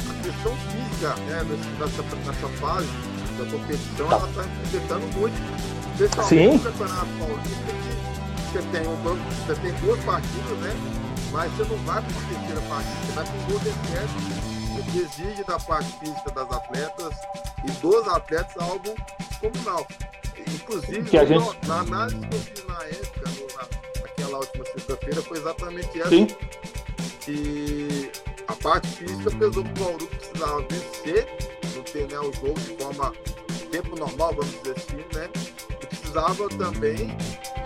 a 0.08 0.24
questão 0.24 0.54
física, 0.70 1.16
né, 1.26 1.44
nesse- 1.50 1.70
nessa, 1.80 2.16
nessa 2.18 2.48
fase 2.60 2.88
da 3.40 3.52
competição, 3.52 4.08
Tá. 4.08 4.16
ela 4.18 4.30
está 4.30 4.42
afetando 4.42 5.08
muito. 5.18 5.36
Especialmente 5.94 6.30
Sim. 6.30 6.54
no 6.58 6.60
Campeonato 6.60 7.08
Paulista, 7.18 7.72
que 7.74 8.52
você 8.52 8.62
tem, 8.72 8.88
um, 8.88 8.96
banco- 8.98 9.32
você 9.48 9.56
tem 9.62 9.72
duas 9.82 10.00
partidas, 10.04 10.58
né? 10.60 10.76
Mas 11.32 11.52
você 11.54 11.64
não 11.64 11.78
vai 11.86 12.02
para 12.04 12.12
uma 12.12 12.30
terceira 12.30 12.62
partida, 12.70 13.06
você 13.06 13.12
vai 13.14 13.26
para 13.26 13.34
um 13.34 13.46
gol 13.50 13.60
de 13.60 13.70
o 14.80 14.84
que 14.92 14.98
exige 15.00 15.44
da 15.46 15.58
parte 15.60 15.90
física 16.00 16.32
das 16.32 16.52
atletas 16.52 17.14
e 17.64 17.72
dos 17.82 18.08
atletas 18.10 18.56
algo 18.62 18.94
comunal. 19.42 19.88
Inclusive, 20.48 21.04
Que 21.10 21.18
a 21.18 21.26
gente- 21.26 21.68
na 21.68 21.80
análise 21.80 22.20
que 22.28 22.36
eu 22.36 22.40
fiz 22.40 22.66
na 22.68 22.84
época, 22.84 23.30
no- 23.30 24.02
naquela 24.02 24.38
última 24.40 24.66
sexta-feira, 24.66 25.22
foi 25.22 25.38
exatamente 25.38 26.00
essa 26.02 26.10
Sim. 26.10 26.28
que 27.22 28.12
a 28.48 28.54
parte 28.54 28.88
física 28.88 29.32
pesou 29.32 29.64
pro 29.64 29.84
Bauru 29.84 30.08
que 30.08 30.16
precisava 30.18 30.62
vencer, 30.70 31.28
não 31.76 31.84
ter 31.84 32.08
né, 32.12 32.20
o 32.20 32.32
jogo 32.34 32.60
de 32.60 32.78
forma 32.78 33.14
tempo 33.72 33.96
normal, 34.00 34.34
vamos 34.36 34.52
dizer 34.62 34.76
assim, 34.78 35.04
né? 35.18 35.30
E 35.82 35.86
precisava 35.86 36.48
também 36.50 36.96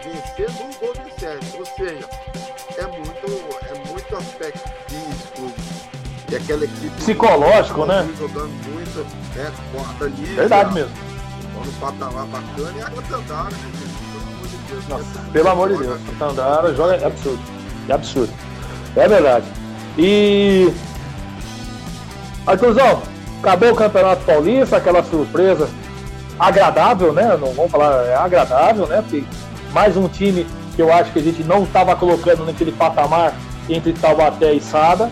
vencer 0.04 0.50
no 0.52 0.74
gol 0.80 0.94
de 0.94 1.20
sete. 1.20 1.58
Ou 1.58 1.66
seja, 1.66 2.10
é 2.78 2.88
muito, 2.88 3.68
é 3.70 3.88
muito 3.90 4.16
aspecto 4.16 4.70
físico. 4.88 5.54
E 6.32 6.36
aquela 6.36 6.64
equipe 6.64 6.90
Psicológico, 6.98 7.86
né? 7.86 8.08
jogando 8.18 8.50
muito, 8.70 9.00
né? 9.36 9.52
Com 9.72 9.82
a 9.82 9.94
Danilo, 9.94 10.36
Verdade 10.36 10.74
mesmo. 10.74 10.92
No 11.66 11.72
patamar 11.74 12.26
bacana 12.26 12.78
e 12.78 12.82
a 12.82 12.90
Gatandara, 12.90 13.50
né? 13.50 13.90
Pelo 14.12 14.20
amor 14.30 14.48
de 14.48 14.58
Deus. 14.58 14.88
Nossa, 14.88 15.20
pelo 15.32 15.50
amor 15.50 15.70
de 15.70 15.78
Deus. 15.78 16.00
O 16.08 16.20
Tandara 16.20 16.74
joga 16.76 16.96
é 16.96 17.06
absurdo. 17.06 17.40
É 17.88 17.94
absurdo. 17.94 18.34
É 18.96 19.08
verdade. 19.08 19.46
E. 19.98 20.74
Arthurzão, 22.46 23.04
acabou 23.40 23.72
o 23.72 23.76
Campeonato 23.76 24.24
Paulista, 24.26 24.78
aquela 24.78 25.04
surpresa 25.04 25.70
agradável, 26.40 27.14
né? 27.14 27.38
Não 27.40 27.54
vamos 27.54 27.72
falar, 27.72 28.06
é 28.06 28.16
agradável, 28.16 28.88
né? 28.88 29.02
Porque 29.02 29.24
mais 29.72 29.98
um 29.98 30.08
time 30.08 30.48
que 30.76 30.82
eu 30.82 30.92
acho 30.92 31.12
que 31.12 31.20
a 31.20 31.22
gente 31.22 31.44
não 31.44 31.64
estava 31.64 31.96
colocando 31.96 32.46
naquele 32.46 32.72
patamar 32.72 33.34
entre 33.68 33.94
Taubaté 33.94 34.54
e 34.54 34.62
Sada. 34.62 35.12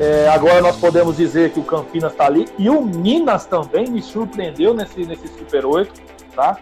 É, 0.00 0.28
agora 0.28 0.62
nós 0.62 0.76
podemos 0.76 1.16
dizer 1.18 1.52
que 1.52 1.60
o 1.60 1.62
Campinas 1.62 2.12
está 2.12 2.24
ali. 2.24 2.48
E 2.58 2.70
o 2.70 2.80
Minas 2.80 3.44
também 3.44 3.86
me 3.86 4.00
surpreendeu 4.00 4.72
nesse, 4.72 5.04
nesse 5.04 5.28
Super 5.28 5.66
8, 5.66 5.92
tá? 6.34 6.56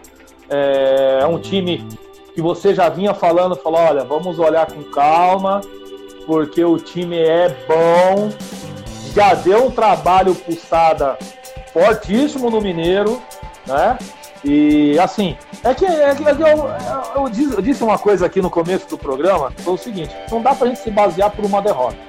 É, 0.49 1.19
é 1.21 1.25
um 1.25 1.39
time 1.39 1.87
que 2.35 2.41
você 2.41 2.75
já 2.75 2.89
vinha 2.89 3.13
falando, 3.13 3.55
falou, 3.55 3.79
olha, 3.79 4.03
vamos 4.03 4.37
olhar 4.39 4.65
com 4.69 4.83
calma, 4.91 5.61
porque 6.25 6.63
o 6.63 6.77
time 6.77 7.17
é 7.17 7.49
bom, 7.67 8.29
já 9.15 9.33
deu 9.33 9.67
um 9.67 9.71
trabalho 9.71 10.35
pulsada 10.35 11.17
fortíssimo 11.73 12.49
no 12.49 12.59
Mineiro, 12.59 13.21
né? 13.65 13.97
E 14.43 14.97
assim, 14.99 15.37
é 15.63 15.73
que, 15.73 15.85
é 15.85 16.15
que- 16.15 16.27
é 16.27 16.31
eu, 16.31 17.21
eu 17.23 17.29
disse, 17.29 17.53
eu 17.55 17.61
disse 17.61 17.83
uma 17.83 17.97
coisa 17.97 18.25
aqui 18.25 18.41
no 18.41 18.49
começo 18.49 18.87
do 18.89 18.97
programa, 18.97 19.51
foi 19.57 19.73
o 19.73 19.77
seguinte, 19.77 20.15
não 20.31 20.41
dá 20.41 20.55
pra 20.55 20.67
gente 20.67 20.79
se 20.79 20.89
basear 20.91 21.29
por 21.31 21.45
uma 21.45 21.61
derrota. 21.61 22.08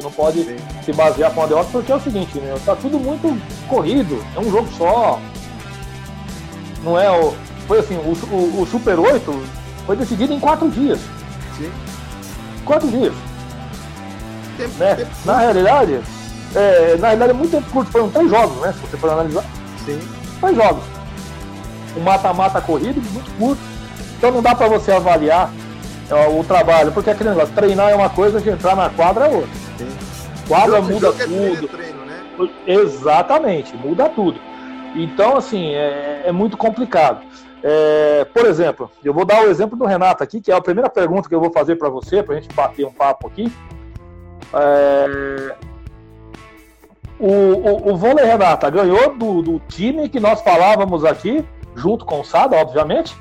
Você 0.00 0.04
não 0.04 0.10
pode 0.12 0.42
Sim. 0.44 0.56
se 0.82 0.92
basear 0.94 1.30
por 1.30 1.40
uma 1.40 1.46
derrota, 1.46 1.68
porque 1.70 1.92
é 1.92 1.94
o 1.94 2.00
seguinte, 2.00 2.38
meu, 2.40 2.58
tá 2.60 2.74
tudo 2.74 2.98
muito 2.98 3.38
corrido, 3.68 4.24
é 4.34 4.40
um 4.40 4.50
jogo 4.50 4.66
só. 4.78 5.20
Não 6.82 6.98
é 6.98 7.10
o. 7.10 7.34
Foi 7.68 7.80
assim, 7.80 7.96
o, 7.96 8.34
o, 8.34 8.62
o 8.62 8.66
Super 8.66 8.98
8 8.98 9.42
foi 9.84 9.96
decidido 9.96 10.32
em 10.32 10.40
quatro 10.40 10.70
dias. 10.70 10.98
Sim. 11.58 11.70
Quatro 12.64 12.88
dias, 12.88 13.12
Tempo- 14.56 14.74
né? 14.78 14.94
tempo- 14.94 15.10
Na 15.26 15.38
realidade, 15.38 16.00
é, 16.54 16.96
na 16.98 17.08
realidade 17.08 17.30
é 17.30 17.34
muito 17.34 17.50
tempo 17.50 17.70
curto, 17.70 17.90
foram 17.92 18.08
três 18.10 18.30
jogos, 18.30 18.56
né? 18.62 18.72
Se 18.72 18.78
você 18.86 18.96
for 18.96 19.10
analisar, 19.10 19.44
Sim. 19.84 20.00
três 20.40 20.56
jogos. 20.56 20.82
Um 21.96 22.00
mata-mata 22.00 22.60
corrido, 22.60 23.02
muito 23.12 23.30
curto. 23.38 23.60
Então 24.16 24.30
não 24.30 24.40
dá 24.40 24.54
pra 24.54 24.68
você 24.68 24.92
avaliar 24.92 25.50
é, 26.10 26.28
o 26.28 26.42
trabalho, 26.44 26.90
porque 26.92 27.10
aquele 27.10 27.30
negócio, 27.30 27.54
treinar 27.54 27.90
é 27.90 27.94
uma 27.94 28.08
coisa, 28.08 28.40
de 28.40 28.48
entrar 28.48 28.74
na 28.74 28.88
quadra 28.88 29.26
é 29.26 29.28
outra. 29.28 29.69
Quadra 30.50 30.76
Jogo- 30.82 30.92
muda 30.92 31.06
jogo 31.12 31.18
treino, 31.18 31.46
é 31.46 31.56
tudo. 31.56 31.68
treino, 31.68 32.04
né? 32.04 32.20
Exatamente, 32.66 33.76
muda 33.76 34.08
tudo. 34.08 34.40
Então, 34.96 35.36
assim, 35.36 35.74
é, 35.74 36.24
é 36.26 36.32
muito 36.32 36.56
complicado. 36.56 37.24
É, 37.62 38.24
por 38.34 38.46
exemplo, 38.46 38.90
eu 39.04 39.14
vou 39.14 39.24
dar 39.24 39.42
o 39.44 39.48
exemplo 39.48 39.76
do 39.78 39.84
Renato 39.84 40.24
aqui, 40.24 40.40
que 40.40 40.50
é 40.50 40.54
a 40.54 40.60
primeira 40.60 40.90
pergunta 40.90 41.28
que 41.28 41.34
eu 41.34 41.40
vou 41.40 41.52
fazer 41.52 41.76
para 41.76 41.88
você, 41.88 42.22
para 42.22 42.34
a 42.36 42.40
gente 42.40 42.52
bater 42.54 42.84
um 42.84 42.92
papo 42.92 43.28
aqui. 43.28 43.52
É, 44.52 45.54
o, 47.18 47.28
o, 47.28 47.92
o 47.92 47.96
vôlei 47.96 48.24
Renata 48.24 48.68
ganhou 48.70 49.14
do, 49.14 49.42
do 49.42 49.60
time 49.68 50.08
que 50.08 50.18
nós 50.18 50.40
falávamos 50.40 51.04
aqui, 51.04 51.44
junto 51.76 52.04
com 52.04 52.20
o 52.20 52.24
Sada, 52.24 52.56
obviamente, 52.56 53.14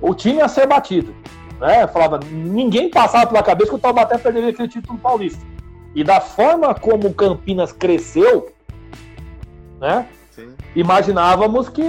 o 0.00 0.14
time 0.14 0.40
a 0.40 0.46
ser 0.48 0.66
batido. 0.66 1.12
Né? 1.58 1.86
Falava, 1.88 2.20
ninguém 2.30 2.88
passava 2.90 3.26
pela 3.26 3.42
cabeça 3.42 3.70
que 3.70 3.76
o 3.76 3.80
Taubaté 3.80 4.16
perderia 4.18 4.50
aquele 4.50 4.68
título 4.68 4.98
paulista. 4.98 5.44
E 5.94 6.04
da 6.04 6.20
forma 6.20 6.74
como 6.74 7.08
o 7.08 7.14
Campinas 7.14 7.72
cresceu, 7.72 8.52
né? 9.80 10.08
Sim. 10.30 10.54
imaginávamos 10.76 11.68
que 11.68 11.82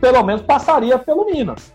pelo 0.00 0.22
menos 0.22 0.42
passaria 0.42 0.98
pelo 0.98 1.24
Minas. 1.24 1.74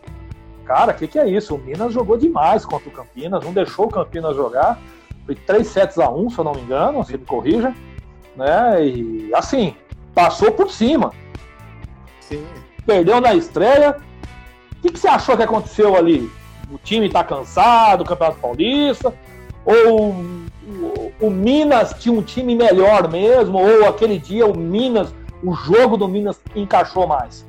Cara, 0.64 0.94
o 0.94 0.96
que, 0.96 1.08
que 1.08 1.20
é 1.20 1.28
isso? 1.28 1.56
O 1.56 1.58
Minas 1.58 1.94
jogou 1.94 2.18
demais 2.18 2.64
contra 2.64 2.88
o 2.88 2.92
Campinas, 2.92 3.44
não 3.44 3.52
deixou 3.52 3.86
o 3.86 3.90
Campinas 3.90 4.36
jogar. 4.36 4.80
Foi 5.26 5.36
3 5.36 5.68
sets 5.68 6.00
a 6.00 6.10
1, 6.10 6.30
se 6.30 6.38
eu 6.38 6.44
não 6.46 6.54
me 6.54 6.62
engano, 6.62 7.04
se 7.04 7.18
me 7.18 7.26
corrija. 7.26 7.76
Né? 8.36 8.86
E 8.86 9.32
assim, 9.34 9.76
passou 10.14 10.52
por 10.52 10.72
cima. 10.72 11.12
Sim. 12.22 12.46
Perdeu 12.86 13.20
na 13.20 13.34
estreia. 13.34 13.98
O 14.78 14.82
que, 14.82 14.92
que 14.92 15.00
você 15.00 15.08
achou 15.08 15.36
que 15.36 15.44
aconteceu 15.44 15.96
ali? 15.96 16.30
o 16.72 16.78
time 16.78 17.08
está 17.08 17.24
cansado, 17.24 18.02
o 18.02 18.06
Campeonato 18.06 18.40
Paulista, 18.40 19.14
ou 19.66 20.16
o, 21.20 21.30
Minas 21.30 21.94
tinha 22.00 22.14
um 22.14 22.22
time 22.22 22.56
melhor 22.56 23.10
mesmo, 23.10 23.58
ou 23.58 23.88
aquele 23.88 24.20
dia 24.20 24.46
o 24.46 24.58
Minas, 24.58 25.14
o 25.44 25.56
jogo 25.56 25.98
do 25.98 26.08
Minas 26.08 26.40
encaixou 26.56 27.08
mais? 27.08 27.46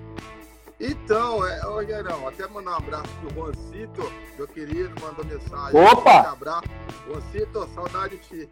Então, 0.80 1.46
é, 1.46 1.60
Rogério, 1.60 2.10
até 2.26 2.48
mandar 2.48 2.72
um 2.72 2.76
abraço 2.76 3.08
pro 3.20 3.30
Juancito, 3.34 4.10
meu 4.36 4.48
querido, 4.48 4.90
mandou 5.00 5.24
mensagem. 5.24 5.80
Opa! 5.80 6.22
Um 6.22 6.32
abraço. 6.32 6.64
Juancito, 7.06 7.68
saudade 7.74 8.16
de 8.16 8.22
ti. 8.22 8.50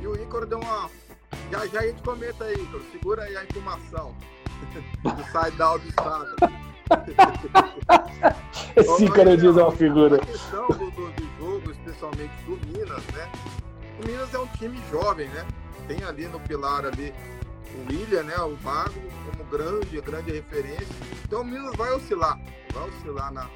E 0.00 0.06
o 0.06 0.14
Ícaro 0.14 0.46
deu 0.46 0.60
uma. 0.60 0.88
Já 1.50 1.66
já 1.66 1.80
a 1.80 1.86
gente 1.86 2.02
comenta 2.02 2.44
aí, 2.44 2.54
Ícaro. 2.54 2.82
Segura 2.92 3.24
aí 3.24 3.36
a 3.36 3.42
informação. 3.42 4.14
do 5.02 5.24
side-down 5.32 5.80
do 5.80 5.88
estado. 5.88 6.36
Esse 8.76 9.04
Ícaro 9.04 9.36
diz 9.36 9.56
uma 9.56 9.72
figura. 9.72 10.16
A 10.16 10.26
questão 10.26 10.68
do, 10.68 10.90
do, 10.90 11.10
do 11.10 11.28
jogo, 11.38 11.72
especialmente 11.72 12.32
do 12.44 12.56
Minas, 12.66 13.04
né? 13.06 13.28
O 14.02 14.06
Minas 14.06 14.32
é 14.34 14.38
um 14.38 14.46
time 14.58 14.78
jovem, 14.90 15.28
né? 15.28 15.46
Tem 15.88 16.02
ali 16.04 16.26
no 16.26 16.38
pilar 16.40 16.84
ali 16.84 17.12
o 17.74 17.90
William, 17.90 18.22
né? 18.24 18.36
O 18.38 18.56
Mago 18.62 19.00
como 19.30 19.44
grande, 19.50 20.00
grande 20.00 20.32
referência. 20.32 20.94
Então 21.24 21.42
o 21.42 21.44
Minas 21.44 21.74
vai 21.76 21.92
oscilar, 21.92 22.38
vai 22.72 22.88
oscilar 22.88 23.32
na. 23.32 23.42
na 23.42 23.48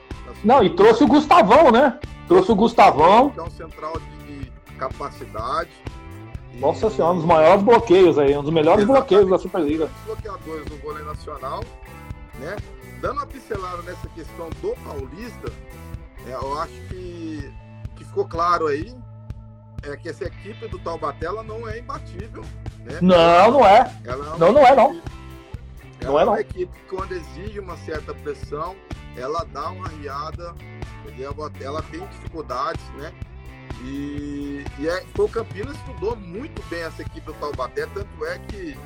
Não, 0.43 0.65
e 0.65 0.71
trouxe 0.71 1.05
o 1.05 1.07
Gustavão, 1.07 1.71
né? 1.71 1.99
Trouxe 2.27 2.53
o 2.53 2.55
Gustavão. 2.55 3.31
Que 3.31 3.41
é 3.41 3.43
um 3.43 3.51
central 3.51 3.95
de 4.27 4.53
capacidade. 4.79 5.71
Nossa 6.55 6.87
e... 6.87 6.91
senhora, 6.91 7.15
um 7.15 7.17
dos 7.17 7.27
maiores 7.27 7.63
bloqueios 7.63 8.19
aí, 8.19 8.37
um 8.37 8.43
dos 8.43 8.53
melhores 8.53 8.85
Exatamente. 8.85 9.09
bloqueios 9.09 9.31
da 9.31 9.39
Superliga. 9.39 9.91
Bloqueadores 10.07 10.65
do 10.67 10.77
vôlei 10.79 11.05
nacional, 11.05 11.63
né? 12.39 12.57
Dando 13.01 13.15
uma 13.15 13.27
pincelada 13.27 13.83
nessa 13.83 14.09
questão 14.09 14.51
do 14.61 14.75
Paulista, 14.85 15.51
é, 16.27 16.35
eu 16.35 16.61
acho 16.61 16.75
que, 16.89 17.51
que 17.97 18.05
ficou 18.05 18.27
claro 18.27 18.67
aí 18.67 18.95
é 19.83 19.97
que 19.97 20.09
essa 20.09 20.25
equipe 20.25 20.69
do 20.69 20.79
Taubaté 20.79 21.27
ela 21.27 21.43
não 21.43 21.69
é 21.69 21.79
imbatível. 21.79 22.45
Né? 22.81 22.99
Não, 23.01 23.51
não 23.53 23.67
é. 23.67 23.93
Ela 24.05 24.35
é 24.35 24.39
não, 24.39 24.53
não 24.53 24.67
é 24.67 24.77
não. 24.77 24.91
Equipe, 24.91 25.11
não 26.03 26.19
é, 26.19 26.23
é 26.23 26.25
uma 26.25 26.33
não. 26.33 26.41
equipe 26.41 26.73
que 26.73 26.97
quando 26.97 27.13
exige 27.13 27.61
uma 27.61 27.77
certa 27.79 28.15
pressão, 28.15 28.77
ela 29.17 29.45
dá 29.53 29.71
uma 29.71 29.89
riada, 29.89 30.55
ela 31.61 31.83
tem 31.83 32.07
dificuldades, 32.07 32.85
né? 32.97 33.13
E, 33.83 34.65
e 34.79 34.89
é, 34.89 35.05
o 35.17 35.29
Campinas 35.29 35.77
estudou 35.77 36.17
muito 36.17 36.63
bem 36.69 36.83
essa 36.83 37.03
equipe 37.03 37.21
do 37.21 37.33
Taubaté, 37.35 37.87
tanto 37.87 38.27
é 38.27 38.39
que 38.39 38.77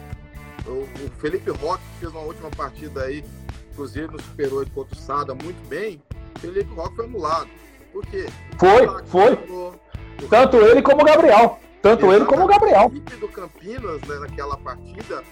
o, 0.67 0.83
o 0.83 1.11
Felipe 1.19 1.51
Roque 1.51 1.83
fez 1.99 2.13
uma 2.13 2.21
última 2.21 2.51
partida 2.51 3.03
aí, 3.03 3.25
inclusive 3.73 4.09
no 4.09 4.23
Super 4.23 4.53
8 4.53 4.73
contra 4.73 4.95
o 4.95 4.99
Sada, 4.99 5.35
muito 5.35 5.69
bem. 5.69 6.01
O 6.37 6.39
Felipe 6.39 6.73
Roque 6.75 6.97
foi 6.97 7.05
anulado. 7.07 7.49
Por 7.93 8.07
quê? 8.07 8.27
Foi, 8.59 8.87
foi. 9.07 9.39
Tanto 10.29 10.57
ele 10.59 10.83
como 10.83 11.03
o 11.03 11.05
Gabriel. 11.05 11.59
Tanto 11.83 12.07
Exatamente. 12.07 12.17
ele 12.17 12.25
como 12.25 12.45
o 12.45 12.47
Gabriel. 12.47 12.81
A 12.81 12.87
equipe 12.87 13.17
do 13.17 13.29
Campinas, 13.29 14.01
né, 14.03 14.19
naquela 14.21 14.57
partida, 14.57 15.23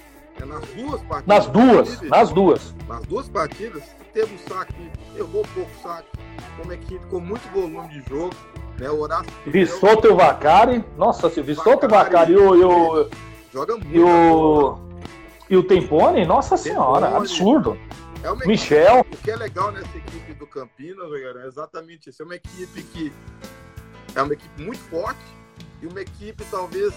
é 0.40 0.44
nas 0.44 0.64
duas 0.68 1.02
partidas. 1.02 1.26
Nas 1.26 1.46
duas, 1.46 2.00
nas 2.02 2.32
duas. 2.32 2.74
Nas 2.88 3.06
duas 3.06 3.28
partidas, 3.28 3.82
teve 4.12 4.34
um 4.34 4.38
saque, 4.38 4.90
errou 5.16 5.46
pouco 5.54 5.70
saque, 5.82 6.08
como 6.58 6.72
equipe 6.72 7.04
com 7.06 7.20
muito 7.20 7.48
volume 7.52 7.88
de 7.88 8.02
jogo. 8.08 8.34
Né, 8.78 8.90
o 8.90 9.00
Horácio 9.00 9.30
Vissoto 9.46 10.08
e 10.08 10.10
o 10.10 10.16
Vacari. 10.16 10.84
Nossa, 10.96 11.30
se 11.30 11.40
Vissoto 11.42 11.84
e 11.84 11.88
o 11.88 11.90
Vacari 11.90 12.32
e 12.32 12.36
o. 12.36 13.08
Joga 13.52 13.74
muito. 13.74 13.94
E 13.94 14.00
o, 14.00 14.78
e 15.50 15.56
o 15.56 15.62
Tempone, 15.62 16.24
nossa 16.24 16.56
Tempone. 16.56 16.74
senhora, 16.74 17.16
absurdo. 17.16 17.78
É 18.22 18.30
uma 18.30 18.46
Michel. 18.46 19.00
Equipe, 19.00 19.16
o 19.16 19.18
que 19.18 19.30
é 19.30 19.36
legal 19.36 19.72
nessa 19.72 19.96
equipe 19.96 20.32
do 20.34 20.46
Campinas, 20.46 21.10
é 21.12 21.46
exatamente 21.46 22.08
isso. 22.08 22.22
É 22.22 22.24
uma 22.24 22.36
equipe 22.36 22.82
que 22.82 23.12
é 24.14 24.22
uma 24.22 24.32
equipe 24.32 24.62
muito 24.62 24.80
forte 24.84 25.20
e 25.80 25.86
uma 25.86 26.00
equipe 26.00 26.44
talvez 26.50 26.92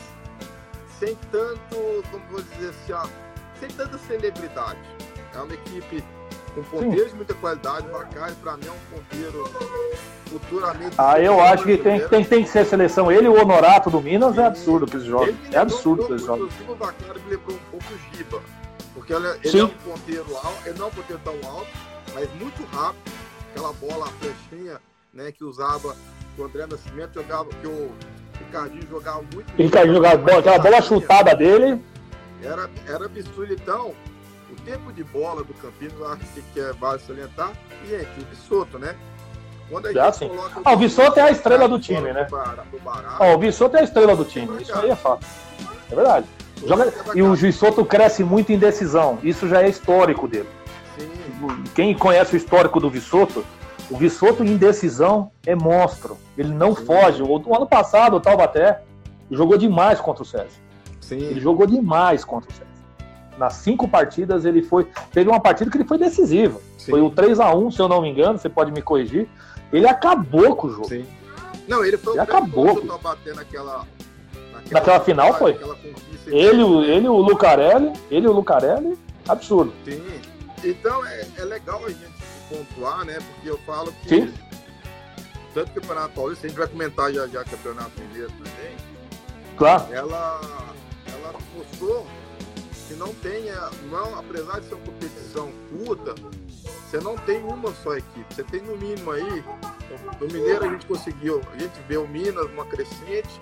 sem 1.00 1.16
tanto, 1.32 2.04
como 2.12 2.24
vou 2.32 2.42
dizer 2.42 2.70
assim, 2.70 2.94
ó, 2.94 3.08
sem 3.60 3.70
tanta 3.70 3.98
celebridade. 3.98 4.80
É 5.34 5.40
uma 5.40 5.54
equipe 5.54 6.04
com 6.54 6.64
ponteiros 6.64 7.10
de 7.10 7.16
muita 7.16 7.34
qualidade. 7.34 7.88
O 7.88 7.92
Bacari, 7.92 8.34
para 8.36 8.58
mim, 8.58 8.68
é 8.68 8.72
um 8.72 8.98
ponteiro 8.98 9.44
futuramente. 10.26 10.96
Ah, 10.98 11.20
eu 11.20 11.42
acho 11.42 11.64
que 11.66 11.78
tem, 11.78 12.08
tem, 12.08 12.24
tem 12.24 12.44
que 12.44 12.50
ser 12.50 12.66
seleção. 12.66 13.12
Ele 13.12 13.26
e 13.26 13.30
o 13.30 13.40
Honorato 13.40 13.90
do 13.90 14.02
Minas 14.02 14.38
é 14.38 14.46
absurdo 14.46 14.86
que 14.86 14.96
eles 14.96 15.06
jogam. 15.06 15.36
É 15.52 15.58
absurdo 15.58 16.06
que 16.06 16.14
eles 16.14 16.22
jogam. 16.24 16.46
Inclusive, 16.46 16.72
o 16.72 16.76
me 16.76 17.30
lembrou 17.30 17.58
um 17.58 17.72
pouco 17.72 17.86
o 17.94 18.16
Giba. 18.16 18.42
Porque 18.94 19.14
ele, 19.14 19.28
é, 19.28 19.40
ele 19.44 19.60
é 19.60 19.64
um 19.66 19.70
ponteiro 19.70 20.38
alto, 20.38 20.58
ele 20.66 20.80
não 20.80 20.86
é 20.86 20.90
um 20.90 20.94
ponteiro 20.94 21.22
tão 21.24 21.50
alto, 21.50 21.68
mas 22.14 22.34
muito 22.36 22.64
rápido. 22.74 23.12
Aquela 23.52 23.74
bola, 23.74 24.06
a 24.06 24.10
flechinha, 24.10 24.82
né, 25.14 25.32
que 25.32 25.44
usava 25.44 25.96
que 26.36 26.42
o 26.42 26.46
André 26.46 26.66
Nascimento 26.66 27.14
jogava, 27.14 27.46
que 27.46 27.68
o 27.68 27.92
Ricardinho 28.40 28.88
jogava 28.90 29.24
muito. 29.34 29.54
O 29.54 29.64
Ricardinho 29.64 29.96
jogava 29.96 30.18
bola, 30.18 30.40
aquela 30.40 30.60
bola 30.60 30.82
chutada 30.82 31.36
dele. 31.36 31.82
Era, 32.44 32.70
era 32.88 33.06
absurdo. 33.06 33.54
Então, 33.54 33.94
o 34.52 34.56
tempo 34.64 34.92
de 34.92 35.04
bola 35.04 35.44
do 35.44 35.54
Campinas, 35.56 35.94
eu 35.98 36.08
acho 36.08 36.26
que 36.54 36.60
é 36.60 36.74
válido 36.74 37.06
salientar. 37.08 37.52
E, 37.84 37.90
gente, 37.90 38.20
o 38.20 38.26
Bissoto, 38.26 38.78
né? 38.78 38.96
Quando 39.70 39.88
a 39.88 39.90
gente 39.90 40.00
assim. 40.00 40.28
coloca. 40.28 40.62
Ah, 40.64 40.74
o 40.74 40.78
Bissoto 40.78 41.20
é 41.20 41.24
a 41.24 41.32
estrela 41.32 41.68
do 41.68 41.80
time, 41.80 42.14
né? 42.14 42.28
O 43.34 43.38
Bissoto 43.38 43.78
é 43.78 43.80
a 43.80 43.84
estrela 43.84 44.16
do 44.16 44.26
time. 44.26 44.62
Isso 44.62 44.78
aí 44.78 44.92
é 44.92 44.96
fato. 44.96 45.26
É 45.92 45.96
verdade. 45.96 46.28
Joga... 46.66 46.94
E 47.16 47.22
o 47.22 47.36
Bissoto 47.36 47.84
cresce 47.84 48.24
muito 48.24 48.52
em 48.52 48.60
decisão. 48.60 49.18
Isso 49.24 49.48
já 49.48 49.64
é 49.64 49.70
histórico 49.70 50.28
dele. 50.28 50.50
Sim. 50.98 51.10
Quem 51.74 51.96
conhece 51.98 52.36
o 52.36 52.38
histórico 52.38 52.80
do 52.80 52.90
Vissoto 52.90 53.44
o 53.90 53.98
Vissoto 53.98 54.44
em 54.44 54.58
decisão 54.58 55.32
é 55.46 55.56
monstro. 55.56 56.18
Ele 56.38 56.54
não 56.54 56.76
Sim. 56.76 56.86
foge. 56.86 57.22
O, 57.22 57.28
o, 57.28 57.56
ano 57.56 57.68
passado, 57.68 58.16
o 58.16 58.20
Taubaté 58.20 58.82
jogou 59.30 59.58
demais 59.58 60.00
contra 60.00 60.24
o 60.24 60.26
César. 60.26 60.60
Sim. 61.00 61.18
Ele 61.18 61.40
jogou 61.40 61.68
demais 61.68 62.24
contra 62.26 62.50
o 62.50 62.54
César. 62.54 62.66
Nas 63.38 63.54
cinco 63.56 63.88
partidas, 63.88 64.46
ele 64.46 64.64
foi. 64.64 64.88
Teve 65.12 65.30
uma 65.30 65.40
partida 65.40 65.70
que 65.70 65.78
ele 65.78 65.84
foi 65.86 65.98
decisivo. 65.98 66.62
Sim. 66.78 66.92
Foi 66.92 67.02
o 67.02 67.10
3 67.10 67.40
a 67.40 67.54
1 67.54 67.72
se 67.72 67.82
eu 67.82 67.88
não 67.88 68.02
me 68.02 68.10
engano, 68.10 68.40
você 68.40 68.50
pode 68.50 68.72
me 68.72 68.82
corrigir. 68.82 69.28
Ele 69.72 69.88
acabou 69.88 70.56
com 70.56 70.68
o 70.68 70.72
jogo. 70.72 70.88
Sim. 70.88 71.06
Não, 71.68 71.84
ele 71.84 71.98
foi 71.98 72.14
ele 72.14 72.20
o 72.20 72.24
acabou. 72.24 72.76
Com... 72.76 72.88
Taubaté 72.88 73.34
naquela, 73.34 73.86
naquela, 74.54 74.72
naquela 74.72 75.00
final 75.02 75.34
foi. 75.34 75.60
Ele, 76.28 76.64
o, 76.64 76.84
ele, 76.84 77.08
o 77.08 77.18
Lucarelli, 77.18 77.92
ele 78.10 78.28
o 78.28 78.32
Lucarelli, 78.32 78.98
absurdo. 79.28 79.74
Sim. 79.84 80.02
Então 80.64 81.06
é, 81.06 81.28
é 81.38 81.44
legal 81.44 81.84
a 81.86 81.90
gente 81.90 82.15
pontuar, 82.50 83.06
né? 83.06 83.18
Porque 83.20 83.50
eu 83.50 83.58
falo 83.60 83.92
que 84.04 84.10
Sim. 84.10 84.34
tanto 85.54 85.72
o 85.72 85.74
Campeonato 85.82 86.14
Paulista, 86.14 86.46
a 86.46 86.50
gente 86.50 86.58
vai 86.58 86.68
comentar 86.68 87.14
já 87.14 87.28
já 87.28 87.44
Campeonato 87.44 88.00
Mineiro 88.00 88.32
também. 88.32 88.76
Claro. 89.58 89.94
Ela, 89.94 90.42
ela 91.08 91.34
mostrou 91.56 92.06
que 92.88 92.94
não 92.96 93.14
tenha, 93.16 93.70
não, 93.90 94.20
apesar 94.20 94.60
de 94.60 94.68
ser 94.68 94.76
uma 94.76 94.86
competição 94.86 95.52
curta, 95.72 96.14
você 96.96 97.00
não 97.00 97.18
tem 97.18 97.44
uma 97.44 97.74
só 97.74 97.96
equipe. 97.96 98.34
Você 98.34 98.44
tem 98.44 98.62
no 98.62 98.78
mínimo 98.78 99.12
aí, 99.12 99.44
no 100.20 100.28
Mineiro 100.28 100.66
a 100.66 100.70
gente 100.70 100.86
conseguiu, 100.86 101.42
a 101.54 101.58
gente 101.58 101.80
vê 101.88 101.98
o 101.98 102.08
Minas 102.08 102.46
uma 102.52 102.66
crescente. 102.66 103.42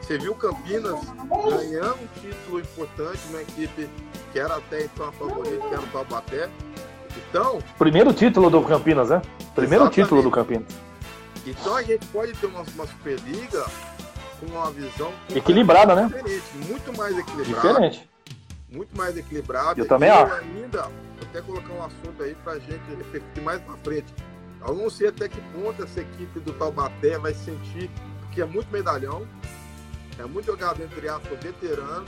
Você 0.00 0.18
viu 0.18 0.34
Campinas 0.34 1.00
ganhando 1.48 2.02
um 2.02 2.20
título 2.20 2.60
importante, 2.60 3.20
uma 3.30 3.40
equipe 3.40 3.88
que 4.32 4.38
era 4.38 4.56
até 4.56 4.84
então 4.84 5.08
a 5.08 5.12
favorita, 5.12 5.68
que 5.68 5.74
era 5.74 5.80
o 5.80 5.86
Taubaté. 5.86 6.50
Então. 7.16 7.58
Primeiro 7.78 8.12
título 8.12 8.50
do 8.50 8.62
Campinas, 8.62 9.10
né? 9.10 9.22
Primeiro 9.54 9.84
exatamente. 9.84 10.02
título 10.02 10.22
do 10.22 10.30
Campinas. 10.30 10.66
Então 11.46 11.74
a 11.74 11.82
gente 11.82 12.06
pode 12.06 12.32
ter 12.32 12.46
uma, 12.46 12.62
uma 12.62 12.86
Superliga 12.86 13.64
com 14.38 14.46
uma 14.46 14.70
visão 14.70 15.12
equilibrada, 15.34 15.94
né? 15.94 16.10
Muito 16.68 16.96
mais 16.96 17.16
equilibrada. 17.18 17.68
Diferente. 17.68 18.10
Muito 18.70 18.96
mais 18.96 19.16
equilibrada. 19.16 19.80
Eu 19.80 19.86
também 19.86 20.08
acho. 20.08 20.34
ainda, 20.34 20.82
vou 20.82 21.28
até 21.28 21.42
colocar 21.42 21.72
um 21.72 21.84
assunto 21.84 22.22
aí 22.22 22.34
pra 22.42 22.58
gente 22.58 22.82
refletir 22.96 23.42
mais 23.42 23.60
pra 23.60 23.76
frente. 23.84 24.12
Eu 24.66 24.74
não 24.74 24.88
sei 24.88 25.08
até 25.08 25.28
que 25.28 25.40
ponto 25.52 25.82
essa 25.82 26.00
equipe 26.00 26.40
do 26.40 26.52
Taubaté 26.52 27.18
vai 27.18 27.34
sentir, 27.34 27.90
porque 28.20 28.40
é 28.40 28.44
muito 28.44 28.70
medalhão, 28.72 29.26
é 30.18 30.24
muito 30.24 30.46
jogador, 30.46 30.82
entre 30.82 31.08
aspas, 31.08 31.38
veterano, 31.42 32.04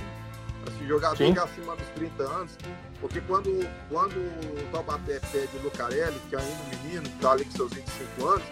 assim, 0.69 0.87
jogador 0.87 1.17
Sim. 1.17 1.39
acima 1.39 1.77
dos 1.77 1.89
30 1.89 2.23
anos, 2.23 2.53
porque 3.01 3.21
quando, 3.23 3.69
quando 3.89 4.17
o 4.17 4.69
Taubaté 4.73 5.21
pede 5.33 5.57
o 5.59 5.63
Lucarelli, 5.63 6.19
que 6.29 6.37
é 6.37 6.39
ainda 6.39 6.53
um 6.53 6.83
menino, 6.83 7.07
está 7.07 7.33
ali 7.33 7.45
com 7.45 7.51
seus 7.53 7.73
25 7.73 8.27
anos, 8.27 8.45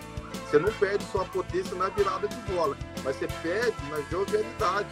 você 0.51 0.59
não 0.59 0.73
perde 0.75 1.05
sua 1.07 1.25
potência 1.25 1.75
na 1.77 1.89
virada 1.89 2.29
de 2.29 2.37
bola, 2.53 2.77
mas 3.05 3.17
você 3.17 3.29
perde 3.43 3.77
na 3.91 4.01
jovialidade. 4.11 4.89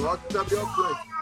Rock 0.00 0.30
e 0.30 0.32
Gabriel 0.32 0.66
Cante. 0.76 1.14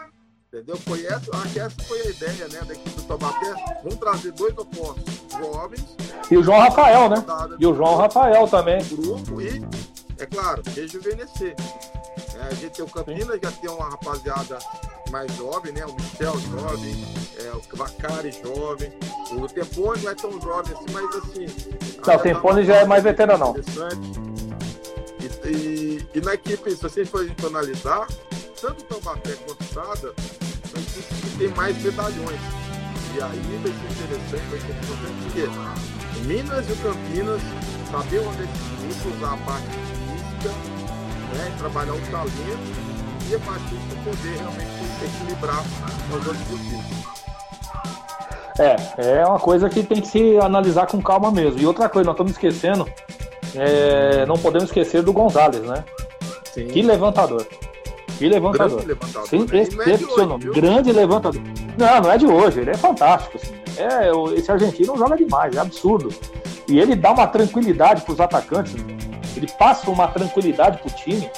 Entendeu? 0.53 0.77
Foi 0.77 1.03
essa, 1.03 1.35
acho 1.35 1.53
que 1.53 1.59
essa 1.59 1.83
foi 1.83 1.99
a 1.99 2.09
ideia 2.11 2.47
né, 2.47 2.61
da 2.61 2.73
equipe 2.73 2.89
do 2.91 3.03
Taubaté. 3.03 3.55
Vamos 3.83 3.97
trazer 3.97 4.31
dois 4.33 4.55
opostos 4.55 5.03
jovens. 5.31 5.95
E 6.29 6.37
o 6.37 6.43
João 6.43 6.59
Rafael, 6.59 7.09
né? 7.09 7.25
E 7.59 7.65
o 7.65 7.73
João 7.73 7.95
Rafael 7.95 8.47
também. 8.47 8.83
Grupo 8.85 9.41
e, 9.41 9.65
é 10.19 10.25
claro, 10.27 10.61
rejuvenescer. 10.75 11.55
É, 12.43 12.47
a 12.47 12.53
gente 12.55 12.71
tem 12.71 12.85
o 12.85 12.89
Campinas, 12.89 13.39
já 13.41 13.51
tem 13.51 13.69
uma 13.69 13.89
rapaziada 13.89 14.59
mais 15.09 15.31
jovem, 15.35 15.71
né? 15.71 15.85
O 15.85 15.93
Michel 15.93 16.39
jovem, 16.39 17.05
é, 17.37 17.51
o 17.51 17.77
Vacari 17.77 18.31
jovem. 18.31 18.91
O 19.31 19.47
Tempone 19.47 20.03
não 20.03 20.11
é 20.11 20.15
tão 20.15 20.41
jovem 20.41 20.73
assim, 20.73 20.85
mas 20.91 21.15
assim. 21.15 21.45
Não, 22.05 22.15
o 22.15 22.19
Tempone 22.19 22.65
já 22.65 22.75
é 22.77 22.85
mais 22.85 23.03
veterano. 23.03 23.55
E, 25.19 25.47
e, 25.47 26.07
e, 26.13 26.21
na 26.21 26.33
equipe, 26.33 26.71
se 26.71 26.81
você 26.81 27.05
for 27.05 27.25
analisar, 27.45 28.07
tanto 28.59 28.81
o 28.81 28.87
Taubaté 28.87 29.35
quanto 29.45 29.61
o 29.61 29.73
Sada, 29.73 30.13
são 30.69 30.81
equipes 30.81 31.05
que 31.05 31.37
tem 31.37 31.47
mais 31.49 31.81
medalhões. 31.81 32.39
E 33.15 33.21
aí 33.21 33.61
vai 33.61 33.71
ser 33.71 33.91
interessante, 33.91 34.49
vai 34.49 34.59
ser 34.59 34.71
importante 34.71 35.13
porque 35.23 36.23
Minas 36.27 36.67
e 36.67 36.71
o 36.71 36.77
Campinas 36.77 37.41
saber 37.91 38.19
onde 38.19 38.41
eles 38.41 38.97
vão 38.97 39.17
usar 39.17 39.33
a 39.33 39.37
parte 39.45 39.67
física, 39.67 40.72
né, 41.33 41.53
trabalhar 41.57 41.93
o 41.93 42.01
talento 42.11 42.93
e 43.29 43.35
a 43.35 43.39
partir 43.39 43.75
disso 43.75 43.95
poder 44.03 44.37
realmente 44.37 44.67
equilibrar 45.03 45.63
os 46.09 46.27
outros 46.27 46.43
possíveis. 46.47 47.13
É, 48.59 49.19
é 49.19 49.25
uma 49.25 49.39
coisa 49.39 49.67
que 49.69 49.81
tem 49.83 49.99
que 49.99 50.07
se 50.07 50.37
analisar 50.37 50.85
com 50.85 51.01
calma 51.01 51.31
mesmo. 51.31 51.59
E 51.59 51.65
outra 51.65 51.89
coisa, 51.89 52.05
nós 52.05 52.13
estamos 52.13 52.33
esquecendo, 52.33 52.87
é, 53.55 54.25
não 54.25 54.35
podemos 54.35 54.65
esquecer 54.65 55.01
do 55.01 55.11
Gonzalez, 55.11 55.63
né? 55.63 55.83
Sim. 56.53 56.67
Que 56.67 56.81
levantador. 56.81 57.45
Que 58.17 58.29
levantador. 58.29 58.83
Grande 58.83 58.87
levantador. 58.87 59.27
Sim, 59.27 59.47
né? 59.51 59.61
excepcional. 59.61 60.39
É 60.39 60.59
grande 60.59 60.91
levantador. 60.91 61.41
Não, 61.77 62.01
não 62.01 62.11
é 62.11 62.17
de 62.17 62.27
hoje, 62.27 62.59
ele 62.59 62.69
é 62.71 62.77
fantástico. 62.77 63.37
Assim. 63.37 63.53
É, 63.77 64.11
esse 64.37 64.51
argentino 64.51 64.95
joga 64.95 65.17
demais, 65.17 65.55
é 65.55 65.59
absurdo. 65.59 66.09
E 66.67 66.79
ele 66.79 66.95
dá 66.95 67.11
uma 67.11 67.27
tranquilidade 67.27 68.03
para 68.03 68.13
os 68.13 68.19
atacantes, 68.19 68.75
ele 69.35 69.47
passa 69.57 69.89
uma 69.89 70.07
tranquilidade 70.07 70.77
para 70.77 70.87
o 70.87 70.91
time. 70.91 71.29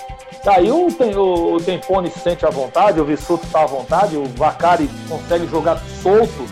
Daí 0.44 0.72
o, 0.72 0.88
o, 0.88 1.56
o 1.56 1.58
Tempone 1.62 2.10
se 2.10 2.20
sente 2.20 2.46
à 2.46 2.50
vontade, 2.50 3.00
o 3.00 3.06
Vissuto 3.06 3.46
está 3.46 3.64
à 3.64 3.66
vontade, 3.66 4.16
o 4.16 4.26
Vacari 4.36 4.90
consegue 5.10 5.48
jogar 5.48 5.80
solto, 6.02 6.46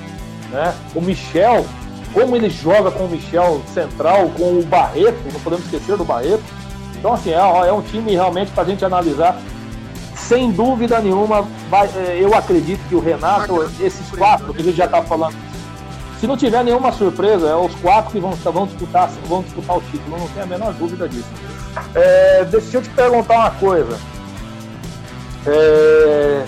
né? 0.49 0.73
O 0.95 1.01
Michel, 1.01 1.65
como 2.13 2.35
ele 2.35 2.49
joga 2.49 2.91
com 2.91 3.05
o 3.05 3.09
Michel 3.09 3.61
central, 3.73 4.29
com 4.37 4.59
o 4.59 4.63
Barreto, 4.63 5.19
não 5.31 5.39
podemos 5.39 5.65
esquecer 5.65 5.95
do 5.95 6.03
Barreto. 6.03 6.43
Então, 6.97 7.13
assim, 7.13 7.31
é, 7.31 7.37
é 7.37 7.73
um 7.73 7.81
time 7.81 8.13
realmente 8.13 8.51
para 8.51 8.63
a 8.63 8.65
gente 8.65 8.83
analisar. 8.83 9.39
Sem 10.15 10.51
dúvida 10.51 10.99
nenhuma, 10.99 11.45
vai, 11.69 11.87
é, 11.95 12.17
eu 12.19 12.33
acredito 12.33 12.79
que 12.87 12.95
o 12.95 12.99
Renato, 12.99 13.69
esses 13.79 14.09
quatro 14.11 14.53
que 14.53 14.61
a 14.61 14.63
gente 14.63 14.77
já 14.77 14.85
está 14.85 15.03
falando, 15.03 15.35
se 16.23 16.27
não 16.27 16.37
tiver 16.37 16.63
nenhuma 16.63 16.89
surpresa, 16.93 17.49
é 17.49 17.55
os 17.57 17.75
quatro 17.75 18.13
que 18.13 18.17
vão, 18.17 18.31
vão, 18.31 18.65
disputar, 18.65 19.09
vão 19.27 19.41
disputar 19.41 19.77
o 19.77 19.81
título, 19.81 20.17
não 20.17 20.27
tenho 20.29 20.45
a 20.45 20.47
menor 20.47 20.73
dúvida 20.75 21.09
disso. 21.09 21.27
É, 21.93 22.45
deixa 22.45 22.77
eu 22.77 22.81
te 22.81 22.87
perguntar 22.91 23.39
uma 23.39 23.51
coisa. 23.51 23.99
É, 25.45 26.45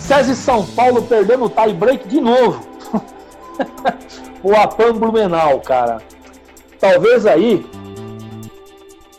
César 0.00 0.34
São 0.34 0.66
Paulo 0.66 1.02
perdendo 1.02 1.44
o 1.44 1.48
tie 1.48 1.72
break 1.72 2.08
de 2.08 2.20
novo. 2.20 2.66
o 4.42 4.52
Apan 4.56 4.94
Blumenau, 4.94 5.60
cara. 5.60 5.98
Talvez 6.80 7.24
aí. 7.24 7.64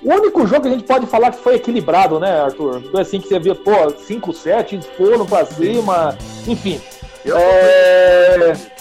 O 0.03 0.13
único 0.13 0.45
jogo 0.45 0.63
que 0.63 0.67
a 0.67 0.71
gente 0.71 0.83
pode 0.83 1.05
falar 1.05 1.31
que 1.31 1.41
foi 1.41 1.55
equilibrado, 1.55 2.19
né, 2.19 2.41
Arthur? 2.41 2.81
Então, 2.83 2.99
assim, 2.99 3.21
que 3.21 3.29
você 3.29 3.39
via, 3.39 3.55
pô, 3.55 3.71
5-7, 3.93 4.83
foram 4.97 5.25
pra 5.25 5.45
cima, 5.45 6.17
enfim. 6.45 6.81
É... 7.25 8.76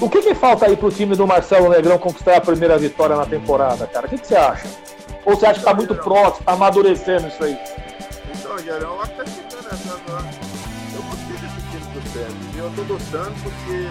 O 0.00 0.10
que, 0.10 0.20
que 0.20 0.34
falta 0.34 0.66
aí 0.66 0.76
pro 0.76 0.90
time 0.90 1.14
do 1.14 1.26
Marcelo 1.26 1.68
Negrão 1.68 1.98
conquistar 1.98 2.36
a 2.36 2.40
primeira 2.40 2.76
vitória 2.76 3.14
na 3.14 3.24
temporada, 3.24 3.86
cara? 3.86 4.06
O 4.06 4.08
que, 4.08 4.18
que 4.18 4.26
você 4.26 4.36
acha? 4.36 4.66
Ou 5.24 5.36
você 5.36 5.46
acha 5.46 5.60
que 5.60 5.64
tá 5.64 5.72
muito 5.72 5.94
próximo, 5.94 6.44
tá 6.44 6.52
amadurecendo 6.52 7.28
isso 7.28 7.44
aí? 7.44 7.56
Então, 8.34 8.56
Guilherme, 8.56 8.84
eu 8.84 9.00
acho 9.00 9.12
que 9.12 9.16
tá 9.16 9.24
chegando 9.24 9.68
essa. 9.72 9.88
Eu 10.94 11.02
gostei 11.02 11.36
desse 11.36 11.60
time 11.70 11.94
do 11.94 12.12
Sérgio. 12.12 12.36
Eu 12.56 12.72
tô 12.74 12.82
gostando 12.84 13.34
porque 13.42 13.88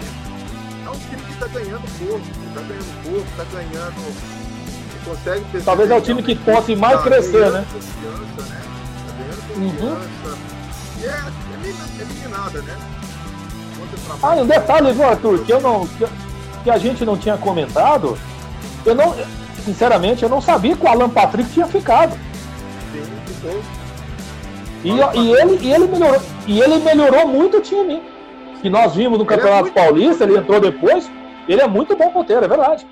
é 0.86 0.90
um 0.90 1.00
time 1.00 1.22
que 1.24 1.40
tá 1.40 1.48
ganhando 1.48 2.00
pouco, 2.00 2.26
tá 2.54 2.62
ganhando 2.62 3.04
pouco, 3.04 3.28
tá 3.38 3.46
ganhando. 3.54 4.44
Consegue 5.06 5.62
Talvez 5.66 5.92
é 5.92 5.96
o 5.98 6.02
time 6.02 6.24
que 6.24 6.36
possa 6.36 6.76
mais 6.76 6.98
tá 6.98 7.04
crescer, 7.04 7.52
né? 7.52 7.66
Confiança, 7.74 8.42
né? 8.50 8.62
Tá 9.08 9.14
ganhando 9.18 9.42
confiança. 9.48 9.84
Uhum. 9.84 10.54
E 11.00 11.06
é, 11.06 11.10
é, 11.10 12.02
é 12.02 12.06
meninada, 12.06 12.62
né? 12.62 13.03
Ah, 14.22 14.36
um 14.36 14.46
detalhe, 14.46 14.92
viu, 14.92 15.06
Arthur, 15.06 15.44
que 15.46 15.52
eu 15.52 15.62
não. 15.62 15.88
Que, 15.88 16.06
que 16.64 16.70
a 16.70 16.78
gente 16.78 17.06
não 17.06 17.18
tinha 17.18 17.38
comentado. 17.38 18.18
Eu 18.86 18.96
não. 18.96 19.16
Sinceramente, 19.64 20.24
eu 20.24 20.30
não 20.30 20.42
sabia 20.42 20.76
que 20.76 20.86
o 20.86 20.90
Alan 20.90 21.10
Patrick 21.10 21.50
tinha 21.52 21.66
ficado. 21.66 22.18
Sim, 22.92 23.04
ficou. 23.26 23.62
E, 24.84 24.90
e, 24.90 25.32
ele, 25.32 25.60
e, 25.62 25.72
ele 25.72 25.88
melhorou, 25.88 26.22
e 26.46 26.60
ele 26.60 26.78
melhorou 26.80 27.28
muito 27.28 27.58
o 27.58 27.62
time. 27.62 28.02
Que 28.62 28.70
nós 28.70 28.96
vimos 28.96 29.18
no 29.18 29.26
é 29.26 29.28
Campeonato 29.28 29.70
é 29.70 29.72
Paulista, 29.72 30.24
ele 30.24 30.38
entrou 30.38 30.60
depois. 30.60 31.10
Ele 31.48 31.62
é 31.62 31.68
muito 31.68 31.96
bom 31.96 32.10
ponteiro, 32.10 32.44
é 32.44 32.48
verdade. 32.48 32.86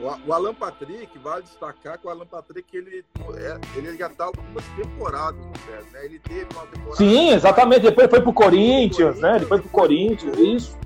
O, 0.00 0.32
Alan 0.32 0.54
Patrick, 0.54 1.18
vale 1.18 1.42
destacar 1.42 1.98
que 1.98 2.06
o 2.06 2.10
Alan 2.10 2.26
Patrick 2.26 2.76
ele, 2.76 3.04
é, 3.36 3.58
ele 3.76 3.96
já 3.96 4.06
está 4.06 4.26
algumas 4.26 4.64
temporadas 4.76 5.40
no 5.44 5.50
né? 5.92 6.04
Ele 6.04 6.20
teve 6.20 6.46
uma 6.52 6.66
temporada. 6.66 6.96
Sim, 6.96 7.30
exatamente. 7.30 7.82
Depois 7.82 8.08
foi 8.08 8.20
pro 8.20 8.32
Corinthians, 8.32 9.18
né? 9.18 9.36
Ele 9.36 9.46
foi 9.46 9.60
pro 9.60 9.70
Corinthians, 9.70 10.38
isso. 10.38 10.78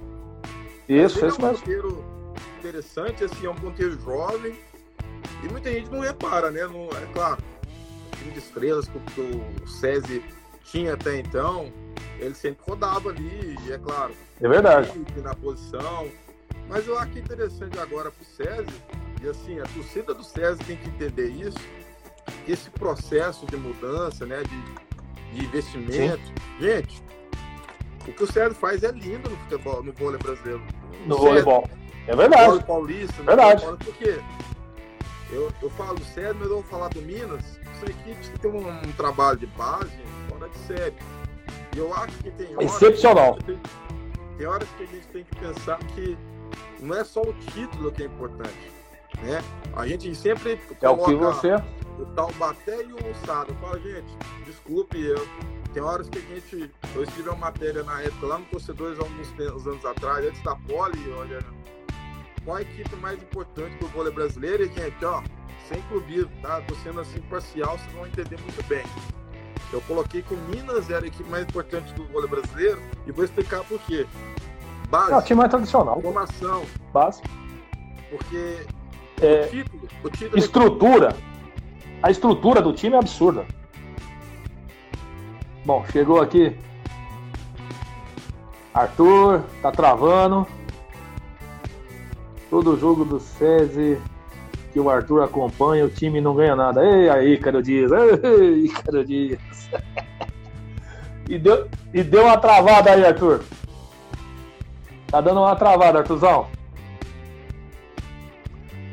Isso, 0.88 1.18
isso 1.18 1.24
é 1.24 1.48
um 1.48 1.54
ponteiro 1.54 2.04
interessante, 2.58 3.24
assim, 3.24 3.46
é 3.46 3.50
um 3.50 3.54
ponteiro 3.54 4.00
jovem. 4.00 4.54
E 5.42 5.48
muita 5.48 5.70
gente 5.70 5.90
não 5.90 6.00
repara, 6.00 6.50
né? 6.50 6.66
Não, 6.66 6.84
é 6.86 7.06
claro, 7.12 7.42
o 8.12 8.16
time 8.16 8.32
de 8.32 8.38
estrelas 8.38 8.88
que 8.88 9.20
o 9.20 9.66
César 9.66 10.22
tinha 10.64 10.94
até 10.94 11.18
então, 11.18 11.70
ele 12.18 12.34
sempre 12.34 12.62
rodava 12.66 13.10
ali, 13.10 13.56
e 13.66 13.72
é 13.72 13.78
claro. 13.78 14.14
É 14.40 14.48
verdade. 14.48 14.90
Na 15.16 15.34
posição. 15.34 16.08
Mas 16.72 16.88
eu 16.88 16.98
acho 16.98 17.18
interessante 17.18 17.78
agora 17.78 18.10
pro 18.10 18.24
César 18.24 18.64
e 19.22 19.28
assim, 19.28 19.60
a 19.60 19.64
torcida 19.64 20.14
do 20.14 20.24
César 20.24 20.64
tem 20.64 20.74
que 20.74 20.88
entender 20.88 21.28
isso, 21.28 21.58
que 22.46 22.52
esse 22.52 22.70
processo 22.70 23.44
de 23.44 23.58
mudança, 23.58 24.24
né, 24.24 24.42
de, 24.42 25.34
de 25.36 25.44
investimento. 25.44 26.26
Sim. 26.26 26.34
Gente, 26.60 27.04
o 28.08 28.12
que 28.14 28.24
o 28.24 28.26
César 28.26 28.54
faz 28.54 28.82
é 28.82 28.90
lindo 28.90 29.28
no 29.28 29.36
futebol, 29.36 29.82
no 29.82 29.92
vôlei 29.92 30.18
brasileiro. 30.18 30.62
No 31.04 31.18
voleibol. 31.18 31.68
É 32.06 32.16
verdade. 32.16 32.42
No 32.42 32.48
vôlei 32.48 32.64
paulista, 32.64 33.22
verdade. 33.22 33.66
Por 33.66 33.94
quê? 33.96 34.18
Eu, 35.30 35.52
eu 35.60 35.68
falo 35.70 35.98
do 35.98 36.04
César, 36.06 36.34
mas 36.40 36.48
eu 36.48 36.54
vou 36.54 36.64
falar 36.64 36.88
do 36.88 37.02
Minas. 37.02 37.44
São 37.80 37.88
equipes 37.88 38.30
que 38.30 38.38
têm 38.38 38.50
um, 38.50 38.66
um 38.66 38.92
trabalho 38.92 39.38
de 39.38 39.46
base 39.48 39.92
fora 40.26 40.48
de 40.48 40.56
série. 40.60 40.96
E 41.76 41.78
eu 41.78 41.92
acho 41.92 42.16
que 42.16 42.30
tem 42.30 42.56
horas. 42.56 42.74
Excepcional. 42.74 43.34
Que 43.34 43.44
tem, 43.44 43.60
tem 44.38 44.46
horas 44.46 44.68
que 44.78 44.84
a 44.84 44.86
gente 44.86 45.06
tem 45.08 45.24
que 45.24 45.36
pensar 45.36 45.78
que 45.94 46.16
não 46.80 46.96
é 46.96 47.04
só 47.04 47.22
o 47.22 47.32
título 47.52 47.92
que 47.92 48.02
é 48.02 48.06
importante. 48.06 48.72
Né? 49.22 49.42
A 49.76 49.86
gente 49.86 50.14
sempre 50.14 50.58
é 50.80 50.88
o 50.88 50.96
que 51.04 51.14
você 51.14 51.54
o 51.98 52.06
Taubaté 52.06 52.82
e 52.82 52.92
o 52.92 53.14
Sada. 53.26 53.52
Fala, 53.54 53.78
gente, 53.78 54.16
desculpe, 54.44 55.00
eu, 55.00 55.26
tem 55.72 55.82
horas 55.82 56.08
que 56.08 56.18
a 56.18 56.20
gente. 56.20 56.70
Eu 56.94 57.02
escrevi 57.02 57.28
uma 57.28 57.38
matéria 57.38 57.82
na 57.82 58.02
época 58.02 58.26
lá 58.26 58.38
no 58.38 58.44
Torcedores, 58.46 58.98
há 58.98 59.02
alguns 59.02 59.66
anos 59.66 59.84
atrás, 59.84 60.26
antes 60.26 60.42
da 60.42 60.54
Poli, 60.56 61.12
olha, 61.12 61.38
qual 62.44 62.56
a 62.56 62.62
equipe 62.62 62.96
mais 62.96 63.22
importante 63.22 63.76
para 63.76 63.86
o 63.86 63.90
vôlei 63.90 64.12
brasileiro? 64.12 64.64
E, 64.64 64.66
gente, 64.68 65.04
ó, 65.04 65.22
sem 65.68 65.80
clubismo, 65.82 66.30
tá? 66.42 66.60
Tô 66.62 66.74
sendo 66.76 67.00
assim 67.00 67.20
parcial, 67.22 67.78
vocês 67.78 67.92
vão 67.92 68.06
entender 68.06 68.38
muito 68.40 68.62
bem. 68.66 68.84
Eu 69.72 69.80
coloquei 69.82 70.20
que 70.20 70.34
o 70.34 70.36
Minas 70.36 70.90
era 70.90 71.04
a 71.04 71.08
equipe 71.08 71.28
mais 71.30 71.44
importante 71.44 71.92
do 71.94 72.04
vôlei 72.08 72.28
brasileiro 72.28 72.80
e 73.06 73.12
vou 73.12 73.24
explicar 73.24 73.64
por 73.64 73.80
quê. 73.82 74.06
Base. 74.92 75.10
É 75.10 75.16
o 75.16 75.22
time 75.22 75.38
mais 75.38 75.50
tradicional. 75.50 75.98
Formação. 76.02 76.62
Base. 76.92 77.22
Porque 78.10 78.66
é, 79.22 79.46
título, 79.46 79.88
título 80.10 80.38
estrutura. 80.38 81.16
A 82.02 82.10
estrutura 82.10 82.60
do 82.60 82.74
time 82.74 82.94
é 82.94 82.98
absurda. 82.98 83.46
Bom, 85.64 85.82
chegou 85.90 86.20
aqui. 86.20 86.54
Arthur, 88.74 89.42
tá 89.62 89.72
travando. 89.72 90.46
Todo 92.50 92.78
jogo 92.78 93.06
do 93.06 93.18
SESI 93.18 93.98
que 94.74 94.80
o 94.80 94.90
Arthur 94.90 95.22
acompanha, 95.22 95.86
o 95.86 95.90
time 95.90 96.20
não 96.20 96.34
ganha 96.34 96.54
nada. 96.54 96.84
Ei, 96.84 97.08
aí, 97.08 97.32
Ícaro 97.32 97.62
Dias. 97.62 97.90
Ei, 98.22 98.66
Ícaro 98.66 99.06
Dias. 99.06 99.40
e, 101.30 101.38
deu, 101.38 101.66
e 101.94 102.02
deu 102.02 102.24
uma 102.24 102.36
travada 102.36 102.90
aí, 102.90 103.06
Arthur. 103.06 103.42
Tá 105.12 105.20
dando 105.20 105.40
uma 105.40 105.54
travada, 105.54 105.98
Arthurzão. 105.98 106.46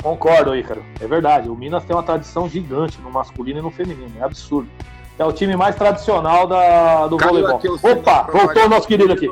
Concordo, 0.03 0.53
Ícaro. 0.53 0.84
É 0.99 1.07
verdade. 1.07 1.47
O 1.47 1.55
Minas 1.55 1.86
tem 1.86 1.95
uma 1.95 2.03
tradição 2.03 2.49
gigante 2.49 2.99
no 2.99 3.09
masculino 3.09 3.59
e 3.59 3.61
no 3.61 3.72
feminino. 3.72 4.11
É 4.20 4.24
absurdo. 4.24 4.70
É 5.17 5.24
o 5.24 5.32
time 5.32 5.55
mais 5.55 5.78
tradicional 5.78 6.45
da, 6.45 7.07
do 7.07 7.15
Caiu 7.15 7.32
voleibol. 7.32 7.61
Opa, 7.84 8.24
voltou 8.24 8.65
o 8.65 8.70
nosso 8.70 8.86
querido 8.86 9.13
aqui. 9.13 9.32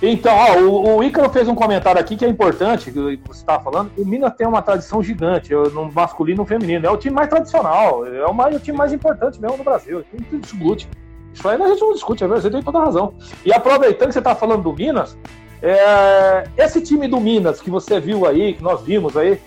Então, 0.00 0.34
ó, 0.34 0.58
o, 0.58 0.96
o 0.96 1.04
Ícaro 1.04 1.28
fez 1.28 1.46
um 1.46 1.54
comentário 1.54 2.00
aqui 2.00 2.16
que 2.16 2.24
é 2.24 2.28
importante, 2.28 2.90
que 2.90 2.98
você 3.26 3.40
estava 3.40 3.62
falando. 3.62 3.92
O 3.98 4.06
Minas 4.06 4.34
tem 4.34 4.46
uma 4.46 4.62
tradição 4.62 5.02
gigante 5.02 5.54
no 5.54 5.92
masculino 5.92 6.38
e 6.38 6.40
no 6.40 6.46
feminino. 6.46 6.86
É 6.86 6.90
o 6.90 6.96
time 6.96 7.14
mais 7.14 7.28
tradicional, 7.28 8.06
é 8.06 8.24
o, 8.24 8.32
mais, 8.32 8.56
o 8.56 8.58
time 8.58 8.78
mais 8.78 8.90
importante 8.90 9.38
mesmo 9.38 9.58
do 9.58 9.64
Brasil. 9.64 10.02
Não 10.30 10.40
discute. 10.40 10.88
Isso 11.32 11.48
aí 11.48 11.60
a 11.60 11.68
gente 11.68 11.80
não 11.80 11.92
discute, 11.92 12.24
é 12.24 12.26
verdade, 12.26 12.42
você 12.42 12.50
tem 12.50 12.62
toda 12.62 12.78
a 12.78 12.84
razão. 12.84 13.14
E 13.44 13.52
aproveitando 13.52 14.08
que 14.08 14.12
você 14.12 14.18
está 14.18 14.34
falando 14.34 14.62
do 14.62 14.72
Minas, 14.72 15.16
é, 15.62 16.44
esse 16.56 16.80
time 16.80 17.06
do 17.06 17.20
Minas 17.20 17.60
que 17.60 17.70
você 17.70 18.00
viu 18.00 18.26
aí, 18.26 18.54
que 18.54 18.62
nós 18.62 18.82
vimos 18.82 19.16
aí, 19.16 19.40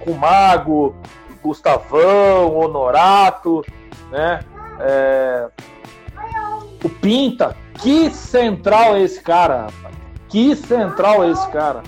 com 0.00 0.12
o 0.12 0.18
Mago, 0.18 0.94
Gustavão, 1.42 2.56
Honorato, 2.56 3.64
né? 4.10 4.40
É, 4.80 5.48
o 6.84 6.88
Pinta, 6.88 7.56
que 7.74 8.10
central 8.10 8.96
é 8.96 9.02
esse 9.02 9.20
cara, 9.20 9.62
rapaz? 9.62 9.96
Que 10.28 10.54
central 10.54 11.24
é 11.24 11.30
esse 11.30 11.48
cara? 11.50 11.82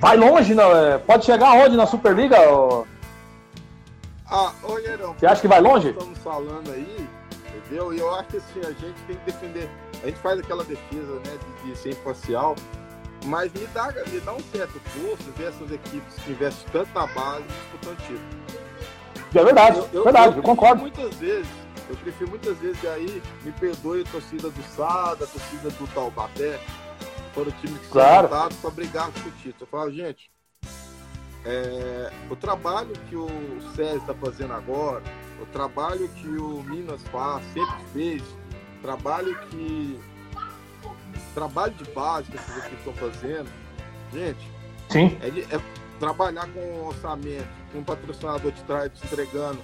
Vai 0.00 0.16
longe, 0.16 0.54
não, 0.54 0.74
é, 0.74 0.96
pode 0.96 1.24
chegar 1.24 1.52
onde 1.52 1.76
na 1.76 1.86
Superliga? 1.86 2.36
Ah, 4.30 4.52
olha, 4.62 4.96
não. 4.96 5.14
Você 5.14 5.26
acha 5.26 5.40
que 5.40 5.48
vai 5.48 5.60
longe? 5.60 5.90
Estamos 5.90 6.18
falando 6.18 6.70
aí, 6.70 7.08
entendeu? 7.56 7.92
E 7.92 7.98
eu 7.98 8.14
acho 8.14 8.28
que 8.28 8.36
assim, 8.36 8.60
a 8.60 8.70
gente 8.70 8.94
tem 9.06 9.16
que 9.16 9.24
defender. 9.32 9.68
A 10.02 10.06
gente 10.06 10.18
faz 10.20 10.38
aquela 10.38 10.64
defesa, 10.64 11.14
né, 11.14 11.38
de, 11.64 11.70
de 11.70 11.78
ser 11.78 11.90
imparcial, 11.90 12.54
mas 13.24 13.52
me 13.52 13.66
dá, 13.68 13.92
me 14.06 14.20
dá 14.20 14.32
um 14.32 14.40
certo 14.52 14.80
gosto 15.00 15.32
ver 15.36 15.48
essas 15.48 15.70
equipes 15.72 16.14
que 16.24 16.30
investem 16.30 16.66
tanto 16.72 16.94
na 16.94 17.06
base 17.08 17.44
disputando 17.44 17.96
título. 17.98 18.48
É 19.34 19.44
verdade, 19.44 19.78
eu, 19.78 19.88
eu, 19.92 20.04
verdade, 20.04 20.32
eu, 20.32 20.36
eu 20.36 20.42
concordo. 20.42 20.80
Muitas 20.80 21.14
vezes, 21.16 21.48
eu 21.90 21.96
prefiro 21.96 22.30
muitas 22.30 22.56
vezes 22.58 22.84
aí, 22.86 23.22
me 23.42 23.52
perdoe 23.52 24.02
a 24.02 24.10
torcida 24.10 24.48
do 24.48 24.62
Sada, 24.74 25.24
a 25.24 25.28
torcida 25.28 25.70
do 25.70 25.86
Taubaté, 25.94 26.58
foram 27.34 27.50
times 27.52 27.80
que 27.80 27.88
claro. 27.88 28.28
são 28.28 28.48
para 28.48 28.70
brigar 28.70 29.10
com 29.10 29.28
o 29.28 29.32
título. 29.32 29.56
Eu 29.60 29.66
falo, 29.66 29.92
gente, 29.92 30.30
é, 31.44 32.12
o 32.30 32.36
trabalho 32.36 32.92
que 33.08 33.16
o 33.16 33.28
César 33.74 33.98
está 33.98 34.14
fazendo 34.14 34.52
agora, 34.52 35.02
o 35.40 35.46
trabalho 35.46 36.08
que 36.08 36.28
o 36.28 36.62
Minas 36.62 37.02
faz, 37.12 37.44
sempre 37.52 37.84
fez, 37.92 38.22
trabalho 38.78 39.38
que. 39.50 39.98
Trabalho 41.34 41.72
de 41.74 41.84
base 41.92 42.30
que 42.30 42.36
essas 42.36 42.58
equipes 42.58 42.78
estão 42.78 42.92
fazendo, 42.94 43.48
gente, 44.12 44.50
Sim. 44.88 45.16
É, 45.20 45.28
é 45.28 45.60
trabalhar 45.98 46.48
com 46.48 46.60
um 46.60 46.86
orçamento, 46.86 47.48
com 47.72 47.78
um 47.78 47.84
patrocinador 47.84 48.52
te, 48.52 48.62
traz, 48.62 48.92
te 48.92 49.06
entregando 49.06 49.58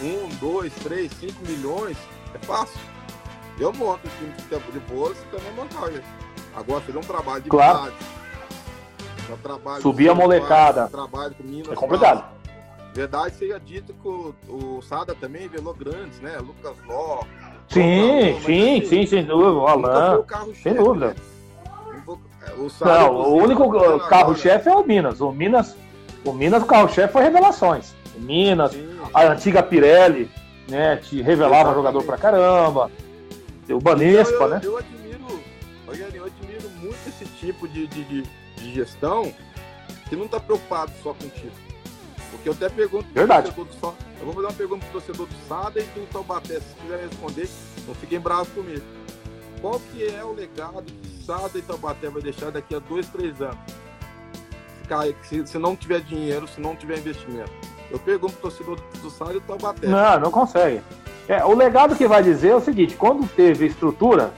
um, 0.00 0.28
dois, 0.36 0.74
três, 0.74 1.12
cinco 1.12 1.46
milhões, 1.46 1.96
é 2.34 2.38
fácil. 2.38 2.78
Eu 3.58 3.72
monto 3.72 4.06
o 4.06 4.10
time 4.18 4.32
de 4.32 4.42
tempo 4.44 4.70
de 4.72 4.80
bola, 4.80 5.14
você 5.14 5.24
também 5.36 5.52
montar. 5.54 5.88
Agora, 6.54 6.80
fazer 6.82 6.98
um 6.98 7.02
trabalho 7.02 7.42
de 7.42 7.48
claro. 7.48 7.78
base, 7.78 7.94
um 9.32 9.36
trabalho 9.38 9.82
Subir 9.82 10.10
a 10.10 10.14
molecada. 10.14 10.86
Um 10.86 10.90
trabalho 10.90 11.34
com 11.34 11.44
Minas. 11.44 11.72
É 11.72 11.74
complicado. 11.74 12.36
Verdade 12.92 13.36
seja 13.36 13.60
dito 13.60 13.92
que 13.92 14.08
o, 14.08 14.34
o 14.48 14.82
Sada 14.82 15.14
também 15.14 15.42
revelou 15.42 15.74
grandes, 15.74 16.18
né? 16.20 16.38
Lucas 16.38 16.76
Ló. 16.86 17.22
Sim, 17.68 18.38
sim, 18.44 18.78
assim, 18.78 18.86
sim, 18.86 19.06
sem 19.06 19.24
dúvida. 19.24 19.52
O 19.52 19.66
Alan. 19.66 20.24
Sem 20.62 20.74
dúvida. 20.74 21.08
Né? 21.08 21.14
O 22.56 22.84
Não, 22.84 23.14
o 23.14 23.34
único 23.42 23.98
carro-chefe 24.08 24.68
é 24.68 24.74
o 24.74 24.86
Minas. 24.86 25.20
O 25.20 25.32
Minas, 25.32 25.76
o 26.24 26.32
Minas, 26.32 26.62
o 26.62 26.66
carro-chefe 26.66 27.12
foi 27.12 27.22
revelações. 27.22 27.94
O 28.16 28.20
Minas, 28.20 28.72
sim. 28.72 28.88
a 29.12 29.24
antiga 29.24 29.62
Pirelli, 29.62 30.30
né? 30.68 30.96
Te 30.96 31.20
revelava 31.20 31.54
Exatamente. 31.54 31.76
jogador 31.76 32.02
pra 32.04 32.16
caramba. 32.16 32.90
O 33.68 33.80
Banespa, 33.80 34.44
eu, 34.44 34.48
né? 34.48 34.60
Eu 34.62 34.78
admiro, 34.78 35.40
eu 36.14 36.24
admiro 36.24 36.70
muito 36.80 37.08
esse 37.08 37.24
tipo 37.40 37.66
de, 37.68 37.86
de, 37.88 38.04
de, 38.04 38.22
de 38.56 38.74
gestão 38.74 39.32
que 40.08 40.16
não 40.16 40.28
tá 40.28 40.38
preocupado 40.38 40.92
só 41.02 41.12
com 41.12 41.24
o 41.24 41.28
título. 41.30 41.65
Porque 42.36 42.48
eu 42.48 42.52
até 42.52 42.68
pergunto 42.68 43.06
Verdade. 43.12 43.50
pro 43.52 43.64
torcedor 43.64 43.92
do 43.92 44.20
Eu 44.20 44.24
vou 44.26 44.34
fazer 44.34 44.46
uma 44.46 44.52
pergunta 44.52 44.86
pro 44.86 45.00
torcedor 45.00 45.26
do 45.26 45.48
Sada 45.48 45.80
e 45.80 45.82
do 45.84 46.06
Taubaté. 46.12 46.60
Se 46.60 46.74
quiserem 46.80 47.08
responder, 47.08 47.48
não 47.86 47.94
fiquem 47.94 48.20
bravos 48.20 48.48
comigo. 48.48 48.82
Qual 49.60 49.80
que 49.80 50.06
é 50.06 50.22
o 50.22 50.32
legado 50.32 50.84
que 50.84 51.24
Sada 51.24 51.58
e 51.58 51.62
Taubaté 51.62 52.10
vai 52.10 52.22
deixar 52.22 52.50
daqui 52.50 52.74
a 52.74 52.78
dois, 52.78 53.08
três 53.08 53.40
anos? 53.40 53.58
Se, 55.22 55.46
se 55.46 55.58
não 55.58 55.74
tiver 55.74 56.00
dinheiro, 56.00 56.46
se 56.46 56.60
não 56.60 56.76
tiver 56.76 56.98
investimento. 56.98 57.50
Eu 57.90 57.98
pergunto 57.98 58.34
pro 58.34 58.42
torcedor 58.42 58.78
do 59.02 59.10
Sada 59.10 59.32
e 59.32 59.34
do 59.34 59.40
Taubaté. 59.40 59.88
Não, 59.88 60.20
não 60.20 60.30
consegue. 60.30 60.82
É, 61.28 61.44
o 61.44 61.54
legado 61.54 61.96
que 61.96 62.06
vai 62.06 62.22
dizer 62.22 62.50
é 62.50 62.54
o 62.54 62.60
seguinte: 62.60 62.94
quando 62.94 63.26
teve 63.28 63.66
estrutura, 63.66 64.32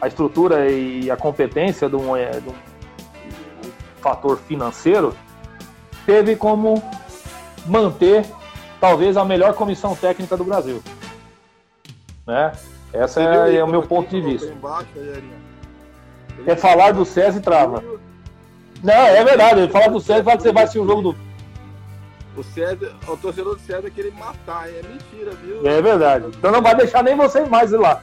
a 0.00 0.08
estrutura 0.08 0.68
e 0.70 1.10
a 1.10 1.16
competência 1.16 1.88
de 1.88 1.96
um, 1.96 2.16
é, 2.16 2.30
de 2.30 2.48
um 2.48 2.54
fator 4.00 4.38
financeiro, 4.38 5.14
teve 6.04 6.34
como 6.34 6.82
manter 7.66 8.24
talvez 8.80 9.16
a 9.16 9.24
melhor 9.24 9.54
comissão 9.54 9.94
técnica 9.94 10.36
do 10.36 10.44
Brasil. 10.44 10.82
Né? 12.26 12.52
Esse 12.92 13.20
é, 13.20 13.56
é 13.56 13.64
o 13.64 13.68
meu 13.68 13.82
ponto 13.82 14.08
de 14.08 14.20
vista. 14.20 14.52
É 16.46 16.56
falar 16.56 16.92
do 16.92 17.04
César 17.04 17.38
e 17.38 17.42
trava. 17.42 17.84
Não, 18.82 18.94
é 18.94 19.22
verdade. 19.22 19.68
Falar 19.68 19.88
do 19.88 20.00
César 20.00 20.24
fala 20.24 20.36
que 20.36 20.42
você 20.42 20.52
vai 20.52 20.64
assistir 20.64 20.80
o 20.80 20.86
jogo 20.86 21.02
do. 21.02 21.16
O 22.36 22.42
César, 22.42 22.94
o 23.06 23.16
torcedor 23.16 23.56
do 23.56 23.60
César 23.60 23.90
querer 23.90 24.12
matar, 24.14 24.68
é 24.68 24.80
mentira, 24.82 25.32
viu? 25.32 25.66
É 25.66 25.82
verdade. 25.82 26.26
Então 26.28 26.50
não 26.50 26.62
vai 26.62 26.74
deixar 26.74 27.02
nem 27.02 27.16
vocês 27.16 27.48
mais 27.48 27.72
ir 27.72 27.76
lá. 27.76 28.02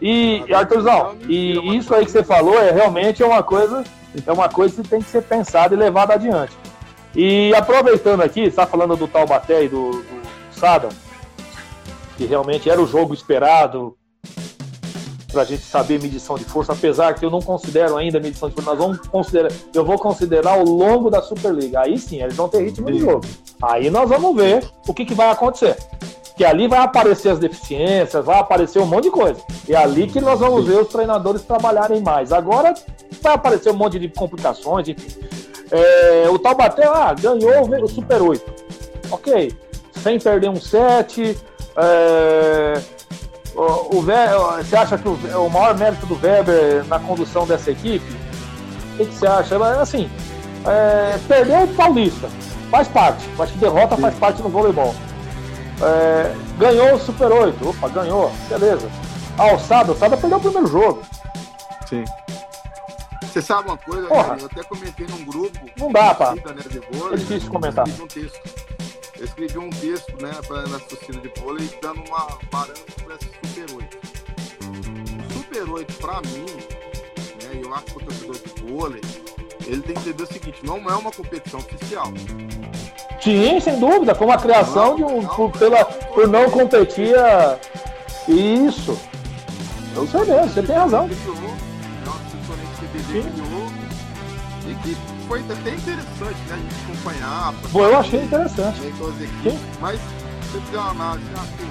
E, 0.00 0.42
e 0.46 0.54
Arthurzão, 0.54 1.16
e 1.26 1.76
isso 1.76 1.94
aí 1.94 2.04
que 2.04 2.10
você 2.10 2.22
falou 2.22 2.60
é 2.60 2.70
realmente 2.70 3.22
uma 3.22 3.42
coisa, 3.42 3.82
é 4.26 4.32
uma 4.32 4.48
coisa 4.48 4.82
que 4.82 4.88
tem 4.88 5.00
que 5.00 5.08
ser 5.08 5.22
pensada 5.22 5.74
e 5.74 5.78
levada 5.78 6.14
adiante. 6.14 6.52
E 7.16 7.54
aproveitando 7.54 8.20
aqui, 8.20 8.42
está 8.42 8.66
falando 8.66 8.94
do 8.94 9.08
Taubaté 9.08 9.64
e 9.64 9.68
do, 9.70 9.90
do 9.90 10.20
Sada, 10.50 10.90
que 12.18 12.26
realmente 12.26 12.68
era 12.68 12.80
o 12.80 12.86
jogo 12.86 13.14
esperado 13.14 13.96
para 15.32 15.40
a 15.40 15.44
gente 15.46 15.62
saber 15.62 16.00
medição 16.00 16.36
de 16.36 16.44
força, 16.44 16.72
apesar 16.72 17.14
que 17.14 17.24
eu 17.24 17.30
não 17.30 17.40
considero 17.40 17.96
ainda 17.96 18.20
medição 18.20 18.50
de 18.50 18.54
força, 18.54 18.70
nós 18.70 18.78
vamos 18.78 18.98
considerar, 19.08 19.50
eu 19.74 19.84
vou 19.84 19.98
considerar 19.98 20.52
ao 20.52 20.64
longo 20.64 21.10
da 21.10 21.22
Superliga. 21.22 21.80
Aí 21.80 21.96
sim, 21.96 22.22
eles 22.22 22.36
vão 22.36 22.50
ter 22.50 22.62
ritmo 22.62 22.92
de 22.92 22.98
jogo. 22.98 23.22
Aí 23.62 23.88
nós 23.88 24.08
vamos 24.10 24.36
ver 24.36 24.68
o 24.86 24.92
que, 24.92 25.06
que 25.06 25.14
vai 25.14 25.30
acontecer. 25.30 25.74
Que 26.36 26.44
ali 26.44 26.68
vai 26.68 26.80
aparecer 26.80 27.30
as 27.30 27.38
deficiências, 27.38 28.26
vai 28.26 28.38
aparecer 28.38 28.78
um 28.78 28.86
monte 28.86 29.04
de 29.04 29.10
coisa. 29.10 29.40
E 29.66 29.74
é 29.74 29.78
ali 29.78 30.06
que 30.06 30.20
nós 30.20 30.38
vamos 30.38 30.66
ver 30.66 30.82
os 30.82 30.88
treinadores 30.88 31.40
trabalharem 31.42 32.02
mais. 32.02 32.30
Agora 32.30 32.74
vai 33.22 33.32
aparecer 33.32 33.70
um 33.70 33.76
monte 33.76 33.98
de 33.98 34.08
complicações, 34.10 34.86
enfim. 34.86 35.45
É, 35.70 36.28
o 36.30 36.38
Taubaté 36.38 36.86
ah, 36.86 37.14
ganhou 37.14 37.82
o 37.82 37.88
Super 37.88 38.22
8. 38.22 38.54
Ok. 39.10 39.52
Sem 40.02 40.18
perder 40.18 40.48
um 40.48 40.60
set. 40.60 41.36
É, 41.76 42.80
o, 43.54 43.96
o, 43.96 44.02
você 44.02 44.76
acha 44.76 44.98
que 44.98 45.08
o, 45.08 45.14
o, 45.14 45.50
maior 45.50 45.76
mérito 45.76 46.06
do 46.06 46.14
Weber 46.14 46.84
na 46.86 46.98
condução 46.98 47.46
dessa 47.46 47.70
equipe? 47.70 48.16
O 48.94 48.96
que, 48.98 49.06
que 49.06 49.14
você 49.14 49.26
acha? 49.26 49.56
Assim, 49.80 50.10
é, 50.66 51.18
perdeu 51.26 51.64
o 51.64 51.68
Paulista. 51.68 52.28
Faz 52.70 52.88
parte. 52.88 53.28
Acho 53.38 53.52
que 53.52 53.58
derrota 53.58 53.96
faz 53.96 54.14
parte 54.16 54.42
no 54.42 54.48
voleibol. 54.48 54.94
É, 55.82 56.32
ganhou 56.58 56.94
o 56.94 56.98
Super 56.98 57.30
8. 57.32 57.68
Opa, 57.68 57.88
ganhou. 57.88 58.30
Beleza. 58.48 58.88
Alçada, 59.38 59.92
Alçada 59.92 60.16
perdeu 60.16 60.38
o 60.38 60.40
primeiro 60.40 60.66
jogo. 60.66 61.02
Sim. 61.88 62.04
Você 63.36 63.42
sabe 63.42 63.68
uma 63.68 63.76
coisa, 63.76 64.08
Porra. 64.08 64.38
eu 64.40 64.46
até 64.46 64.62
comentei 64.62 65.06
num 65.08 65.22
grupo. 65.26 65.58
Não 65.76 65.92
dá, 65.92 66.14
pá. 66.14 66.34
Né, 66.34 66.40
de 66.70 66.78
vôlei, 66.78 67.16
é 67.16 67.16
difícil 67.18 67.50
comentar. 67.50 67.86
Eu 67.86 67.92
escrevi 67.92 68.02
um 68.02 68.08
texto. 68.08 68.40
Eu 69.18 69.24
escrevi 69.26 69.58
um 69.58 69.70
texto, 69.70 70.22
né, 70.22 70.30
pra, 70.48 70.62
na 70.62 70.78
torcida 70.78 71.20
de 71.20 71.30
vôlei, 71.38 71.68
dando 71.82 72.02
uma 72.08 72.26
parâmetro 72.50 73.04
para 73.04 73.14
esse 73.16 73.26
Super 73.26 73.76
8. 73.76 73.98
O 75.28 75.32
Super 75.34 75.70
8, 75.70 75.94
pra 75.96 76.22
mim, 76.22 76.46
né, 77.42 77.60
eu 77.62 77.74
acho 77.74 77.84
que 77.84 77.96
o 77.98 78.00
torcedor 78.00 78.36
de 78.36 78.62
vôlei, 78.62 79.02
ele 79.66 79.82
tem 79.82 79.94
que 79.94 80.00
entender 80.00 80.22
o 80.22 80.26
seguinte: 80.26 80.60
não 80.64 80.78
é 80.88 80.96
uma 80.96 81.12
competição 81.12 81.60
oficial. 81.60 82.06
Sim, 83.20 83.60
sem 83.60 83.78
dúvida. 83.78 84.14
Foi 84.14 84.28
uma 84.28 84.38
criação 84.38 84.96
não, 84.96 84.96
de 84.96 85.04
um. 85.04 85.20
Não, 85.20 85.28
por, 85.28 85.50
pela, 85.58 85.84
por 85.84 86.26
não 86.26 86.50
competir. 86.50 87.14
A... 87.18 87.58
Isso. 88.26 88.98
Eu 89.94 90.06
sei 90.06 90.24
mesmo, 90.24 90.48
você 90.48 90.62
tem 90.62 90.74
razão 90.74 91.06
criou 93.06 93.86
e 94.68 94.74
que 94.82 94.96
foi 95.28 95.40
até 95.40 95.74
interessante 95.74 96.40
né, 96.48 96.52
a 96.52 96.56
gente 96.56 96.74
acompanhar. 96.84 97.54
Pô, 97.72 97.84
eu 97.84 97.98
achei 97.98 98.22
interessante. 98.22 98.80
Né, 98.80 98.88
equipes, 98.88 99.60
mas 99.80 100.00
você 100.42 100.60
fizer 100.60 100.78
uma 100.78 100.90
análise, 100.90 101.30
ah, 101.36 101.46
pô, 101.56 101.64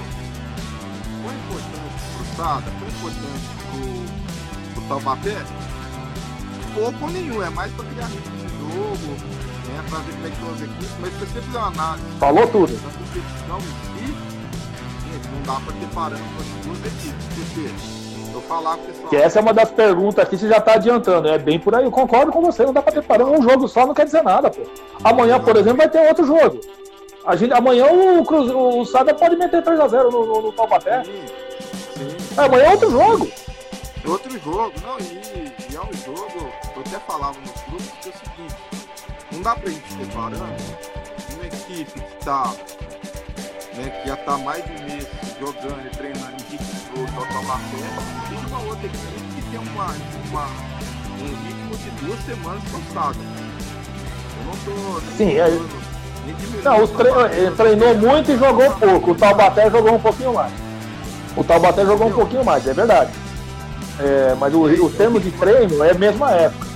foi 1.23 1.33
importante 1.35 1.95
pro 2.15 2.35
Sada, 2.35 2.71
foi 2.79 2.87
importante 2.87 3.45
pro, 3.71 4.73
pro 4.73 4.81
Taubaté? 4.87 5.45
Pouco 6.73 7.05
ou 7.05 7.11
nenhum, 7.11 7.43
é 7.43 7.49
mais 7.49 7.71
para 7.73 7.85
criar 7.85 8.07
ritmo 8.07 8.35
de 8.37 8.47
jogo, 8.59 9.07
né, 9.67 9.83
para 9.89 9.99
ver 9.99 10.13
como 10.13 10.25
é 10.25 10.29
que 10.29 10.35
estão 10.35 10.53
as 10.53 10.61
equipes, 10.61 10.95
mas 10.99 11.13
se 11.13 11.19
você 11.19 11.41
fizer 11.41 11.57
uma 11.57 11.67
análise 11.67 12.05
Falou 12.19 12.47
tudo. 12.47 12.73
da 12.73 12.89
competição 12.89 13.57
em 13.57 13.61
si, 13.61 14.05
gente, 15.11 15.27
não 15.29 15.41
dá 15.45 15.59
para 15.61 15.73
ter 15.73 15.87
parâmetro 15.93 16.39
as 16.39 16.65
duas 16.65 16.79
equipes, 16.79 17.25
porque 17.35 18.04
eu 18.35 18.41
falar 18.41 18.77
pessoal. 18.77 19.09
Que 19.09 19.15
essa 19.15 19.39
é 19.39 19.41
uma 19.41 19.53
das 19.53 19.71
perguntas 19.71 20.19
aqui, 20.19 20.37
você 20.37 20.47
já 20.47 20.57
está 20.57 20.73
adiantando. 20.73 21.27
É 21.27 21.37
bem 21.37 21.59
por 21.59 21.75
aí. 21.75 21.83
Eu 21.83 21.91
concordo 21.91 22.31
com 22.31 22.41
você, 22.41 22.65
não 22.65 22.73
dá 22.73 22.81
para 22.81 22.93
ter 22.93 23.03
parando. 23.03 23.31
Um 23.31 23.41
jogo 23.41 23.67
só 23.67 23.85
não 23.85 23.93
quer 23.93 24.05
dizer 24.05 24.23
nada, 24.23 24.49
pô. 24.49 24.61
Amanhã, 25.03 25.39
por 25.39 25.55
exemplo, 25.55 25.77
vai 25.77 25.89
ter 25.89 26.07
outro 26.07 26.25
jogo. 26.25 26.59
A 27.25 27.35
gente, 27.35 27.53
amanhã 27.53 27.87
o, 27.87 28.23
Cruz, 28.23 28.51
o 28.51 28.85
Sada 28.85 29.13
pode 29.13 29.35
meter 29.35 29.63
3x0 29.63 30.11
no, 30.11 30.25
no, 30.25 30.41
no 30.43 30.51
Taubaté. 30.51 31.03
Amanhã 32.37 32.65
é 32.65 32.71
outro 32.71 32.91
jogo. 32.91 33.27
É 34.05 34.07
outro 34.07 34.39
jogo, 34.39 34.73
não, 34.85 34.99
e, 34.99 35.51
e 35.71 35.75
é 35.75 35.81
um 35.81 35.93
jogo, 36.05 36.51
eu 36.75 36.81
até 36.81 36.99
falava 36.99 37.35
nos 37.39 37.61
grupos 37.63 37.91
que 38.01 38.09
é 38.09 38.11
o 38.11 38.17
seguinte, 38.19 38.55
não 39.31 39.41
dá 39.41 39.55
pra 39.55 39.71
gente 39.71 39.93
separando 39.93 40.45
uma 41.33 41.47
equipe 41.47 41.99
que 41.99 42.23
tá, 42.23 42.53
né, 43.73 43.89
que 43.89 44.07
já 44.07 44.15
tá 44.17 44.37
mais 44.37 44.63
de 44.63 44.71
um 44.73 44.85
mês 44.85 45.07
jogando 45.39 45.87
e 45.87 45.89
treinando 45.89 46.33
em 46.33 46.51
ritmo 46.51 47.07
total 47.15 47.43
uma 48.55 48.69
outra 48.69 48.85
equipe 48.85 49.01
que 49.35 49.41
tem 49.49 49.59
uma, 49.59 49.95
uma, 50.29 50.47
um 51.19 51.27
ritmo 51.45 51.77
de 51.77 52.05
duas 52.05 52.19
semanas 52.25 52.63
passado. 52.71 53.17
Eu 54.37 54.45
não 54.45 54.53
tô. 54.63 55.01
Sim, 55.17 55.37
é. 55.37 55.59
Não, 56.63 56.83
os 56.83 56.89
tre... 56.91 57.09
ele 57.37 57.51
treinou 57.51 57.95
muito 57.95 58.31
e 58.31 58.37
jogou 58.37 58.71
pouco. 58.71 59.11
O 59.11 59.15
Taubaté 59.15 59.69
jogou 59.69 59.95
um 59.95 59.99
pouquinho 59.99 60.33
mais. 60.33 60.51
O 61.35 61.43
Taubaté 61.43 61.85
jogou 61.85 62.07
um 62.07 62.13
pouquinho 62.13 62.43
mais, 62.43 62.65
é 62.65 62.73
verdade. 62.73 63.11
É, 63.99 64.35
mas 64.39 64.53
o, 64.53 64.63
o 64.63 64.89
termo 64.89 65.19
de 65.19 65.31
treino 65.31 65.83
é 65.83 65.91
a 65.91 65.95
mesma 65.95 66.31
época. 66.31 66.67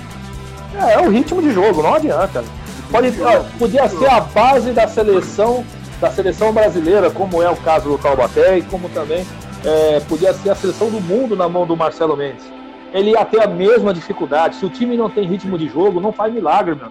É, 0.74 0.94
é 0.94 1.00
o 1.00 1.10
ritmo 1.10 1.42
de 1.42 1.52
jogo, 1.52 1.82
não 1.82 1.94
adianta. 1.94 2.44
Pode, 2.90 3.12
ó, 3.22 3.44
podia 3.58 3.88
ser 3.88 4.08
a 4.08 4.20
base 4.20 4.72
da 4.72 4.86
seleção, 4.86 5.64
da 6.00 6.10
seleção 6.10 6.52
brasileira, 6.52 7.10
como 7.10 7.42
é 7.42 7.50
o 7.50 7.56
caso 7.56 7.88
do 7.88 7.98
Taubaté, 7.98 8.58
e 8.58 8.62
como 8.62 8.88
também 8.90 9.26
é, 9.64 10.00
podia 10.00 10.32
ser 10.32 10.50
a 10.50 10.54
seleção 10.54 10.90
do 10.90 11.00
mundo 11.00 11.36
na 11.36 11.48
mão 11.48 11.66
do 11.66 11.76
Marcelo 11.76 12.16
Mendes. 12.16 12.44
Ele 12.92 13.10
ia 13.10 13.24
ter 13.24 13.42
a 13.42 13.46
mesma 13.46 13.94
dificuldade. 13.94 14.56
Se 14.56 14.66
o 14.66 14.70
time 14.70 14.96
não 14.96 15.08
tem 15.08 15.26
ritmo 15.26 15.56
de 15.56 15.68
jogo, 15.68 16.00
não 16.00 16.12
faz 16.12 16.32
milagre, 16.32 16.74
meu. 16.74 16.90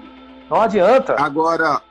Não 0.49 0.61
adianta. 0.61 1.15
Agora, 1.19 1.81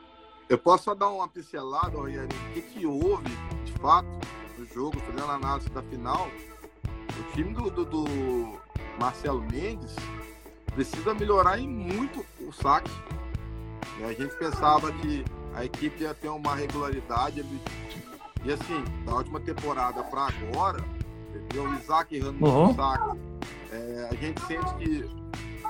eu 0.49 0.57
posso 0.57 0.85
só 0.85 0.95
dar 0.95 1.09
uma 1.09 1.29
pincelada, 1.29 1.99
o 1.99 2.07
que, 2.55 2.63
que 2.63 2.87
houve, 2.87 3.29
de 3.65 3.73
fato, 3.73 4.09
no 4.57 4.67
jogo, 4.67 4.99
fazendo 5.01 5.31
a 5.31 5.35
análise 5.35 5.69
da 5.71 5.83
final. 5.83 6.29
O 7.19 7.33
time 7.35 7.53
do, 7.53 7.71
do, 7.71 7.85
do 7.85 8.05
Marcelo 8.99 9.45
Mendes 9.53 9.95
precisa 10.75 11.13
melhorar 11.13 11.59
em 11.59 11.69
muito 11.69 12.25
o 12.41 12.53
saque. 12.53 12.91
A 14.03 14.13
gente 14.13 14.35
pensava 14.37 14.93
que 14.93 15.25
a 15.55 15.65
equipe 15.65 16.03
ia 16.03 16.15
ter 16.15 16.29
uma 16.29 16.55
regularidade. 16.55 17.45
E 18.49 18.53
assim, 18.55 18.83
da 19.05 19.13
última 19.13 19.39
temporada 19.41 20.03
para 20.05 20.29
agora, 20.29 20.83
entendeu? 21.29 21.65
o 21.65 21.75
Isaac 21.75 22.17
errando 22.17 22.43
uhum. 22.43 22.69
no 22.69 22.75
saque. 22.75 23.19
É, 23.71 24.09
a 24.11 24.15
gente 24.15 24.41
sente 24.47 24.75
que 24.77 25.05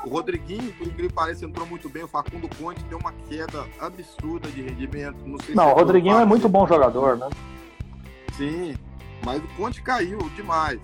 o 0.05 0.09
Rodriguinho, 0.09 0.73
por 0.75 0.87
incrível 0.87 1.09
que 1.09 1.13
pareça, 1.13 1.45
entrou 1.45 1.67
muito 1.67 1.89
bem. 1.89 2.05
O 2.05 2.09
Facundo 2.09 2.49
Conte 2.57 2.81
deu 2.85 2.99
uma 2.99 3.13
queda 3.29 3.67
absurda 3.81 4.49
de 4.49 4.63
rendimento. 4.63 5.19
Não, 5.27 5.41
sei 5.41 5.57
não 5.57 5.65
se 5.67 5.73
o 5.73 5.75
Rodriguinho 5.75 6.21
é 6.21 6.25
muito 6.25 6.49
bom 6.49 6.69
jogador, 6.69 7.17
né? 7.17 7.29
Sim, 8.37 8.77
mas 9.25 9.43
o 9.43 9.49
Conte 9.57 9.83
caiu 9.83 10.19
demais. 10.37 10.79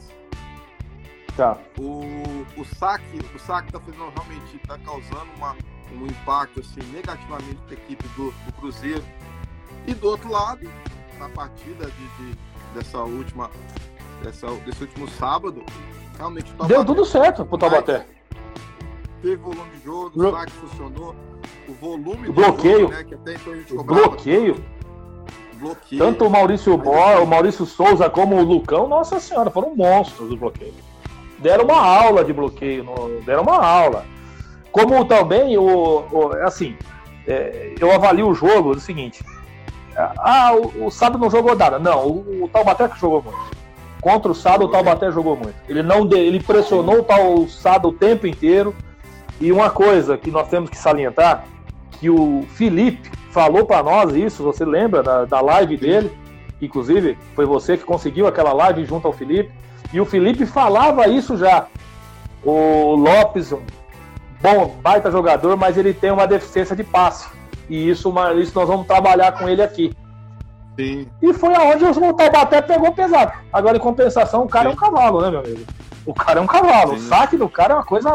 Tá. 1.37 1.57
O, 1.79 2.03
o 2.57 2.65
saque, 2.77 3.21
o 3.33 3.39
saque 3.39 3.71
tá 3.71 3.79
fazendo 3.79 4.13
realmente 4.17 4.59
tá 4.67 4.77
causando 4.79 5.29
uma, 5.37 5.57
um 5.93 6.07
impacto 6.07 6.59
assim 6.59 6.83
negativamente 6.93 7.61
para 7.69 7.77
a 7.77 7.79
equipe 7.79 8.09
do, 8.17 8.33
do, 8.33 8.53
Cruzeiro. 8.55 9.05
E 9.87 9.95
do 9.95 10.09
outro 10.09 10.29
lado, 10.29 10.69
na 11.19 11.29
partida 11.29 11.87
de, 11.87 12.31
de 12.33 12.39
dessa 12.75 12.99
última 12.99 13.51
dessa, 14.23 14.47
desse 14.67 14.83
último 14.83 15.09
sábado, 15.09 15.65
realmente 16.17 16.53
o 16.59 16.65
Deu 16.67 16.85
tudo 16.85 17.05
certo 17.05 17.45
pro 17.45 17.59
Taubaté 17.59 18.07
teve 19.25 19.37
volume 19.37 19.71
de 19.71 19.85
jogo, 19.85 20.11
o 20.15 20.31
saque 20.31 20.53
funcionou, 20.53 21.17
o 21.67 21.73
volume 21.73 22.29
o 22.29 22.33
bloqueio, 22.33 22.81
jogo, 22.81 22.93
né, 22.93 23.05
que 23.05 23.15
até 23.15 23.35
então 23.35 23.53
a 23.53 23.57
gente 23.57 23.75
cobrava. 23.75 24.09
Bloqueio. 24.09 24.65
Bloqueio. 25.55 26.05
Tanto 26.05 26.27
o 26.27 26.31
Maurício 26.31 26.77
Bó, 26.77 27.23
o 27.23 27.27
Maurício 27.27 27.65
Souza 27.65 28.11
como 28.11 28.37
o 28.37 28.43
Lucão, 28.43 28.87
nossa 28.87 29.19
senhora, 29.19 29.51
foram 29.51 29.75
monstros 29.75 30.29
do 30.29 30.37
bloqueio. 30.37 30.75
Deram 31.39 31.65
uma 31.65 31.81
aula 31.81 32.23
de 32.23 32.33
bloqueio, 32.35 32.85
deram 33.25 33.43
uma 33.43 33.65
aula. 33.65 34.05
Como 34.71 35.05
também 35.07 35.57
o, 35.57 36.05
o 36.11 36.33
assim, 36.43 36.77
é, 37.27 37.75
eu 37.81 37.93
avalio 37.93 38.29
o 38.29 38.35
jogo 38.35 38.75
do 38.75 38.81
seguinte. 38.81 39.25
Ah, 39.97 40.53
o, 40.55 40.87
o 40.87 40.91
Sábio 40.91 41.19
não 41.19 41.31
jogou 41.31 41.55
nada. 41.55 41.79
Não, 41.79 42.07
o, 42.07 42.45
o 42.45 42.49
Taubaté 42.49 42.89
que 42.89 42.99
jogou 42.99 43.23
muito. 43.23 43.65
Contra 44.01 44.31
o 44.31 44.35
Sado, 44.35 44.67
o 44.67 44.69
Taubaté 44.69 45.11
jogou 45.11 45.37
muito. 45.37 45.55
Ele 45.69 45.83
não 45.83 46.07
ele 46.13 46.39
pressionou 46.39 46.99
o 46.99 47.03
tal 47.03 47.49
Sado 47.49 47.89
o 47.89 47.93
tempo 47.93 48.27
inteiro. 48.27 48.75
E 49.41 49.51
uma 49.51 49.71
coisa 49.71 50.17
que 50.17 50.31
nós 50.31 50.49
temos 50.49 50.71
que 50.71 50.77
salientar, 50.77 51.45
que 51.93 52.09
o 52.09 52.45
Felipe 52.55 53.11
falou 53.31 53.65
para 53.67 53.83
nós 53.83 54.15
isso, 54.15 54.43
você 54.45 54.65
lembra 54.65 55.03
da, 55.03 55.25
da 55.25 55.41
live 55.41 55.77
dele? 55.77 56.13
Inclusive, 56.61 57.19
foi 57.35 57.45
você 57.45 57.77
que 57.77 57.85
conseguiu 57.85 58.27
aquela 58.27 58.53
live 58.53 58.85
junto 58.85 59.07
ao 59.07 59.13
Felipe. 59.13 59.51
E 59.93 60.01
o 60.01 60.05
Felipe 60.05 60.47
falava 60.47 61.09
isso 61.09 61.37
já. 61.37 61.67
O 62.45 62.95
Lopes, 62.95 63.53
um 63.53 63.63
bom, 64.41 64.77
baita 64.83 65.11
jogador, 65.11 65.57
mas 65.57 65.79
ele 65.79 65.95
tem 65.95 66.11
uma 66.11 66.27
deficiência 66.27 66.77
de 66.77 66.85
passe. 66.85 67.27
E 67.69 67.89
isso, 67.89 68.13
isso 68.41 68.53
nós 68.55 68.69
vamos 68.69 68.87
trabalhar 68.87 69.33
com 69.33 69.49
ele 69.49 69.63
aqui. 69.63 69.93
Sim. 70.79 71.07
E 71.23 71.33
foi 71.33 71.55
aonde 71.55 71.85
o 71.85 72.13
Taubaté 72.13 72.61
pegou 72.61 72.93
pesado. 72.93 73.33
Agora, 73.53 73.77
em 73.77 73.81
compensação, 73.81 74.43
o 74.43 74.49
cara 74.49 74.65
Sim. 74.65 74.71
é 74.71 74.73
um 74.73 74.77
cavalo, 74.77 75.21
né, 75.21 75.31
meu 75.31 75.41
amigo? 75.41 75.61
O 76.05 76.13
cara 76.13 76.41
é 76.41 76.43
um 76.43 76.47
cavalo. 76.47 76.99
Sim. 76.99 77.07
O 77.07 77.09
saque 77.09 77.37
do 77.37 77.49
cara 77.49 77.75
é 77.75 77.77
uma 77.77 77.85
coisa 77.85 78.11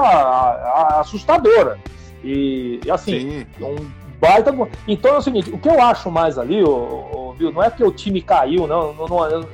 assustadora. 1.00 1.80
E, 2.24 2.80
assim, 2.91 3.45
Sim. 3.58 3.64
um 3.64 3.76
baita. 4.20 4.54
Então 4.88 5.16
é 5.16 5.18
o 5.18 5.22
seguinte: 5.22 5.50
o 5.50 5.58
que 5.58 5.70
eu 5.70 5.82
acho 5.82 6.12
mais 6.12 6.38
ali, 6.38 6.62
o, 6.64 6.70
o, 6.70 7.36
não 7.39 7.64
é 7.64 7.72
que 7.72 7.84
o 7.84 7.91
time 7.91 8.22
caiu, 8.22 8.68
não, 8.68 8.93
não, 8.93 9.08
não 9.08 9.26
eu, 9.30 9.50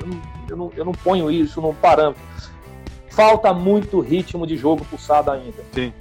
eu, 0.49 0.57
não, 0.57 0.71
eu 0.75 0.85
não 0.85 0.91
ponho 0.91 1.29
isso 1.29 1.61
num 1.61 1.73
parâmetro. 1.73 2.21
Falta 3.09 3.53
muito 3.53 3.99
ritmo 4.01 4.45
de 4.45 4.57
jogo 4.57 4.83
pulsado 4.85 5.31
ainda. 5.31 5.63
Sim. 5.71 5.93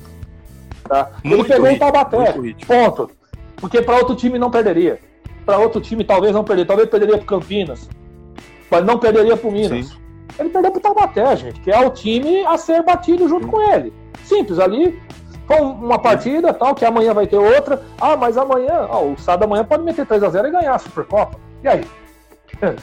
Tá? 0.89 1.13
Ele 1.23 1.45
pegou 1.45 1.67
ritmo, 1.67 1.87
um 1.87 1.93
Taubaté, 1.93 2.35
ponto. 2.67 3.11
Porque 3.57 3.83
para 3.83 3.97
outro 3.97 4.15
time 4.15 4.39
não 4.39 4.51
perderia. 4.51 4.99
Para 5.45 5.59
outro 5.59 5.81
time 5.81 6.05
talvez 6.05 6.33
não 6.33 6.45
perderia. 6.45 6.67
Talvez 6.67 6.89
perderia 6.89 7.19
para 7.19 7.27
Campinas. 7.27 7.89
Mas 8.71 8.85
não 8.85 8.99
perderia 8.99 9.37
para 9.37 9.51
Minas. 9.51 9.87
Sim 9.87 10.05
ele 10.39 10.49
perdeu 10.49 10.73
pro 10.73 10.81
Taubaté, 10.81 11.37
gente, 11.37 11.61
que 11.61 11.71
é 11.71 11.79
o 11.79 11.91
time 11.91 12.45
a 12.47 12.59
ser 12.59 12.83
batido 12.83 13.29
junto 13.29 13.47
com 13.47 13.61
ele. 13.61 13.93
Simples, 14.25 14.59
ali 14.59 15.01
foi 15.47 15.61
uma 15.61 15.99
partida, 15.99 16.53
tal, 16.53 16.75
que 16.75 16.85
amanhã 16.85 17.13
vai 17.13 17.27
ter 17.27 17.37
outra. 17.37 17.83
Ah, 18.01 18.17
mas 18.17 18.37
amanhã, 18.37 18.87
ó, 18.89 19.05
o 19.05 19.19
sábado 19.19 19.45
amanhã 19.45 19.65
pode 19.65 19.83
meter 19.83 20.07
3 20.07 20.23
a 20.23 20.31
0 20.31 20.49
e 20.49 20.51
ganhar 20.51 20.75
a 20.75 20.79
Supercopa. 20.79 21.39
E 21.63 21.69
aí? 21.69 21.85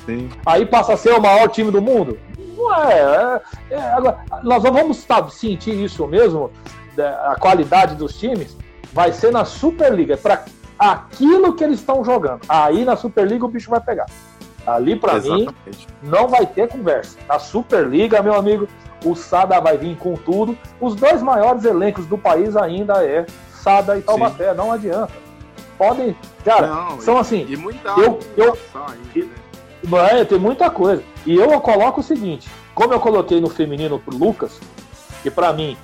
Sim. 0.06 0.30
Aí 0.46 0.66
passa 0.66 0.94
a 0.94 0.98
ser 0.98 1.14
o 1.14 1.22
maior 1.22 1.48
time 1.50 1.72
do 1.72 1.82
mundo? 1.82 2.18
Não 2.56 2.74
é. 2.74 3.42
é, 3.70 3.76
é 3.76 3.82
agora, 3.94 4.20
nós 4.44 4.64
vamos 4.64 4.98
sabe, 4.98 5.34
sentir 5.34 5.74
isso 5.74 6.06
mesmo, 6.08 6.52
a 7.26 7.36
qualidade 7.36 7.96
dos 7.96 8.18
times, 8.18 8.56
vai 8.94 9.12
ser 9.12 9.32
na 9.32 9.44
Superliga, 9.44 10.16
para 10.16 10.46
aquilo 10.82 11.54
que 11.54 11.64
eles 11.64 11.80
estão 11.80 12.04
jogando. 12.04 12.42
Aí 12.50 12.84
na 12.84 12.96
Superliga 12.96 13.46
o 13.46 13.48
bicho 13.48 13.70
vai 13.70 13.80
pegar. 13.80 14.08
Ali, 14.66 14.96
para 14.96 15.20
mim, 15.20 15.48
não 16.02 16.28
vai 16.28 16.46
ter 16.46 16.68
conversa. 16.68 17.18
Na 17.28 17.38
Superliga, 17.38 18.22
meu 18.22 18.34
amigo, 18.34 18.68
o 19.06 19.16
Sada 19.16 19.60
vai 19.60 19.78
vir 19.78 19.96
com 19.98 20.16
tudo. 20.16 20.58
Os 20.80 20.96
dois 20.96 21.22
maiores 21.22 21.66
elencos 21.66 22.06
do 22.08 22.18
país 22.18 22.56
ainda 22.56 23.04
é 23.06 23.26
Sada 23.54 23.98
e 23.98 24.02
Taubaté, 24.02 24.52
Sim. 24.52 24.58
não 24.58 24.72
adianta. 24.72 25.14
Podem, 25.78 26.16
cara, 26.44 26.68
não, 26.68 27.02
são 27.02 27.18
assim. 27.18 27.46
E 27.48 27.56
muita 27.56 27.90
eu, 27.90 28.20
eu, 28.38 28.58
ainda, 28.76 29.30
né? 30.14 30.22
é, 30.22 30.26
tem 30.26 30.40
muita 30.40 30.70
coisa. 30.70 31.04
E 31.26 31.36
eu 31.36 31.60
coloco 31.60 32.02
o 32.02 32.04
seguinte: 32.04 32.48
como 32.76 32.94
eu 32.94 33.00
coloquei 33.00 33.42
no 33.42 33.50
feminino 33.50 33.98
pro 33.98 34.16
Lucas, 34.16 34.60
que 35.24 35.32
para 35.32 35.52
mim, 35.54 35.76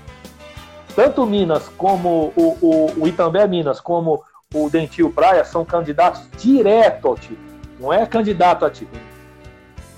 tanto 0.95 1.25
Minas 1.25 1.67
como 1.77 2.31
o, 2.35 2.57
o, 2.61 3.03
o 3.03 3.07
Itambé 3.07 3.47
Minas, 3.47 3.79
como 3.79 4.23
o 4.53 4.69
Dentil 4.69 5.11
Praia 5.11 5.43
são 5.43 5.65
candidatos 5.65 6.21
direto 6.37 7.07
ao 7.09 7.15
título. 7.15 7.39
Não 7.77 7.91
é 7.91 8.05
candidato 8.05 8.65
a 8.65 8.69
título. 8.69 9.01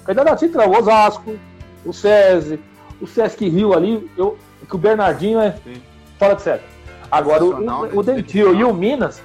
Candidato 0.04 0.34
a 0.34 0.36
título 0.36 0.64
é 0.64 0.68
o 0.68 0.80
Osasco, 0.80 1.38
o 1.86 1.94
SESI, 1.94 2.60
o 3.00 3.06
Sesc 3.06 3.48
Rio 3.48 3.74
ali, 3.74 4.10
eu, 4.18 4.40
que 4.68 4.76
o 4.76 4.80
Bernardinho 4.80 5.40
é 5.40 5.52
Sim. 5.64 5.82
fora 6.18 6.36
de 6.36 6.42
série. 6.42 6.64
Agora, 7.12 7.44
o, 7.44 7.64
o, 7.64 8.00
o 8.00 8.04
Dentil 8.04 8.56
e 8.56 8.64
o 8.64 8.74
Minas 8.74 9.22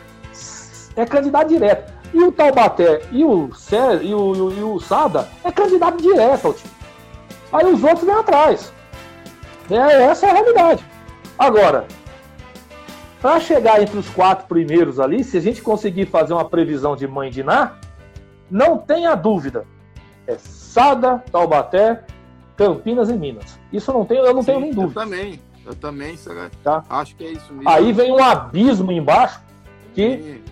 é 0.95 1.07
candidato 1.07 1.49
direto. 1.49 1.93
E 2.13 2.23
o 2.23 2.31
Taubaté 2.31 3.01
e 3.11 3.25
o, 3.25 3.53
SESI, 3.55 4.05
e 4.05 4.15
o, 4.15 4.53
e 4.53 4.63
o 4.63 4.79
Sada 4.79 5.27
é 5.43 5.51
candidato 5.51 6.03
direto 6.03 6.49
ao 6.49 6.53
time. 6.53 6.73
Aí 7.51 7.73
os 7.73 7.83
outros 7.83 8.05
vêm 8.05 8.15
atrás. 8.15 8.73
É, 9.71 10.05
essa 10.05 10.27
é 10.27 10.31
a 10.31 10.35
realidade. 10.35 10.85
Agora, 11.39 11.87
para 13.25 13.41
chegar 13.41 13.81
entre 13.81 13.97
os 13.97 14.07
quatro 14.11 14.47
primeiros 14.47 15.01
ali, 15.01 15.25
se 15.25 15.39
a 15.39 15.41
gente 15.41 15.63
conseguir 15.63 16.05
fazer 16.05 16.35
uma 16.35 16.45
previsão 16.45 16.95
de 16.95 17.09
mãe 17.09 17.31
de 17.31 17.43
Ná, 17.43 17.73
não 18.51 18.77
tenha 18.77 19.15
dúvida. 19.15 19.65
É 20.27 20.37
Sada, 20.37 21.25
Taubaté, 21.33 22.05
Campinas 22.55 23.09
e 23.09 23.15
Minas. 23.15 23.59
Isso 23.73 23.91
não 23.95 24.05
tenho, 24.05 24.27
eu 24.27 24.35
não 24.35 24.43
Sim, 24.43 24.47
tenho 24.49 24.61
nem 24.61 24.75
dúvida. 24.75 25.01
Eu 25.01 25.05
também, 25.05 25.41
eu 25.65 25.75
também, 25.75 26.19
tá? 26.63 26.85
acho 26.91 27.17
que 27.17 27.25
é 27.25 27.31
isso 27.31 27.51
mesmo. 27.55 27.67
Aí 27.67 27.95
vem 27.95 28.13
um 28.13 28.23
abismo 28.23 28.93
embaixo 28.93 29.41
que 29.95 30.19
Sim. 30.19 30.43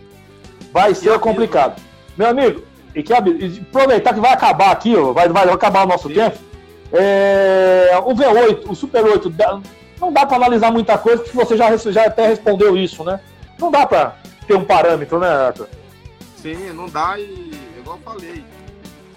vai 0.72 0.94
ser 0.94 1.18
complicado. 1.18 1.78
Meu 2.16 2.28
amigo, 2.28 2.62
e 2.94 3.02
que 3.02 3.12
aproveitar 3.12 4.14
que 4.14 4.20
vai 4.20 4.32
acabar 4.32 4.70
aqui, 4.70 4.96
ó, 4.96 5.12
vai, 5.12 5.28
vai 5.28 5.46
acabar 5.46 5.84
o 5.84 5.88
nosso 5.88 6.08
Sim. 6.08 6.14
tempo. 6.14 6.38
É, 6.90 8.00
o 8.02 8.14
V8, 8.14 8.70
o 8.70 8.74
Super 8.74 9.04
8, 9.04 9.28
não 10.02 10.12
dá 10.12 10.26
para 10.26 10.36
analisar 10.36 10.72
muita 10.72 10.98
coisa, 10.98 11.22
porque 11.22 11.36
você 11.36 11.56
já, 11.56 11.74
já 11.76 12.06
até 12.06 12.26
respondeu 12.26 12.76
isso, 12.76 13.04
né? 13.04 13.20
Não 13.56 13.70
dá 13.70 13.86
para 13.86 14.16
ter 14.48 14.54
um 14.56 14.64
parâmetro, 14.64 15.20
né, 15.20 15.28
Arthur? 15.28 15.68
Sim, 16.36 16.72
não 16.72 16.88
dá 16.88 17.18
e, 17.20 17.52
igual 17.78 17.96
eu 17.96 18.02
falei, 18.02 18.44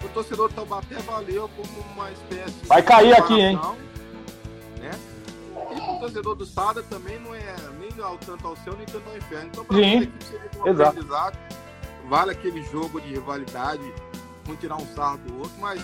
o 0.04 0.08
torcedor 0.10 0.48
do 0.48 0.54
Taubaté 0.54 0.94
valeu 1.04 1.50
como 1.56 1.80
uma 1.92 2.08
espécie 2.12 2.54
Vai 2.66 2.82
cair 2.82 3.12
aqui, 3.14 3.34
hein? 3.34 3.58
Né? 4.80 4.90
E 5.72 5.96
o 5.96 5.98
torcedor 5.98 6.36
do 6.36 6.46
Sada 6.46 6.84
também 6.84 7.18
não 7.18 7.34
é 7.34 7.56
nem 7.80 8.04
ao 8.04 8.16
tanto 8.18 8.46
ao 8.46 8.56
céu, 8.58 8.74
nem 8.76 8.86
tanto 8.86 9.10
ao 9.10 9.16
inferno. 9.16 9.48
Então, 9.52 9.64
para 9.64 9.76
Sim, 9.76 10.12
um 10.64 10.68
exato. 10.68 10.90
aprendizado, 10.90 11.38
vale 12.08 12.30
aquele 12.30 12.62
jogo 12.62 13.00
de 13.00 13.08
rivalidade, 13.08 13.92
um 14.48 14.54
tirar 14.54 14.76
um 14.76 14.86
sarro 14.94 15.18
do 15.18 15.38
outro, 15.38 15.58
mas 15.58 15.82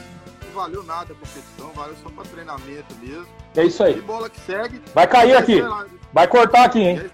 valeu 0.52 0.82
nada 0.84 1.12
a 1.12 1.16
competição, 1.16 1.72
valeu 1.74 1.96
só 2.02 2.10
para 2.10 2.24
treinamento 2.24 2.94
mesmo. 3.00 3.26
É 3.56 3.64
isso 3.64 3.82
aí. 3.82 3.98
E 3.98 4.00
bola 4.00 4.30
que 4.30 4.40
segue. 4.40 4.80
Vai 4.94 5.06
cair 5.06 5.36
aqui. 5.36 5.60
Vai 6.12 6.28
cortar 6.28 6.64
aqui, 6.64 6.80
hein? 6.80 7.10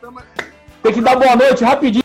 Tem 0.82 0.92
que 0.92 1.00
dar 1.00 1.16
boa 1.16 1.34
noite 1.36 1.64
rapidinho. 1.64 2.04